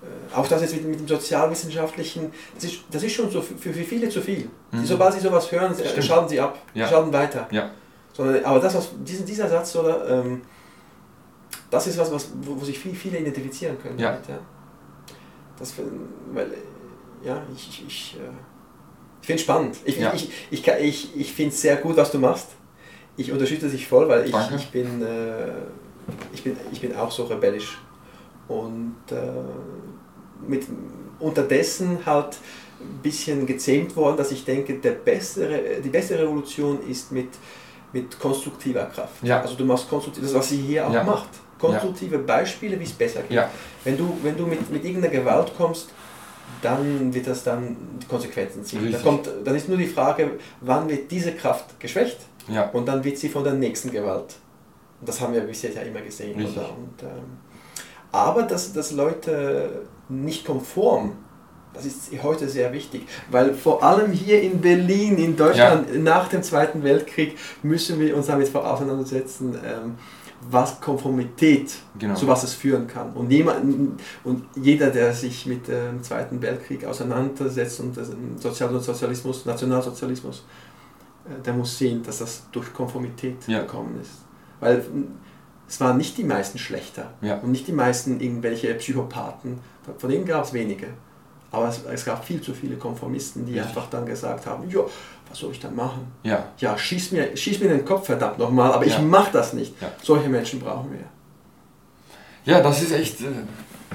äh, 0.01 0.35
auch 0.35 0.47
das 0.47 0.61
jetzt 0.61 0.73
mit, 0.75 0.85
mit 0.87 0.99
dem 1.01 1.07
sozialwissenschaftlichen, 1.07 2.31
das 2.55 2.63
ist, 2.65 2.79
das 2.89 3.03
ist 3.03 3.13
schon 3.13 3.29
so 3.29 3.41
für, 3.41 3.55
für 3.71 3.73
viele 3.83 4.09
zu 4.09 4.21
viel. 4.21 4.49
Mhm. 4.71 4.85
Sobald 4.85 5.13
sie 5.13 5.19
sowas 5.19 5.51
hören, 5.51 5.73
Stimmt. 5.75 6.03
schalten 6.03 6.29
sie 6.29 6.39
ab, 6.39 6.57
Ja. 6.73 6.87
schalten 6.87 7.13
weiter. 7.13 7.47
Ja. 7.51 7.69
Sondern, 8.11 8.43
aber 8.43 8.59
das, 8.59 8.73
was, 8.75 8.89
diesen, 9.03 9.25
dieser 9.25 9.47
Satz, 9.49 9.75
oder, 9.75 10.07
ähm, 10.09 10.41
das 11.69 11.87
ist 11.87 11.97
was, 11.97 12.11
was 12.11 12.29
wo, 12.41 12.59
wo 12.59 12.65
sich 12.65 12.77
viel, 12.77 12.93
viele 12.95 13.19
identifizieren 13.19 13.77
können. 13.81 13.97
Ja. 13.99 14.11
Damit, 14.13 14.29
ja. 14.29 14.39
Das, 15.59 15.73
weil, 16.33 16.45
äh, 16.45 17.27
ja, 17.27 17.41
ich, 17.55 17.67
ich, 17.69 17.85
ich, 17.87 18.17
äh, 18.17 18.29
ich 19.23 19.27
finde 19.27 19.37
es 19.39 19.43
spannend. 19.43 19.77
Ich, 19.85 19.97
Ja. 19.99 20.13
ich, 20.13 20.29
ich, 20.51 20.67
ich, 20.67 21.15
ich 21.15 21.33
finde 21.33 21.55
es 21.55 21.61
sehr 21.61 21.77
gut, 21.77 21.95
was 21.95 22.11
du 22.11 22.19
machst. 22.19 22.47
Ich 23.15 23.31
unterstütze 23.31 23.69
dich 23.69 23.87
voll, 23.87 24.09
weil 24.09 24.27
ich, 24.27 24.35
ich, 24.55 24.67
bin, 24.69 25.01
äh, 25.01 25.53
ich, 26.33 26.43
bin, 26.43 26.57
ich 26.73 26.81
bin 26.81 26.93
auch 26.93 27.09
so 27.09 27.23
rebellisch. 27.23 27.77
Und 28.49 28.95
äh, 29.11 29.15
mit, 30.45 30.63
unterdessen 31.19 31.99
halt 32.05 32.35
ein 32.81 32.99
bisschen 33.01 33.45
gezähmt 33.45 33.95
worden, 33.95 34.17
dass 34.17 34.31
ich 34.33 34.43
denke, 34.43 34.73
der 34.79 34.91
bessere, 34.91 35.79
die 35.81 35.89
beste 35.89 36.19
Revolution 36.19 36.79
ist 36.89 37.13
mit, 37.13 37.29
mit 37.93 38.19
konstruktiver 38.19 38.83
Kraft. 38.87 39.23
Ja. 39.23 39.39
Also 39.41 39.55
du 39.55 39.63
machst 39.63 39.87
konstruktiv, 39.89 40.21
das 40.23 40.33
was 40.33 40.49
sie 40.49 40.57
hier 40.57 40.85
auch 40.85 40.93
Ja. 40.93 41.03
macht. 41.03 41.29
Konstruktive 41.59 42.17
Beispiele, 42.17 42.77
wie 42.77 42.83
es 42.83 42.91
besser 42.91 43.21
geht. 43.21 43.41
Wenn 43.85 43.97
du, 43.97 44.17
wenn 44.21 44.35
du 44.35 44.45
mit, 44.45 44.69
mit 44.69 44.83
irgendeiner 44.83 45.13
Gewalt 45.13 45.53
kommst, 45.55 45.91
dann 46.63 47.13
wird 47.13 47.27
das 47.27 47.43
dann 47.43 47.75
die 48.01 48.07
Konsequenzen 48.07 48.63
ziehen. 48.63 48.91
Da 48.91 48.97
kommt, 48.99 49.29
dann 49.43 49.55
ist 49.55 49.69
nur 49.69 49.77
die 49.77 49.87
Frage, 49.87 50.31
wann 50.61 50.89
wird 50.89 51.11
diese 51.11 51.33
Kraft 51.33 51.79
geschwächt 51.79 52.17
Ja. 52.47 52.69
und 52.69 52.87
dann 52.87 53.03
wird 53.03 53.17
sie 53.17 53.29
von 53.29 53.43
der 53.43 53.53
nächsten 53.53 53.91
Gewalt. 53.91 54.35
Das 55.01 55.19
haben 55.19 55.33
wir 55.33 55.41
bisher 55.41 55.71
ja 55.71 55.81
immer 55.81 56.01
gesehen. 56.01 56.35
Und, 56.35 57.03
ähm, 57.03 57.37
aber 58.11 58.43
dass, 58.43 58.71
dass 58.73 58.91
Leute 58.91 59.81
nicht 60.09 60.45
konform, 60.45 61.17
das 61.73 61.85
ist 61.85 62.11
heute 62.21 62.47
sehr 62.47 62.71
wichtig, 62.71 63.07
weil 63.31 63.53
vor 63.55 63.81
allem 63.83 64.11
hier 64.11 64.41
in 64.41 64.61
Berlin, 64.61 65.17
in 65.17 65.35
Deutschland, 65.35 66.03
nach 66.03 66.27
dem 66.29 66.43
Zweiten 66.43 66.83
Weltkrieg, 66.83 67.35
müssen 67.63 67.99
wir 67.99 68.15
uns 68.15 68.27
damit 68.27 68.55
auseinandersetzen, 68.55 69.57
ähm, 69.65 69.95
was 70.49 70.79
Konformität, 70.81 71.73
Genau. 71.97 72.15
zu 72.15 72.27
was 72.27 72.43
es 72.43 72.53
führen 72.53 72.87
kann. 72.87 73.11
Und, 73.13 73.29
jemand, 73.31 73.99
und 74.23 74.43
jeder, 74.55 74.89
der 74.89 75.13
sich 75.13 75.45
mit 75.45 75.67
dem 75.67 76.01
Zweiten 76.03 76.41
Weltkrieg 76.41 76.85
auseinandersetzt 76.85 77.79
und 77.79 77.95
das- 77.97 78.11
Sozial 78.39 78.79
Sozialismus, 78.79 79.45
Nationalsozialismus, 79.45 80.43
äh, 81.25 81.41
der 81.43 81.53
muss 81.53 81.77
sehen, 81.77 82.03
dass 82.03 82.19
das 82.19 82.43
durch 82.51 82.73
Konformität 82.73 83.47
Ja. 83.47 83.61
gekommen 83.61 83.99
ist. 84.01 84.11
Weil 84.59 84.83
es 85.67 85.79
waren 85.79 85.97
nicht 85.97 86.17
die 86.17 86.23
meisten 86.23 86.57
schlechter 86.57 87.13
Ja. 87.21 87.37
und 87.39 87.51
nicht 87.51 87.67
die 87.67 87.73
meisten 87.73 88.19
irgendwelche 88.19 88.73
Psychopathen, 88.75 89.59
von 89.97 90.09
denen 90.09 90.25
gab 90.25 90.43
es 90.45 90.53
wenige. 90.53 90.87
Aber 91.51 91.67
es, 91.67 91.81
es 91.91 92.03
gab 92.05 92.25
viel 92.25 92.41
zu 92.41 92.53
viele 92.53 92.77
Konformisten, 92.77 93.45
die 93.45 93.53
Richtig. 93.53 93.67
einfach 93.69 93.87
dann 93.89 94.05
gesagt 94.07 94.47
haben, 94.47 94.67
ja, 94.69 94.79
was 95.33 95.39
soll 95.39 95.51
ich 95.51 95.59
dann 95.59 95.75
machen? 95.75 96.05
Ja. 96.21 96.45
Ja, 96.59 96.77
schieß 96.77 97.11
mir, 97.11 97.35
schieß 97.35 97.59
mir 97.59 97.65
in 97.71 97.77
den 97.79 97.85
Kopf, 97.85 98.05
verdammt 98.05 98.37
nochmal, 98.37 98.71
aber 98.71 98.85
ich 98.85 98.93
Ja. 98.93 99.01
mach 99.01 99.31
das 99.31 99.53
nicht. 99.53 99.73
Ja. 99.81 99.87
Solche 99.99 100.29
Menschen 100.29 100.59
brauchen 100.59 100.91
wir. 100.91 100.99
Ja, 102.45 102.61
das 102.61 102.83
ist 102.83 102.91
echt, 102.91 103.19
äh, 103.21 103.25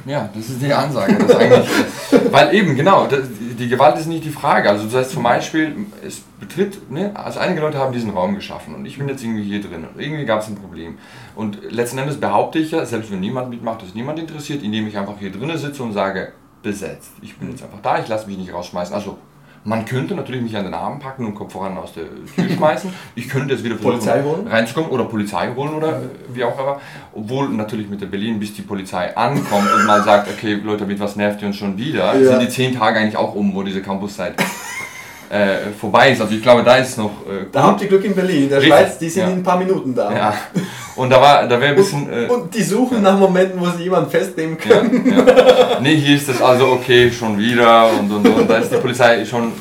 ja, 0.05 0.29
das 0.35 0.49
ist 0.51 0.61
die 0.61 0.73
Ansage. 0.73 1.17
Weil 2.33 2.53
eben, 2.57 2.75
genau, 2.75 3.07
das, 3.07 3.21
die 3.39 3.55
die 3.55 3.69
Gewalt 3.69 3.97
ist 3.99 4.07
nicht 4.07 4.25
die 4.25 4.31
Frage. 4.31 4.69
Also 4.69 4.87
das 4.87 4.95
heißt 4.95 5.11
zum 5.13 5.23
Beispiel, 5.23 5.77
es 6.05 6.23
betritt, 6.41 6.91
ne, 6.91 7.13
also 7.15 7.39
einige 7.39 7.61
Leute 7.61 7.79
haben 7.79 7.93
diesen 7.93 8.11
Raum 8.11 8.35
geschaffen 8.35 8.75
und 8.75 8.85
ich 8.85 8.99
bin 8.99 9.09
jetzt 9.09 9.23
irgendwie 9.23 9.45
hier 9.45 9.61
drin 9.61 9.87
und 9.87 10.01
irgendwie 10.01 10.25
gab 10.25 10.41
es 10.41 10.49
ein 10.49 10.57
Problem. 10.57 10.99
Und 11.37 11.71
letzten 11.71 11.99
Endes 11.99 12.19
behaupte 12.19 12.59
ich 12.59 12.73
ja, 12.73 12.85
selbst 12.85 13.13
wenn 13.13 13.21
niemand 13.21 13.49
mitmacht, 13.49 13.85
ist 13.85 13.95
niemand 13.95 14.19
interessiert, 14.19 14.65
indem 14.65 14.89
ich 14.89 14.99
einfach 14.99 15.19
hier 15.21 15.31
drinnen 15.31 15.57
sitze 15.57 15.85
und 15.85 15.93
sage, 15.93 16.33
besetzt. 16.65 17.13
Ich 17.23 17.37
bin 17.37 17.49
jetzt 17.51 17.63
einfach 17.63 17.81
da, 17.81 18.01
ich 18.01 18.09
lasse 18.09 18.27
mich 18.27 18.39
nicht 18.39 18.53
rausschmeißen. 18.53 18.93
Also 18.93 19.19
man 19.69 19.85
könnte 19.85 20.15
natürlich 20.15 20.41
mich 20.43 20.57
an 20.57 20.65
den 20.65 20.75
Arm 20.75 20.99
packen 20.99 21.27
und 21.27 21.35
Kopf 21.35 21.53
voran 21.53 21.77
aus 21.77 21.93
der 21.93 22.05
Tür 22.35 22.49
schmeißen. 22.57 22.91
Ich 23.15 23.29
könnte 23.29 23.53
jetzt 23.55 23.63
wieder 23.63 23.77
versuchen, 23.77 23.99
Polizei 24.01 24.23
holen? 24.23 24.47
reinzukommen 24.49 24.91
oder 24.91 25.05
Polizei 25.05 25.51
holen 25.55 25.75
oder 25.75 25.89
äh, 25.99 26.01
wie 26.33 26.43
auch 26.45 26.59
immer. 26.59 26.81
Obwohl 27.15 27.49
natürlich 27.51 27.89
mit 27.89 28.01
der 28.01 28.07
Berlin, 28.07 28.41
bis 28.41 28.55
die 28.55 28.63
Polizei 28.63 29.15
ankommt 29.17 29.69
und 29.73 29.87
mal 29.87 30.03
sagt, 30.03 30.29
okay 30.31 30.55
Leute, 30.55 30.87
mit 30.87 30.99
was 30.99 31.17
nervt 31.17 31.43
ihr 31.43 31.49
uns 31.49 31.57
schon 31.57 31.77
wieder, 31.77 32.19
Ja. 32.19 32.31
sind 32.31 32.41
die 32.43 32.49
zehn 32.49 32.75
Tage 32.75 32.99
eigentlich 32.99 33.17
auch 33.17 33.35
um, 33.35 33.55
wo 33.55 33.63
diese 33.63 33.83
Campuszeit 33.83 34.35
äh, 35.31 35.71
vorbei 35.79 36.13
ist. 36.13 36.21
Also 36.21 36.35
ich 36.35 36.43
glaube, 36.43 36.63
da 36.63 36.77
ist 36.77 36.97
noch 36.99 37.11
äh, 37.27 37.47
Da 37.53 37.63
habt 37.63 37.83
ihr 37.83 37.89
Glück 37.89 38.05
in 38.05 38.15
Berlin, 38.15 38.45
in 38.45 38.49
der 38.49 38.61
Schweiz, 38.61 38.99
die 38.99 39.09
sind 39.11 39.23
ja. 39.23 39.29
in 39.29 39.35
ein 39.39 39.43
paar 39.43 39.59
Minuten 39.59 39.95
da. 39.95 40.11
ja. 40.13 40.35
Und 40.97 41.11
da 41.11 41.21
war, 41.21 41.47
da 41.47 41.61
wäre 41.61 41.71
ein 41.71 41.77
bisschen. 41.77 42.09
Äh, 42.13 42.27
Und 42.27 42.53
die 42.55 42.63
suchen 42.63 43.03
nach 43.03 43.17
Momenten, 43.19 43.61
wo 43.61 43.67
sie 43.67 43.85
jemanden 43.85 44.11
festnehmen 44.11 44.57
ja, 44.69 44.77
können. 44.81 45.13
ja. 45.17 45.81
Nee, 45.81 45.97
hier 45.97 46.17
ist 46.17 46.29
das 46.29 46.43
also 46.43 46.69
okay, 46.73 47.11
schon 47.11 47.39
wieder 47.39 47.91
und, 47.99 48.11
und, 48.11 48.27
und 48.27 48.51
da 48.51 48.59
ist 48.59 48.71
die 48.73 48.77
Polizei 48.79 49.25
schon, 49.25 49.53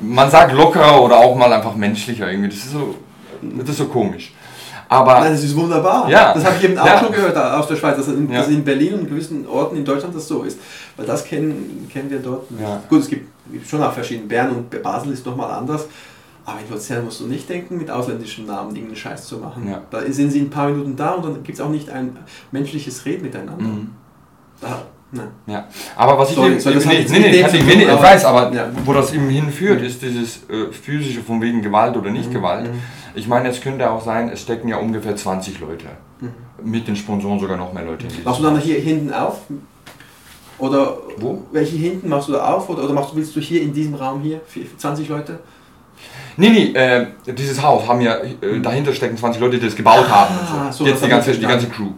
man 0.00 0.30
sagt 0.30 0.52
lockerer 0.52 1.00
oder 1.02 1.16
auch 1.16 1.34
mal 1.34 1.50
einfach 1.52 1.74
menschlicher 1.74 2.30
irgendwie. 2.30 2.48
Das 2.50 2.58
ist 2.58 2.72
so, 2.72 2.94
das 3.42 3.68
ist 3.70 3.78
so 3.78 3.86
komisch. 3.86 4.32
Aber 4.88 5.18
Nein, 5.20 5.32
das 5.32 5.42
ist 5.42 5.56
wunderbar. 5.56 6.08
Ja. 6.08 6.32
Das 6.34 6.44
habe 6.44 6.56
ich 6.58 6.64
eben 6.64 6.78
auch 6.78 6.86
Ja. 6.86 6.98
schon 7.00 7.12
gehört 7.12 7.36
aus 7.36 7.66
der 7.66 7.74
Schweiz, 7.76 7.96
dass 7.96 8.06
in, 8.08 8.30
Ja. 8.30 8.38
dass 8.40 8.48
in 8.48 8.62
Berlin 8.62 8.94
und 8.94 9.00
in 9.00 9.08
gewissen 9.08 9.46
Orten 9.48 9.76
in 9.76 9.84
Deutschland 9.84 10.14
das 10.14 10.28
so 10.28 10.42
ist. 10.44 10.58
Weil 10.96 11.06
das 11.06 11.24
kennen, 11.24 11.88
kennen 11.92 12.08
wir 12.10 12.18
dort. 12.20 12.44
Ja. 12.60 12.82
Gut, 12.88 13.00
es 13.00 13.08
gibt, 13.08 13.26
gibt 13.52 13.66
schon 13.68 13.82
auch 13.82 13.92
verschiedene. 13.92 14.26
Bern 14.28 14.50
und 14.50 14.82
Basel 14.82 15.12
ist 15.12 15.24
nochmal 15.26 15.50
anders. 15.50 15.86
Aber 16.44 16.60
in 16.60 16.70
Luzern 16.72 17.04
musst 17.04 17.20
du 17.20 17.26
nicht 17.26 17.48
denken, 17.48 17.76
mit 17.76 17.90
ausländischen 17.90 18.46
Namen 18.46 18.70
irgendeinen 18.70 18.96
Scheiß 18.96 19.26
zu 19.26 19.38
machen. 19.38 19.68
Ja. 19.68 19.82
Da 19.90 20.00
sind 20.08 20.30
sie 20.30 20.40
ein 20.40 20.50
paar 20.50 20.68
Minuten 20.68 20.94
da 20.94 21.12
und 21.14 21.24
dann 21.24 21.42
gibt 21.42 21.58
es 21.58 21.60
auch 21.64 21.70
nicht 21.70 21.90
ein 21.90 22.16
menschliches 22.52 23.04
Reden 23.04 23.22
miteinander. 23.22 23.64
Mhm. 23.64 23.90
Da, 24.60 24.82
nein. 25.10 25.26
Ja, 25.46 25.66
aber 25.96 26.16
was 26.18 26.30
ich 26.30 26.36
Sorry, 26.36 26.54
das 26.54 26.64
nee, 26.64 26.72
nee, 26.72 27.18
nee, 27.18 27.40
kann 27.42 27.52
ich, 27.52 27.58
tun, 27.58 27.66
nee, 27.68 27.76
nee, 27.76 27.82
ich 27.82 27.90
aber- 27.90 28.02
weiß, 28.02 28.24
aber 28.24 28.52
Ja. 28.54 28.68
wo 28.84 28.92
das 28.92 29.12
eben 29.12 29.28
hinführt, 29.28 29.82
ist 29.82 30.00
dieses 30.02 30.48
äh, 30.48 30.70
physische 30.70 31.20
von 31.20 31.40
wegen 31.42 31.62
Gewalt 31.62 31.96
oder 31.96 32.10
nicht 32.10 32.28
Mhm. 32.30 32.34
Gewalt. 32.34 32.72
Mhm. 32.72 32.78
Ich 33.16 33.26
meine, 33.26 33.48
es 33.48 33.60
könnte 33.60 33.90
auch 33.90 34.00
sein, 34.04 34.28
es 34.28 34.42
stecken 34.42 34.68
ja 34.68 34.76
ungefähr 34.76 35.16
20 35.16 35.58
Leute. 35.58 35.86
Mit 36.62 36.86
den 36.86 36.94
Sponsoren 36.96 37.40
sogar 37.40 37.56
noch 37.56 37.72
mehr 37.72 37.84
Leute 37.84 38.06
Machst 38.24 38.38
du 38.40 38.44
dann 38.44 38.58
hier 38.60 38.78
hinten 38.80 39.12
auf? 39.12 39.40
Oder 40.58 40.96
Wo? 41.18 41.42
welche 41.52 41.76
hinten 41.76 42.08
machst 42.08 42.28
du 42.28 42.32
da 42.32 42.54
auf? 42.54 42.68
Oder, 42.68 42.84
oder 42.84 42.92
machst, 42.94 43.14
willst 43.14 43.34
du 43.36 43.40
hier 43.40 43.62
in 43.62 43.72
diesem 43.72 43.94
Raum 43.94 44.20
hier, 44.22 44.40
vier- 44.46 44.66
20 44.76 45.08
Leute? 45.08 45.38
Nee, 46.38 46.50
nee, 46.50 46.72
äh, 46.74 47.06
dieses 47.26 47.62
Haus 47.62 47.88
haben 47.88 48.02
ja, 48.02 48.16
äh, 48.18 48.60
dahinter 48.62 48.92
stecken 48.92 49.16
20 49.16 49.40
Leute, 49.40 49.58
die 49.58 49.64
das 49.64 49.74
gebaut 49.74 50.06
haben. 50.08 50.34
Ah, 50.38 50.66
Und 50.66 50.72
so, 50.72 50.84
so. 50.84 50.90
Jetzt 50.90 51.02
die 51.02 51.08
ganze, 51.08 51.32
die 51.32 51.40
ganze. 51.46 51.68
Crew. 51.68 51.88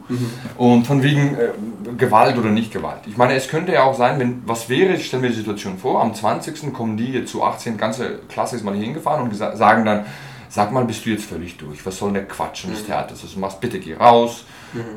Und 0.56 0.86
von 0.86 1.02
wegen 1.02 1.34
äh, 1.34 1.48
Gewalt 1.96 2.38
oder 2.38 2.50
nicht 2.50 2.72
Gewalt. 2.72 3.00
Ich 3.06 3.16
meine, 3.16 3.34
es 3.34 3.48
könnte 3.48 3.72
ja 3.72 3.82
auch 3.82 3.96
sein, 3.96 4.20
wenn, 4.20 4.42
was 4.46 4.68
wäre, 4.68 4.94
ich 4.94 5.06
stelle 5.06 5.22
mir 5.22 5.30
die 5.30 5.34
Situation 5.36 5.76
vor, 5.78 6.00
am 6.00 6.14
20. 6.14 6.72
kommen 6.72 6.96
die 6.96 7.12
jetzt 7.12 7.32
zu 7.32 7.42
18, 7.42 7.76
ganze 7.76 8.20
Klasse 8.28 8.54
ist 8.56 8.64
mal 8.64 8.74
hier 8.74 8.84
hingefahren 8.84 9.22
und 9.24 9.34
sagen 9.34 9.84
dann, 9.84 10.06
sag 10.48 10.70
mal, 10.72 10.84
bist 10.84 11.04
du 11.04 11.10
jetzt 11.10 11.24
völlig 11.24 11.56
durch? 11.58 11.84
Was 11.84 11.98
soll 11.98 12.12
der 12.12 12.24
Quatsch 12.26 12.64
und 12.64 12.74
das 12.74 12.84
Theater? 12.84 13.14
Das 13.20 13.32
du 13.32 13.40
machst, 13.40 13.60
bitte 13.60 13.80
geh 13.80 13.94
raus 13.94 14.44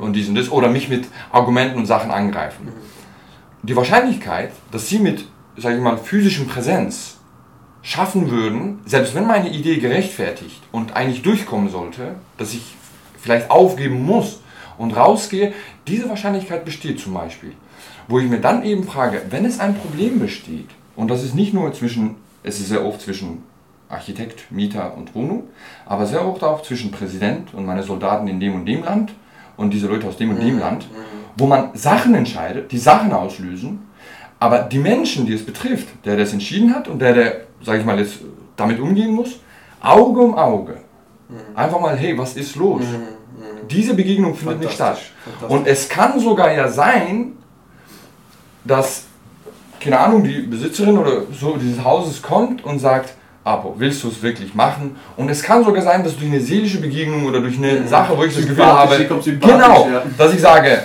und 0.00 0.12
dies 0.12 0.28
und 0.28 0.36
das. 0.36 0.50
Oder 0.50 0.68
mich 0.68 0.88
mit 0.88 1.06
Argumenten 1.32 1.78
und 1.78 1.86
Sachen 1.86 2.12
angreifen. 2.12 2.68
Die 3.64 3.76
Wahrscheinlichkeit, 3.76 4.50
dass 4.72 4.88
sie 4.88 4.98
mit, 4.98 5.24
sag 5.56 5.74
ich 5.74 5.80
mal, 5.80 5.96
physischem 5.96 6.48
Präsenz 6.48 7.18
schaffen 7.80 8.28
würden, 8.28 8.80
selbst 8.86 9.14
wenn 9.14 9.24
meine 9.26 9.50
Idee 9.50 9.76
gerechtfertigt 9.76 10.60
und 10.72 10.96
eigentlich 10.96 11.22
durchkommen 11.22 11.68
sollte, 11.68 12.16
dass 12.38 12.54
ich 12.54 12.74
vielleicht 13.20 13.52
aufgeben 13.52 14.04
muss 14.04 14.40
und 14.78 14.96
rausgehe, 14.96 15.52
diese 15.86 16.08
Wahrscheinlichkeit 16.08 16.64
besteht 16.64 16.98
zum 16.98 17.14
Beispiel. 17.14 17.52
Wo 18.08 18.18
ich 18.18 18.28
mir 18.28 18.40
dann 18.40 18.64
eben 18.64 18.82
frage, 18.82 19.22
wenn 19.30 19.44
es 19.44 19.60
ein 19.60 19.76
Problem 19.76 20.18
besteht, 20.18 20.70
und 20.96 21.08
das 21.08 21.22
ist 21.22 21.36
nicht 21.36 21.54
nur 21.54 21.72
zwischen, 21.72 22.16
es 22.42 22.58
ist 22.58 22.68
sehr 22.68 22.84
oft 22.84 23.00
zwischen 23.00 23.44
Architekt, 23.88 24.50
Mieter 24.50 24.96
und 24.96 25.14
Wohnung, 25.14 25.44
aber 25.86 26.06
sehr 26.06 26.26
oft 26.26 26.42
auch 26.42 26.62
zwischen 26.62 26.90
Präsident 26.90 27.54
und 27.54 27.64
meine 27.64 27.84
Soldaten 27.84 28.26
in 28.26 28.40
dem 28.40 28.56
und 28.56 28.66
dem 28.66 28.82
Land 28.82 29.12
und 29.56 29.70
diese 29.70 29.86
Leute 29.86 30.08
aus 30.08 30.16
dem 30.16 30.30
und 30.30 30.40
dem 30.40 30.58
Land, 30.58 30.88
wo 31.36 31.46
man 31.46 31.70
Sachen 31.74 32.14
entscheidet, 32.14 32.70
die 32.72 32.78
Sachen 32.78 33.12
auslösen, 33.12 33.88
aber 34.38 34.60
die 34.60 34.78
Menschen, 34.78 35.26
die 35.26 35.34
es 35.34 35.44
betrifft, 35.44 35.88
der 36.04 36.16
das 36.16 36.32
entschieden 36.32 36.74
hat 36.74 36.88
und 36.88 36.98
der, 36.98 37.14
der, 37.14 37.40
sag 37.62 37.78
ich 37.78 37.84
mal, 37.84 37.98
jetzt 37.98 38.18
damit 38.56 38.80
umgehen 38.80 39.12
muss, 39.12 39.38
Auge 39.80 40.20
um 40.20 40.34
Auge. 40.36 40.76
Einfach 41.54 41.80
mal, 41.80 41.96
hey, 41.96 42.16
was 42.18 42.36
ist 42.36 42.56
los? 42.56 42.82
Diese 43.70 43.94
Begegnung 43.94 44.34
findet 44.34 44.60
nicht 44.60 44.72
statt. 44.72 44.98
Und 45.48 45.66
es 45.66 45.88
kann 45.88 46.18
sogar 46.20 46.52
ja 46.52 46.68
sein, 46.68 47.32
dass, 48.64 49.04
keine 49.80 49.98
Ahnung, 49.98 50.24
die 50.24 50.40
Besitzerin 50.42 50.98
oder 50.98 51.22
so 51.32 51.56
dieses 51.56 51.82
Hauses 51.82 52.20
kommt 52.20 52.64
und 52.64 52.78
sagt, 52.78 53.14
Apo, 53.44 53.74
willst 53.76 54.04
du 54.04 54.08
es 54.08 54.22
wirklich 54.22 54.54
machen? 54.54 54.96
Und 55.16 55.28
es 55.28 55.42
kann 55.42 55.64
sogar 55.64 55.82
sein, 55.82 56.04
dass 56.04 56.16
durch 56.16 56.30
eine 56.30 56.40
seelische 56.40 56.80
Begegnung 56.80 57.26
oder 57.26 57.40
durch 57.40 57.56
eine 57.56 57.86
Sache, 57.88 58.16
wo 58.16 58.22
ich 58.22 58.34
das 58.34 58.46
Gefühl 58.46 58.64
habe, 58.64 59.04
genau, 59.40 59.88
ja. 59.90 60.02
dass 60.16 60.32
ich 60.32 60.40
sage, 60.40 60.82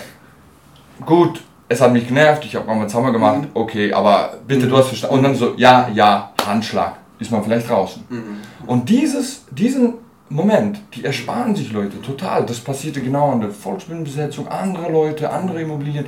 gut, 1.06 1.42
es 1.70 1.82
hat 1.82 1.92
mich 1.94 2.08
genervt, 2.08 2.46
ich 2.46 2.56
habe 2.56 2.66
mal 2.68 2.74
einen 2.74 2.90
Zauber 2.90 3.12
gemacht, 3.12 3.42
Mhm. 3.42 3.48
okay, 3.54 3.92
aber 3.94 4.36
bitte, 4.48 4.68
du 4.68 4.78
hast 4.78 4.88
verstanden. 4.90 5.18
Und 5.18 5.24
dann 5.24 5.36
so, 5.36 5.54
ja, 5.58 5.90
ja, 5.94 6.32
Handschlag, 6.46 6.94
ist 7.20 7.32
man 7.32 7.44
vielleicht 7.44 7.70
draußen. 7.70 8.04
Mhm. 8.10 8.24
Und 8.68 8.88
dieses, 8.90 9.44
diesen 9.52 9.96
Moment, 10.30 10.80
die 10.94 11.06
ersparen 11.06 11.56
sich 11.56 11.72
Leute 11.72 12.02
total. 12.02 12.46
Das 12.46 12.60
passierte 12.60 13.02
genau 13.02 13.32
an 13.32 13.40
der 13.42 13.50
Volksbühnenbesetzung, 13.52 14.48
andere 14.50 14.92
Leute, 14.92 15.30
andere 15.30 15.62
Immobilien. 15.62 16.06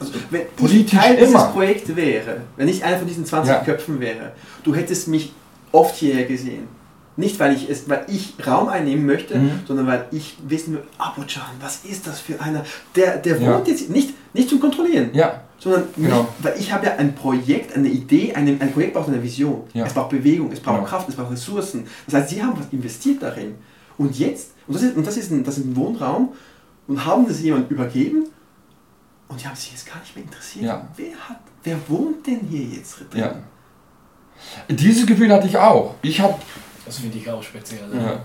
Also, 0.00 0.12
wenn 0.30 0.42
Politisch 0.56 0.80
ich 0.94 0.98
Teil 0.98 1.16
dieses 1.16 1.30
immer. 1.30 1.44
Projekts 1.48 1.94
wäre, 1.94 2.40
wenn 2.56 2.66
ich 2.66 2.82
einer 2.84 2.96
von 2.96 3.06
diesen 3.06 3.24
20 3.24 3.52
Ja. 3.52 3.60
Köpfen 3.60 4.00
wäre, 4.00 4.32
du 4.64 4.74
hättest 4.74 5.06
mich 5.08 5.32
oft 5.70 5.94
hierher 5.96 6.24
gesehen. 6.24 6.66
Nicht, 7.18 7.40
weil 7.40 7.54
ich, 7.56 7.68
es, 7.70 7.88
weil 7.88 8.04
ich 8.08 8.34
Raum 8.46 8.68
einnehmen 8.68 9.06
möchte, 9.06 9.38
Mhm. 9.38 9.60
sondern 9.66 9.86
weil 9.86 10.04
ich 10.10 10.36
wissen 10.46 10.74
will, 10.74 10.82
Abu-Chan, 10.98 11.42
was 11.60 11.84
ist 11.84 12.06
das 12.06 12.20
für 12.20 12.38
einer? 12.40 12.64
Der, 12.94 13.16
der 13.16 13.40
Ja. 13.40 13.54
wohnt 13.54 13.68
jetzt 13.68 13.88
nicht, 13.88 14.12
nicht 14.34 14.50
zum 14.50 14.60
Kontrollieren, 14.60 15.10
Ja, 15.14 15.40
sondern 15.58 15.84
Genau. 15.96 16.22
mich, 16.22 16.28
weil 16.40 16.54
ich 16.60 16.70
habe 16.72 16.84
ja 16.86 16.96
ein 16.96 17.14
Projekt, 17.14 17.74
eine 17.74 17.88
Idee, 17.88 18.34
eine, 18.34 18.50
ein 18.60 18.70
Projekt 18.72 18.92
braucht 18.94 19.08
eine 19.08 19.22
Vision. 19.22 19.62
Ja. 19.72 19.86
Es 19.86 19.94
braucht 19.94 20.10
Bewegung, 20.10 20.52
es 20.52 20.60
braucht 20.60 20.76
Genau. 20.78 20.88
Kraft, 20.88 21.08
es 21.08 21.16
braucht 21.16 21.32
Ressourcen. 21.32 21.86
Das 22.04 22.14
heißt, 22.16 22.28
sie 22.30 22.42
haben 22.42 22.52
was 22.58 22.66
investiert 22.70 23.22
darin. 23.22 23.54
Und 23.96 24.18
jetzt, 24.18 24.50
und 24.66 24.74
das 24.74 24.82
ist, 24.82 24.96
und 24.96 25.06
das 25.06 25.16
ist, 25.16 25.30
ein, 25.30 25.42
das 25.42 25.56
ist 25.56 25.64
ein 25.64 25.74
Wohnraum, 25.76 26.34
und 26.86 27.02
haben 27.04 27.26
das 27.26 27.40
jemand 27.40 27.70
übergeben 27.70 28.26
und 29.28 29.40
die 29.40 29.46
haben 29.48 29.56
sich 29.56 29.72
jetzt 29.72 29.86
gar 29.86 29.98
nicht 30.00 30.14
mehr 30.14 30.24
interessiert. 30.24 30.66
Ja. 30.66 30.86
Wer, 30.96 31.14
hat, 31.28 31.40
wer 31.64 31.76
wohnt 31.88 32.26
denn 32.26 32.40
hier 32.48 32.62
jetzt 32.62 32.98
drin? 33.00 33.06
Ja. 33.14 33.34
Dieses 34.68 35.06
Gefühl 35.06 35.32
hatte 35.32 35.46
ich 35.48 35.56
auch. 35.56 35.94
Ich 36.02 36.20
habe 36.20 36.34
Das 36.86 36.98
finde 36.98 37.18
ich 37.18 37.28
auch 37.28 37.42
speziell. 37.42 37.80
Ja. 37.92 38.20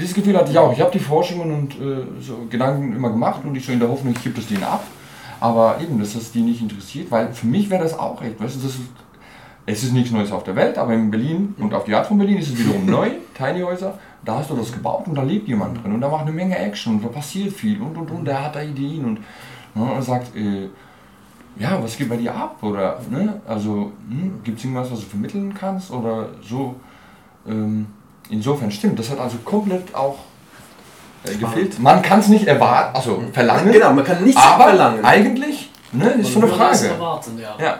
Dieses 0.00 0.14
Gefühl 0.14 0.36
hatte 0.36 0.50
ich 0.50 0.58
auch. 0.58 0.72
Ich 0.72 0.80
habe 0.80 0.90
die 0.90 0.98
Forschungen 0.98 1.52
und 1.52 1.74
äh, 1.74 2.06
so 2.20 2.46
Gedanken 2.48 2.96
immer 2.96 3.10
gemacht 3.10 3.42
und 3.44 3.54
ich 3.54 3.64
so 3.64 3.72
in 3.72 3.78
der 3.78 3.90
Hoffnung, 3.90 4.14
ich 4.16 4.22
gebe 4.22 4.34
das 4.34 4.46
denen 4.46 4.64
ab. 4.64 4.84
Aber 5.38 5.78
eben, 5.82 5.98
dass 6.00 6.14
das 6.14 6.32
die 6.32 6.40
nicht 6.40 6.62
interessiert, 6.62 7.10
weil 7.10 7.32
für 7.34 7.46
mich 7.46 7.68
wäre 7.68 7.82
das 7.82 7.98
auch 7.98 8.22
echt, 8.22 8.40
weißt 8.40 8.56
du, 8.56 8.60
das 8.60 8.74
ist, 8.74 8.80
es 9.66 9.82
ist 9.82 9.92
nichts 9.92 10.10
Neues 10.10 10.32
auf 10.32 10.44
der 10.44 10.56
Welt, 10.56 10.78
aber 10.78 10.94
in 10.94 11.10
Berlin 11.10 11.54
und 11.58 11.74
auf 11.74 11.84
die 11.84 11.94
Art 11.94 12.06
von 12.06 12.16
Berlin 12.16 12.38
ist 12.38 12.48
es 12.48 12.58
wiederum 12.58 12.86
neu, 12.90 13.10
Tiny 13.36 13.60
Häuser, 13.60 13.98
da 14.24 14.38
hast 14.38 14.48
du 14.48 14.56
das 14.56 14.72
gebaut 14.72 15.06
und 15.06 15.14
da 15.14 15.22
lebt 15.22 15.46
jemand 15.46 15.82
drin 15.82 15.92
und 15.92 16.00
da 16.00 16.08
macht 16.08 16.22
eine 16.22 16.32
Menge 16.32 16.56
Action 16.56 16.94
und 16.94 17.04
da 17.04 17.08
passiert 17.08 17.52
viel 17.52 17.80
und 17.82 17.98
und 17.98 18.10
und, 18.10 18.24
der 18.24 18.44
hat 18.44 18.56
da 18.56 18.62
Ideen 18.62 19.04
und, 19.04 19.18
ne, 19.74 19.92
und 19.92 20.02
sagt, 20.02 20.34
äh, 20.34 20.68
ja, 21.58 21.82
was 21.82 21.96
geht 21.96 22.08
bei 22.08 22.16
dir 22.16 22.34
ab? 22.34 22.62
Oder, 22.62 23.00
ne, 23.10 23.40
also, 23.46 23.92
hm, 24.08 24.40
gibt 24.42 24.58
es 24.58 24.64
irgendwas, 24.64 24.90
was 24.90 25.00
du 25.00 25.06
vermitteln 25.06 25.52
kannst 25.52 25.90
oder 25.90 26.30
so? 26.42 26.76
Ähm, 27.46 27.86
insofern 28.30 28.70
stimmt, 28.70 28.98
das 28.98 29.10
hat 29.10 29.18
also 29.18 29.36
komplett 29.44 29.94
auch 29.94 30.18
äh, 31.24 31.34
gefehlt. 31.34 31.78
Man 31.78 32.02
kann 32.02 32.20
es 32.20 32.28
nicht 32.28 32.46
erwarten, 32.46 32.96
also 32.96 33.22
verlangen, 33.32 33.72
Genau, 33.72 33.92
man 33.92 34.04
kann 34.04 34.22
nichts 34.24 34.40
aber 34.40 34.64
verlangen. 34.64 35.04
eigentlich, 35.04 35.70
ne, 35.92 36.10
ist 36.12 36.32
so 36.32 36.40
eine 36.40 36.48
Frage. 36.48 36.86
erwarten, 36.88 37.38
ja. 37.38 37.54
Ja, 37.58 37.64
ja. 37.66 37.78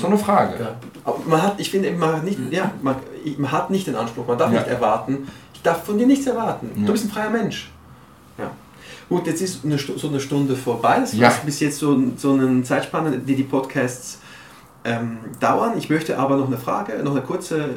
so 0.00 0.06
eine 0.06 0.18
Frage. 0.18 0.54
Ja. 0.60 0.74
Aber 1.04 1.18
man 1.26 1.42
hat, 1.42 1.54
ich 1.58 1.70
finde, 1.70 1.90
man 1.92 2.16
hat 2.16 2.24
nicht, 2.24 2.38
ja, 2.50 2.70
man, 2.82 2.96
man 3.38 3.52
hat 3.52 3.70
nicht 3.70 3.86
den 3.86 3.94
Anspruch, 3.96 4.26
man 4.26 4.38
darf 4.38 4.52
Ja. 4.52 4.60
nicht 4.60 4.68
erwarten. 4.70 5.28
Ich 5.54 5.62
darf 5.62 5.84
von 5.84 5.98
dir 5.98 6.06
nichts 6.06 6.26
erwarten. 6.26 6.70
Ja. 6.76 6.86
Du 6.86 6.92
bist 6.92 7.04
ein 7.06 7.10
freier 7.10 7.30
Mensch. 7.30 7.70
Ja. 8.38 8.50
Gut, 9.08 9.26
jetzt 9.26 9.40
ist 9.40 9.64
eine, 9.64 9.78
so 9.78 10.08
eine 10.08 10.20
Stunde 10.20 10.54
vorbei. 10.54 10.98
Das 11.00 11.14
Ja. 11.14 11.28
ist 11.28 11.44
bis 11.44 11.60
jetzt 11.60 11.78
so, 11.78 11.96
so 12.16 12.34
eine 12.34 12.62
Zeitspanne, 12.62 13.18
die 13.18 13.34
die 13.34 13.42
Podcasts 13.42 14.20
ähm, 14.84 15.18
dauern. 15.40 15.72
Ich 15.78 15.88
möchte 15.90 16.16
aber 16.18 16.36
noch 16.36 16.46
eine 16.46 16.58
Frage, 16.58 17.02
noch 17.02 17.12
eine 17.12 17.22
kurze 17.22 17.70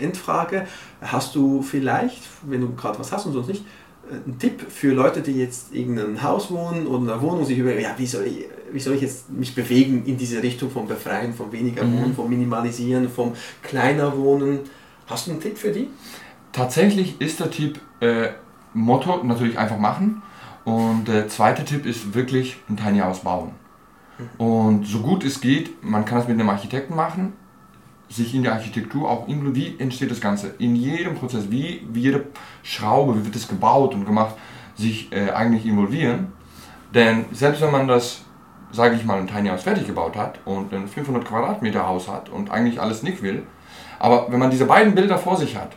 Endfrage. 0.00 0.66
Hast 1.00 1.34
du 1.34 1.62
vielleicht, 1.62 2.22
wenn 2.42 2.60
du 2.60 2.74
gerade 2.74 2.98
was 2.98 3.12
hast 3.12 3.26
und 3.26 3.32
sonst 3.32 3.48
nicht, 3.48 3.64
äh, 4.10 4.14
einen 4.14 4.38
Tipp 4.38 4.60
für 4.70 4.92
Leute, 4.92 5.20
die 5.20 5.32
jetzt 5.32 5.72
in 5.72 5.98
einem 5.98 6.22
Haus 6.22 6.50
wohnen 6.50 6.86
oder 6.86 7.02
in 7.04 7.10
einer 7.10 7.22
Wohnung 7.22 7.44
sich 7.44 7.58
überlegen, 7.58 7.82
ja, 7.82 7.94
wie 7.96 8.06
soll, 8.06 8.24
ich, 8.26 8.46
wie 8.72 8.80
soll 8.80 8.94
ich 8.94 9.02
jetzt 9.02 9.30
mich 9.30 9.54
bewegen 9.54 10.04
in 10.06 10.16
diese 10.16 10.42
Richtung 10.42 10.70
vom 10.70 10.86
Befreien, 10.88 11.34
vom 11.34 11.52
weniger 11.52 11.84
Mhm. 11.84 11.98
Wohnen, 11.98 12.14
vom 12.14 12.28
Minimalisieren, 12.28 13.08
vom 13.08 13.32
kleiner 13.62 14.16
Wohnen? 14.16 14.60
Hast 15.06 15.26
du 15.26 15.32
einen 15.32 15.40
Tipp 15.40 15.58
für 15.58 15.70
die? 15.72 15.88
Tatsächlich 16.52 17.20
ist 17.20 17.40
der 17.40 17.50
Tipp 17.50 17.80
äh, 18.00 18.28
Motto 18.74 19.22
natürlich 19.24 19.58
einfach 19.58 19.78
machen. 19.78 20.22
Und 20.64 21.08
der 21.08 21.26
zweite 21.28 21.64
Tipp 21.64 21.86
ist 21.86 22.14
wirklich 22.14 22.56
ein 22.68 22.76
Tiny 22.76 22.98
House 22.98 23.20
bauen. 23.20 23.52
Und 24.36 24.86
so 24.86 24.98
gut 25.00 25.24
es 25.24 25.40
geht, 25.40 25.82
man 25.82 26.04
kann 26.04 26.18
das 26.18 26.28
mit 26.28 26.38
einem 26.38 26.50
Architekten 26.50 26.94
machen, 26.94 27.32
sich 28.10 28.34
in 28.34 28.42
der 28.42 28.52
Architektur 28.52 29.08
auch 29.08 29.28
inkludieren, 29.28 29.78
wie 29.78 29.82
entsteht 29.82 30.10
das 30.10 30.20
Ganze, 30.20 30.54
in 30.58 30.74
jedem 30.74 31.14
Prozess, 31.14 31.50
wie, 31.50 31.86
wie 31.92 32.00
jede 32.00 32.26
Schraube, 32.62 33.18
wie 33.18 33.24
wird 33.24 33.34
das 33.34 33.48
gebaut 33.48 33.94
und 33.94 34.04
gemacht, 34.04 34.34
sich 34.74 35.12
äh, 35.12 35.30
eigentlich 35.30 35.64
involvieren. 35.64 36.32
Denn 36.92 37.26
selbst 37.32 37.62
wenn 37.62 37.70
man 37.70 37.86
das, 37.86 38.24
sage 38.72 38.96
ich 38.96 39.04
mal, 39.04 39.20
ein 39.20 39.28
Tiny 39.28 39.48
House 39.48 39.62
fertig 39.62 39.86
gebaut 39.86 40.16
hat 40.16 40.40
und 40.44 40.72
ein 40.72 40.88
500 40.88 41.24
Quadratmeter 41.24 41.86
Haus 41.86 42.08
hat 42.08 42.28
und 42.28 42.50
eigentlich 42.50 42.80
alles 42.80 43.02
nicht 43.02 43.22
will, 43.22 43.44
aber 44.00 44.26
wenn 44.30 44.40
man 44.40 44.50
diese 44.50 44.64
beiden 44.64 44.94
Bilder 44.94 45.18
vor 45.18 45.36
sich 45.36 45.56
hat, 45.56 45.76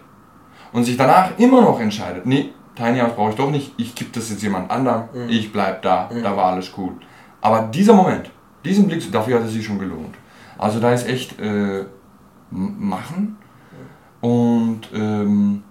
und 0.73 0.83
sich 0.83 0.97
danach 0.97 1.37
immer 1.37 1.61
noch 1.61 1.79
entscheidet, 1.79 2.25
nee, 2.25 2.49
Tiny 2.75 2.99
House 2.99 3.13
brauche 3.13 3.29
ich 3.29 3.35
doch 3.35 3.51
nicht, 3.51 3.73
ich 3.77 3.95
gebe 3.95 4.09
das 4.11 4.29
jetzt 4.31 4.41
jemand 4.41 4.71
anderem, 4.71 5.03
ich 5.29 5.53
bleib 5.53 5.83
da, 5.83 6.09
da 6.21 6.35
war 6.35 6.45
alles 6.45 6.71
gut. 6.71 6.99
Aber 7.39 7.69
dieser 7.71 7.93
Moment, 7.93 8.31
diesen 8.65 8.87
Blick, 8.87 9.09
dafür 9.11 9.39
hat 9.39 9.45
es 9.45 9.53
sich 9.53 9.63
schon 9.63 9.77
gelohnt. 9.77 10.15
Also 10.57 10.79
da 10.79 10.91
ist 10.91 11.07
echt 11.07 11.39
äh, 11.39 11.85
machen 12.53 13.37
und 14.21 14.81
ähm, 14.93 15.63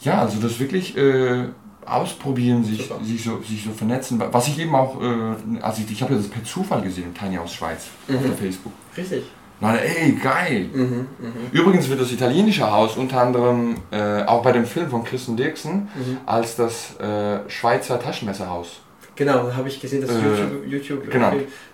ja, 0.00 0.20
also 0.22 0.40
das 0.40 0.58
wirklich 0.58 0.96
äh, 0.96 1.44
ausprobieren, 1.84 2.64
sich, 2.64 2.86
Super. 2.88 3.04
sich, 3.04 3.22
so, 3.22 3.40
sich 3.42 3.64
so 3.64 3.70
vernetzen. 3.70 4.20
Was 4.30 4.48
ich 4.48 4.58
eben 4.58 4.74
auch, 4.74 5.00
äh, 5.00 5.60
also 5.60 5.82
ich, 5.82 5.90
ich 5.92 6.02
habe 6.02 6.14
ja 6.14 6.18
das 6.18 6.28
per 6.28 6.42
Zufall 6.44 6.80
gesehen, 6.82 7.12
Tiny 7.14 7.36
House 7.36 7.52
Schweiz, 7.54 7.88
auf 8.08 8.14
Mhm. 8.14 8.34
Facebook. 8.34 8.72
Richtig. 8.96 9.24
Na, 9.62 9.74
ey, 9.76 10.12
geil! 10.12 10.70
Mhm, 10.72 10.84
mhm. 10.84 11.06
Übrigens 11.52 11.86
wird 11.90 12.00
das 12.00 12.10
italienische 12.12 12.70
Haus 12.70 12.96
unter 12.96 13.20
anderem 13.20 13.74
äh, 13.90 14.22
auch 14.22 14.42
bei 14.42 14.52
dem 14.52 14.64
Film 14.64 14.88
von 14.88 15.04
Kirsten 15.04 15.36
Dirksen 15.36 15.88
Mhm. 15.94 16.16
als 16.24 16.56
das 16.56 16.98
äh, 16.98 17.40
Schweizer 17.50 18.00
Taschenmesserhaus. 18.00 18.80
Genau, 19.16 19.52
habe 19.52 19.68
ich 19.68 19.78
gesehen, 19.78 20.00
dass 20.00 20.10
Äh, 20.12 20.14
YouTube, 20.22 20.66
YouTube 20.66 21.10
genau. 21.10 21.32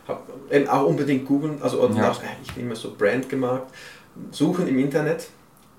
hab, 0.09 0.27
ähm, 0.51 0.69
auch 0.69 0.85
unbedingt 0.87 1.27
googeln, 1.27 1.59
also 1.63 1.89
Ja. 1.95 2.11
äh, 2.11 2.15
ich 2.43 2.53
bin 2.55 2.65
immer 2.67 2.75
so 2.75 2.93
Brand 2.99 3.29
gemacht, 3.29 3.63
suchen 4.31 4.67
im 4.69 4.79
Internet, 4.79 5.29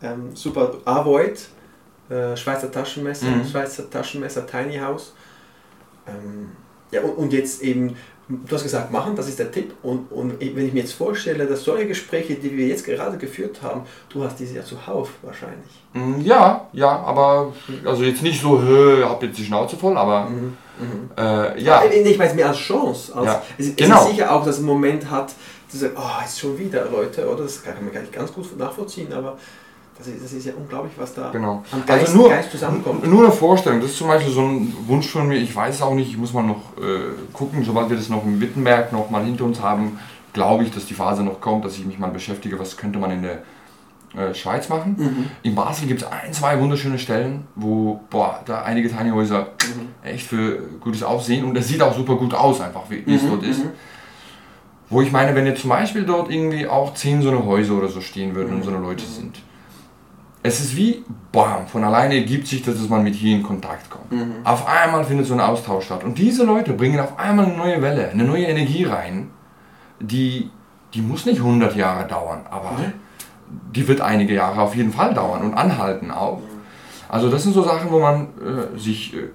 ähm, 0.02 0.36
super, 0.36 0.74
Avoid, 0.86 1.48
äh, 2.10 2.36
Schweizer 2.38 2.72
Taschenmesser, 2.72 3.28
Mhm. 3.28 3.46
Schweizer 3.46 3.90
Taschenmesser 3.90 4.46
Tiny 4.48 4.78
House. 4.78 5.14
Ähm, 6.08 6.52
ja, 6.92 7.02
und, 7.02 7.12
und 7.18 7.34
jetzt 7.34 7.62
eben, 7.62 7.96
du 8.30 8.56
hast 8.56 8.64
gesagt, 8.64 8.92
machen, 8.92 9.16
das 9.16 9.28
ist 9.28 9.40
der 9.40 9.52
Tipp. 9.52 9.74
Und, 9.84 10.10
und 10.12 10.40
wenn 10.40 10.66
ich 10.68 10.74
mir 10.74 10.82
jetzt 10.82 10.94
vorstelle, 10.94 11.46
dass 11.48 11.64
solche 11.64 11.88
Gespräche, 11.88 12.36
die 12.36 12.56
wir 12.56 12.68
jetzt 12.68 12.86
gerade 12.86 13.18
geführt 13.18 13.62
haben, 13.62 13.82
du 14.10 14.24
hast 14.24 14.40
diese 14.40 14.56
ja 14.56 14.64
zuhauf 14.64 15.10
wahrscheinlich. 15.22 15.84
Mm, 15.94 16.22
Ja, 16.22 16.68
ja, 16.72 16.90
aber 16.90 17.54
also 17.84 18.04
jetzt 18.04 18.22
nicht 18.22 18.42
so, 18.42 18.62
hab 19.04 19.22
jetzt 19.24 19.38
die 19.38 19.44
Schnauze 19.46 19.76
voll, 19.76 19.98
aber 19.98 20.30
äh, 21.18 21.62
ja. 21.62 21.82
Äh, 21.82 22.04
nee, 22.04 22.10
Ich 22.12 22.20
weiß 22.20 22.36
mehr 22.36 22.48
als 22.50 22.58
Chance. 22.58 23.14
Als, 23.16 23.26
Ja, 23.26 23.42
es, 23.58 23.68
es 23.70 23.76
genau. 23.76 24.02
ist 24.04 24.12
sicher 24.12 24.32
auch, 24.32 24.46
dass 24.46 24.56
es 24.56 24.60
einen 24.60 24.68
Moment 24.68 25.10
hat, 25.10 25.34
zu 25.68 25.78
sagen, 25.78 25.94
oh, 25.98 26.22
jetzt 26.22 26.40
schon 26.40 26.58
wieder 26.58 26.90
Leute, 26.90 27.28
oder? 27.30 27.44
Das 27.44 27.64
kann 27.64 27.74
man 27.84 27.94
gar 27.94 28.02
nicht 28.02 28.14
ganz 28.14 28.32
gut 28.34 28.58
nachvollziehen, 28.58 29.12
aber 29.14 29.38
das 29.98 30.08
ist, 30.08 30.24
das 30.24 30.32
ist 30.34 30.46
ja 30.46 30.54
unglaublich, 30.56 30.94
was 30.98 31.14
da 31.14 31.32
Genau. 31.32 31.64
am 31.72 31.86
Geist, 31.86 32.08
Also 32.08 32.18
nur, 32.18 32.30
Geist 32.30 32.52
zusammenkommt. 32.52 33.06
nur 33.08 33.24
eine 33.24 33.32
Vorstellung, 33.34 33.82
das 33.82 33.92
ist 33.92 33.98
zum 33.98 34.08
Beispiel 34.08 34.32
so 34.32 34.42
ein 34.42 34.74
Wunsch 34.88 35.08
von 35.10 35.28
mir, 35.28 35.38
ich 35.38 35.56
weiß 35.56 35.76
es 35.76 35.82
auch 35.82 35.96
nicht, 35.96 36.10
ich 36.10 36.18
muss 36.18 36.34
mal 36.34 36.44
noch 36.44 36.62
äh, 36.78 37.34
gucken, 37.34 37.64
sobald 37.64 37.90
wir 37.90 37.98
das 37.98 38.08
noch 38.10 38.24
in 38.24 38.40
Wittenberg 38.40 38.92
noch 38.94 39.10
mal 39.10 39.24
hinter 39.26 39.44
uns 39.46 39.60
haben, 39.62 40.00
glaube 40.34 40.64
ich, 40.64 40.72
dass 40.72 40.86
die 40.86 40.94
Phase 40.94 41.24
noch 41.24 41.42
kommt, 41.42 41.66
dass 41.66 41.78
ich 41.78 41.86
mich 41.86 41.98
mal 41.98 42.12
beschäftige, 42.12 42.60
was 42.60 42.78
könnte 42.78 43.00
man 43.00 43.10
in 43.12 43.24
der 43.24 43.42
äh, 44.16 44.34
Schweiz 44.36 44.70
machen. 44.70 44.96
Mhm. 44.98 45.26
In 45.42 45.56
Basel 45.56 45.88
gibt 45.88 46.04
es 46.04 46.08
ein, 46.08 46.32
zwei 46.32 46.60
wunderschöne 46.60 47.00
Stellen, 47.00 47.48
wo 47.56 48.00
boah, 48.12 48.40
da 48.46 48.62
einige 48.62 48.88
Tiny 48.90 49.10
Häuser 49.10 49.48
Mhm. 49.66 50.08
echt 50.08 50.28
für 50.28 50.60
gutes 50.80 51.02
Aussehen 51.04 51.44
und 51.44 51.58
es 51.58 51.68
sieht 51.68 51.82
auch 51.82 51.94
super 51.96 52.16
gut 52.16 52.34
aus, 52.36 52.62
einfach 52.62 52.84
wie, 52.90 53.06
wie 53.06 53.16
es 53.16 53.24
Mhm, 53.24 53.30
dort 53.32 53.44
ist. 53.44 53.62
Wo 54.90 55.02
ich 55.02 55.12
meine, 55.12 55.36
wenn 55.36 55.46
jetzt 55.46 55.62
zum 55.62 55.70
Beispiel 55.70 56.06
dort 56.06 56.32
irgendwie 56.32 56.68
auch 56.68 56.94
zehn 56.94 57.22
so 57.22 57.30
eine 57.30 57.44
Häuser 57.46 57.74
oder 57.74 57.90
so 57.90 58.00
stehen 58.00 58.34
würden 58.36 58.56
und 58.56 58.64
so 58.64 58.70
eine 58.72 58.80
Leute 58.80 59.04
sind. 59.06 59.42
Es 60.44 60.62
ist 60.62 60.78
wie, 60.78 61.04
bam, 61.34 61.68
von 61.68 61.84
alleine 61.84 62.16
ergibt 62.16 62.48
sich, 62.48 62.62
das, 62.62 62.76
dass 62.76 62.88
man 62.88 63.04
mit 63.04 63.16
hier 63.16 63.36
in 63.36 63.44
Kontakt 63.44 63.90
kommt. 63.90 64.14
Auf 64.46 64.66
einmal 64.68 65.04
findet 65.04 65.26
so 65.26 65.34
ein 65.34 65.42
Austausch 65.42 65.86
statt. 65.86 66.06
Und 66.06 66.18
diese 66.18 66.46
Leute 66.46 66.72
bringen 66.74 67.00
auf 67.02 67.20
einmal 67.20 67.46
eine 67.46 67.58
neue 67.58 67.82
Welle, 67.82 68.10
eine 68.10 68.24
neue 68.24 68.46
Energie 68.46 68.86
rein, 68.86 69.30
die, 70.00 70.50
die 70.94 71.02
muss 71.02 71.26
nicht 71.26 71.40
100 71.40 71.76
Jahre 71.76 72.08
dauern, 72.08 72.46
aber 72.50 72.72
die 73.76 73.88
wird 73.88 74.00
einige 74.00 74.34
Jahre 74.36 74.62
auf 74.62 74.76
jeden 74.76 74.94
Fall 74.94 75.14
dauern 75.14 75.42
und 75.42 75.54
anhalten 75.54 76.12
auch. 76.12 76.42
Also 77.10 77.30
das 77.30 77.44
sind 77.44 77.54
so 77.54 77.64
Sachen, 77.64 77.90
wo 77.92 78.00
man 78.00 78.28
äh, 78.42 78.78
sich 78.78 79.14
äh, 79.16 79.30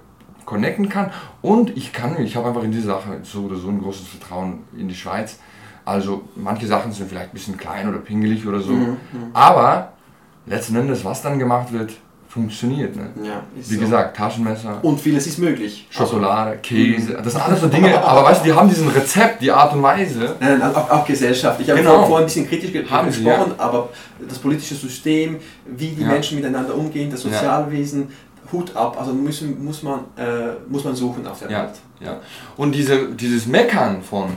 connecten 0.45 0.89
kann. 0.89 1.11
Und 1.41 1.75
ich 1.77 1.93
kann, 1.93 2.21
ich 2.21 2.35
habe 2.35 2.47
einfach 2.49 2.63
in 2.63 2.71
diese 2.71 2.87
Sache 2.87 3.19
so 3.23 3.41
oder 3.41 3.55
so 3.57 3.69
ein 3.69 3.81
großes 3.81 4.07
Vertrauen 4.07 4.59
in 4.77 4.87
die 4.87 4.95
Schweiz. 4.95 5.37
Also 5.85 6.23
manche 6.35 6.65
Sachen 6.67 6.91
sind 6.91 7.09
vielleicht 7.09 7.31
ein 7.31 7.33
bisschen 7.33 7.57
klein 7.57 7.89
oder 7.89 7.97
pingelig 7.99 8.47
oder 8.47 8.61
so. 8.61 8.73
Aber 9.33 9.93
letzten 10.45 10.75
Endes, 10.75 11.03
was 11.03 11.21
dann 11.21 11.39
gemacht 11.39 11.71
wird, 11.73 11.91
funktioniert. 12.29 12.95
Ne? 12.95 13.09
Ja, 13.23 13.43
Wie 13.53 13.61
so. 13.61 13.79
gesagt, 13.79 14.17
Taschenmesser, 14.17 14.83
Und 14.83 14.99
vieles 14.99 15.27
ist 15.27 15.37
möglich. 15.37 15.85
Schokolade, 15.91 16.57
Käse, 16.63 17.13
das 17.23 17.33
sind 17.33 17.41
alles 17.43 17.61
so 17.61 17.67
Dinge, 17.67 18.03
aber 18.03 18.23
weißt 18.23 18.41
du, 18.41 18.45
die 18.45 18.53
haben 18.53 18.67
diesen 18.67 18.87
Rezept, 18.87 19.39
die 19.43 19.51
Art 19.51 19.71
und 19.75 19.83
Weise. 19.83 20.35
Nein, 20.39 20.57
nein, 20.57 20.73
auch, 20.75 20.89
auch 20.89 21.05
Gesellschaft. 21.05 21.59
Ich 21.61 21.69
habe 21.69 21.79
Genau. 21.81 21.97
vor- 21.99 22.07
vorhin 22.07 22.23
ein 22.23 22.25
bisschen 22.25 22.47
kritisch 22.49 22.89
Haben 22.89 23.11
Sie, 23.11 23.23
gesprochen, 23.23 23.51
aber 23.59 23.89
das 24.27 24.39
politische 24.39 24.73
System, 24.73 25.37
wie 25.67 25.89
die 25.89 26.01
Ja. 26.01 26.07
Menschen 26.07 26.37
miteinander 26.37 26.73
umgehen, 26.75 27.11
das 27.11 27.23
Ja. 27.23 27.29
Sozialwesen, 27.31 28.07
Hut 28.51 28.75
ab. 28.75 28.97
Also 28.99 29.13
müssen, 29.13 29.63
muss, 29.63 29.83
man, 29.83 30.01
äh, 30.17 30.53
muss 30.67 30.83
man 30.83 30.95
suchen 30.95 31.25
auf 31.27 31.39
der 31.39 31.51
Ja, 31.51 31.63
Welt. 31.63 31.75
ja. 31.99 32.19
Und 32.57 32.73
diese, 32.73 33.09
dieses 33.13 33.45
Meckern 33.47 34.01
von 34.01 34.29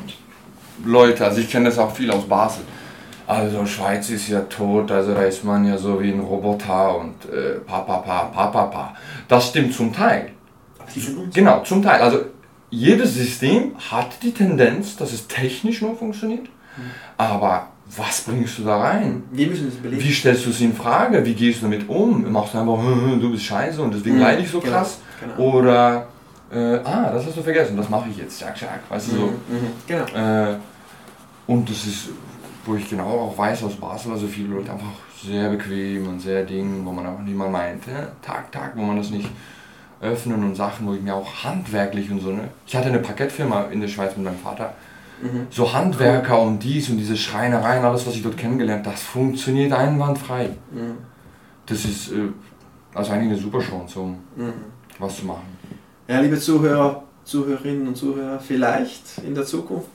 Leuten, 0.84 1.22
also 1.22 1.40
ich 1.40 1.50
kenne 1.50 1.66
das 1.68 1.78
auch 1.78 1.90
viel 1.94 2.10
aus 2.10 2.24
Basel. 2.24 2.64
Also 3.26 3.66
Schweiz 3.66 4.08
ist 4.10 4.28
ja 4.28 4.40
tot, 4.42 4.92
also 4.92 5.12
da 5.12 5.22
ist 5.22 5.42
man 5.42 5.66
ja 5.66 5.76
so 5.76 6.00
wie 6.00 6.12
ein 6.12 6.20
Roboter 6.20 6.96
und 6.96 7.24
äh, 7.24 7.58
pa 7.66 7.80
pa 7.80 7.98
pa 7.98 8.24
pa 8.26 8.46
pa 8.46 8.62
pa. 8.66 8.94
Das 9.26 9.48
stimmt 9.48 9.74
zum 9.74 9.92
Teil. 9.92 10.30
Genau, 11.34 11.62
zum 11.64 11.82
Teil. 11.82 12.00
Also 12.00 12.20
jedes 12.70 13.14
System 13.14 13.72
hat 13.90 14.22
die 14.22 14.32
Tendenz, 14.32 14.96
dass 14.96 15.12
es 15.12 15.26
technisch 15.26 15.82
nur 15.82 15.96
funktioniert. 15.96 16.46
Aber 17.16 17.68
was 17.96 18.22
bringst 18.22 18.58
du 18.58 18.64
da 18.64 18.78
rein? 18.80 19.22
Wir 19.30 19.46
müssen 19.46 19.68
es 19.68 19.76
überlegen. 19.76 20.02
Wie 20.02 20.12
stellst 20.12 20.44
du 20.46 20.50
es 20.50 20.60
in 20.60 20.74
Frage? 20.74 21.24
Wie 21.24 21.34
gehst 21.34 21.60
du 21.60 21.66
damit 21.66 21.88
um? 21.88 22.30
Machst 22.32 22.54
du 22.54 22.58
einfach, 22.58 22.78
"Hm, 22.78 23.12
hm, 23.12 23.20
du 23.20 23.30
bist 23.30 23.44
scheiße 23.44 23.80
und 23.80 23.94
deswegen 23.94 24.16
Mhm, 24.16 24.22
leide 24.22 24.42
ich 24.42 24.50
so 24.50 24.60
genau, 24.60 24.72
krass? 24.72 24.98
genau. 25.20 25.36
Oder 25.56 26.06
äh, 26.52 26.76
ah, 26.84 27.10
das 27.12 27.26
hast 27.26 27.36
du 27.36 27.42
vergessen, 27.42 27.76
das 27.76 27.88
mache 27.88 28.08
ich 28.10 28.16
jetzt, 28.18 28.38
zack, 28.38 28.56
zack, 28.58 28.80
weißt 28.88 29.08
du 29.08 29.12
so. 29.16 29.26
Mhm. 29.26 29.70
Genau. 29.86 30.04
Äh, 30.52 30.56
und 31.46 31.68
das 31.70 31.86
ist, 31.86 32.08
wo 32.64 32.74
ich 32.74 32.88
genau 32.88 33.06
auch 33.08 33.38
weiß 33.38 33.62
aus 33.64 33.74
Basel, 33.76 34.12
also 34.12 34.26
viele 34.26 34.48
Leute 34.54 34.72
einfach 34.72 34.86
sehr 35.24 35.48
bequem 35.50 36.08
und 36.08 36.20
sehr 36.20 36.44
Ding, 36.44 36.84
wo 36.84 36.92
man 36.92 37.06
auch 37.06 37.18
nicht 37.20 37.36
mal 37.36 37.48
meint, 37.50 37.84
ja, 37.86 38.08
Tag, 38.22 38.50
Tag, 38.52 38.72
wo 38.76 38.82
man 38.82 38.96
das 38.96 39.10
nicht 39.10 39.28
öffnen 40.00 40.42
und 40.44 40.54
Sachen, 40.54 40.86
wo 40.86 40.92
ich 40.94 41.00
mir 41.02 41.14
auch 41.14 41.44
handwerklich 41.44 42.10
und 42.10 42.20
so, 42.20 42.30
ne? 42.32 42.48
Ich 42.66 42.76
hatte 42.76 42.88
eine 42.88 42.98
Parkettfirma 42.98 43.64
in 43.72 43.80
der 43.80 43.88
Schweiz 43.88 44.14
mit 44.16 44.26
meinem 44.26 44.38
Vater. 44.38 44.74
Mhm. 45.22 45.46
So 45.50 45.72
Handwerker 45.72 46.40
und 46.42 46.58
dies 46.62 46.88
und 46.90 46.98
diese 46.98 47.16
Schreinereien, 47.16 47.84
alles, 47.84 48.06
was 48.06 48.14
ich 48.14 48.22
dort 48.22 48.36
kennengelernt 48.36 48.86
das 48.86 49.02
funktioniert 49.02 49.72
einwandfrei. 49.72 50.50
Mhm. 50.70 50.98
Das 51.66 51.84
ist 51.84 52.12
äh, 52.12 52.28
also 52.94 53.12
eigentlich 53.12 53.32
eine 53.32 53.38
super 53.40 53.60
Chance, 53.60 53.98
um 54.00 54.10
Mhm. 54.36 54.52
was 54.98 55.16
zu 55.16 55.26
machen. 55.26 55.56
Ja, 56.08 56.20
liebe 56.20 56.38
Zuhörer, 56.38 57.02
Zuhörerinnen 57.24 57.88
und 57.88 57.96
Zuhörer, 57.96 58.38
vielleicht 58.38 59.18
in 59.26 59.34
der 59.34 59.44
Zukunft 59.44 59.88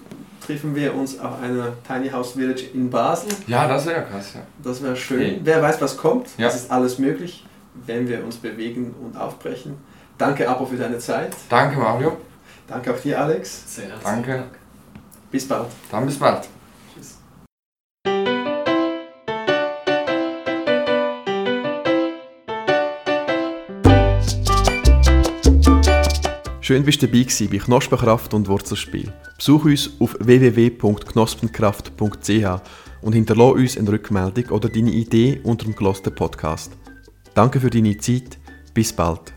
treffen 0.45 0.75
wir 0.75 0.93
uns 0.95 1.17
auf 1.19 1.39
einer 1.41 1.73
Tiny 1.87 2.09
House 2.09 2.31
Village 2.33 2.63
in 2.73 2.89
Basel. 2.89 3.29
Ja, 3.47 3.67
das 3.67 3.85
wäre 3.85 3.97
ja 3.97 4.01
krass, 4.03 4.33
ja. 4.33 4.41
Das 4.63 4.81
wäre 4.83 4.95
schön. 4.95 5.19
Hey. 5.21 5.41
Wer 5.43 5.61
weiß, 5.61 5.79
was 5.79 5.95
kommt. 5.95 6.27
Ja. 6.37 6.47
Es 6.47 6.55
ist 6.55 6.71
alles 6.71 6.97
möglich, 6.99 7.45
wenn 7.85 8.07
wir 8.09 8.23
uns 8.23 8.35
bewegen 8.37 8.93
und 9.01 9.15
aufbrechen. 9.15 9.75
Danke, 10.17 10.49
Abo, 10.49 10.65
für 10.65 10.75
deine 10.77 10.97
Zeit. 10.99 11.33
Danke, 11.47 11.79
Mario. 11.79 12.17
Danke 12.67 12.93
auch 12.93 12.99
dir, 12.99 13.21
Alex. 13.21 13.63
Sehr 13.75 13.89
herzlichen 13.89 14.23
Danke. 14.23 14.60
Bis 15.31 15.47
bald. 15.47 15.69
Dann 15.89 16.05
bis 16.05 16.19
bald. 16.19 16.47
Tschüss. 16.93 17.17
Schön 26.59 26.83
bist 26.83 27.01
du 27.01 27.07
dabei 27.07 27.23
gewesen 27.23 27.49
bei 27.49 27.57
Knospenkraft 27.57 28.33
und 28.33 28.49
Wurzelspiel. 28.49 29.13
Besuch 29.37 29.63
uns 29.65 29.89
auf 29.99 30.15
www.knospenkraft.ch 30.19 32.61
und 33.01 33.13
hinterlasse 33.13 33.53
uns 33.53 33.77
eine 33.77 33.91
Rückmeldung 33.91 34.49
oder 34.49 34.67
deine 34.69 34.91
Idee 34.91 35.39
unter 35.43 35.65
dem 35.65 35.75
gelosten 35.75 36.13
Podcast. 36.13 36.73
Danke 37.33 37.61
für 37.61 37.69
deine 37.69 37.97
Zeit. 37.97 38.37
Bis 38.73 38.91
bald. 38.93 39.33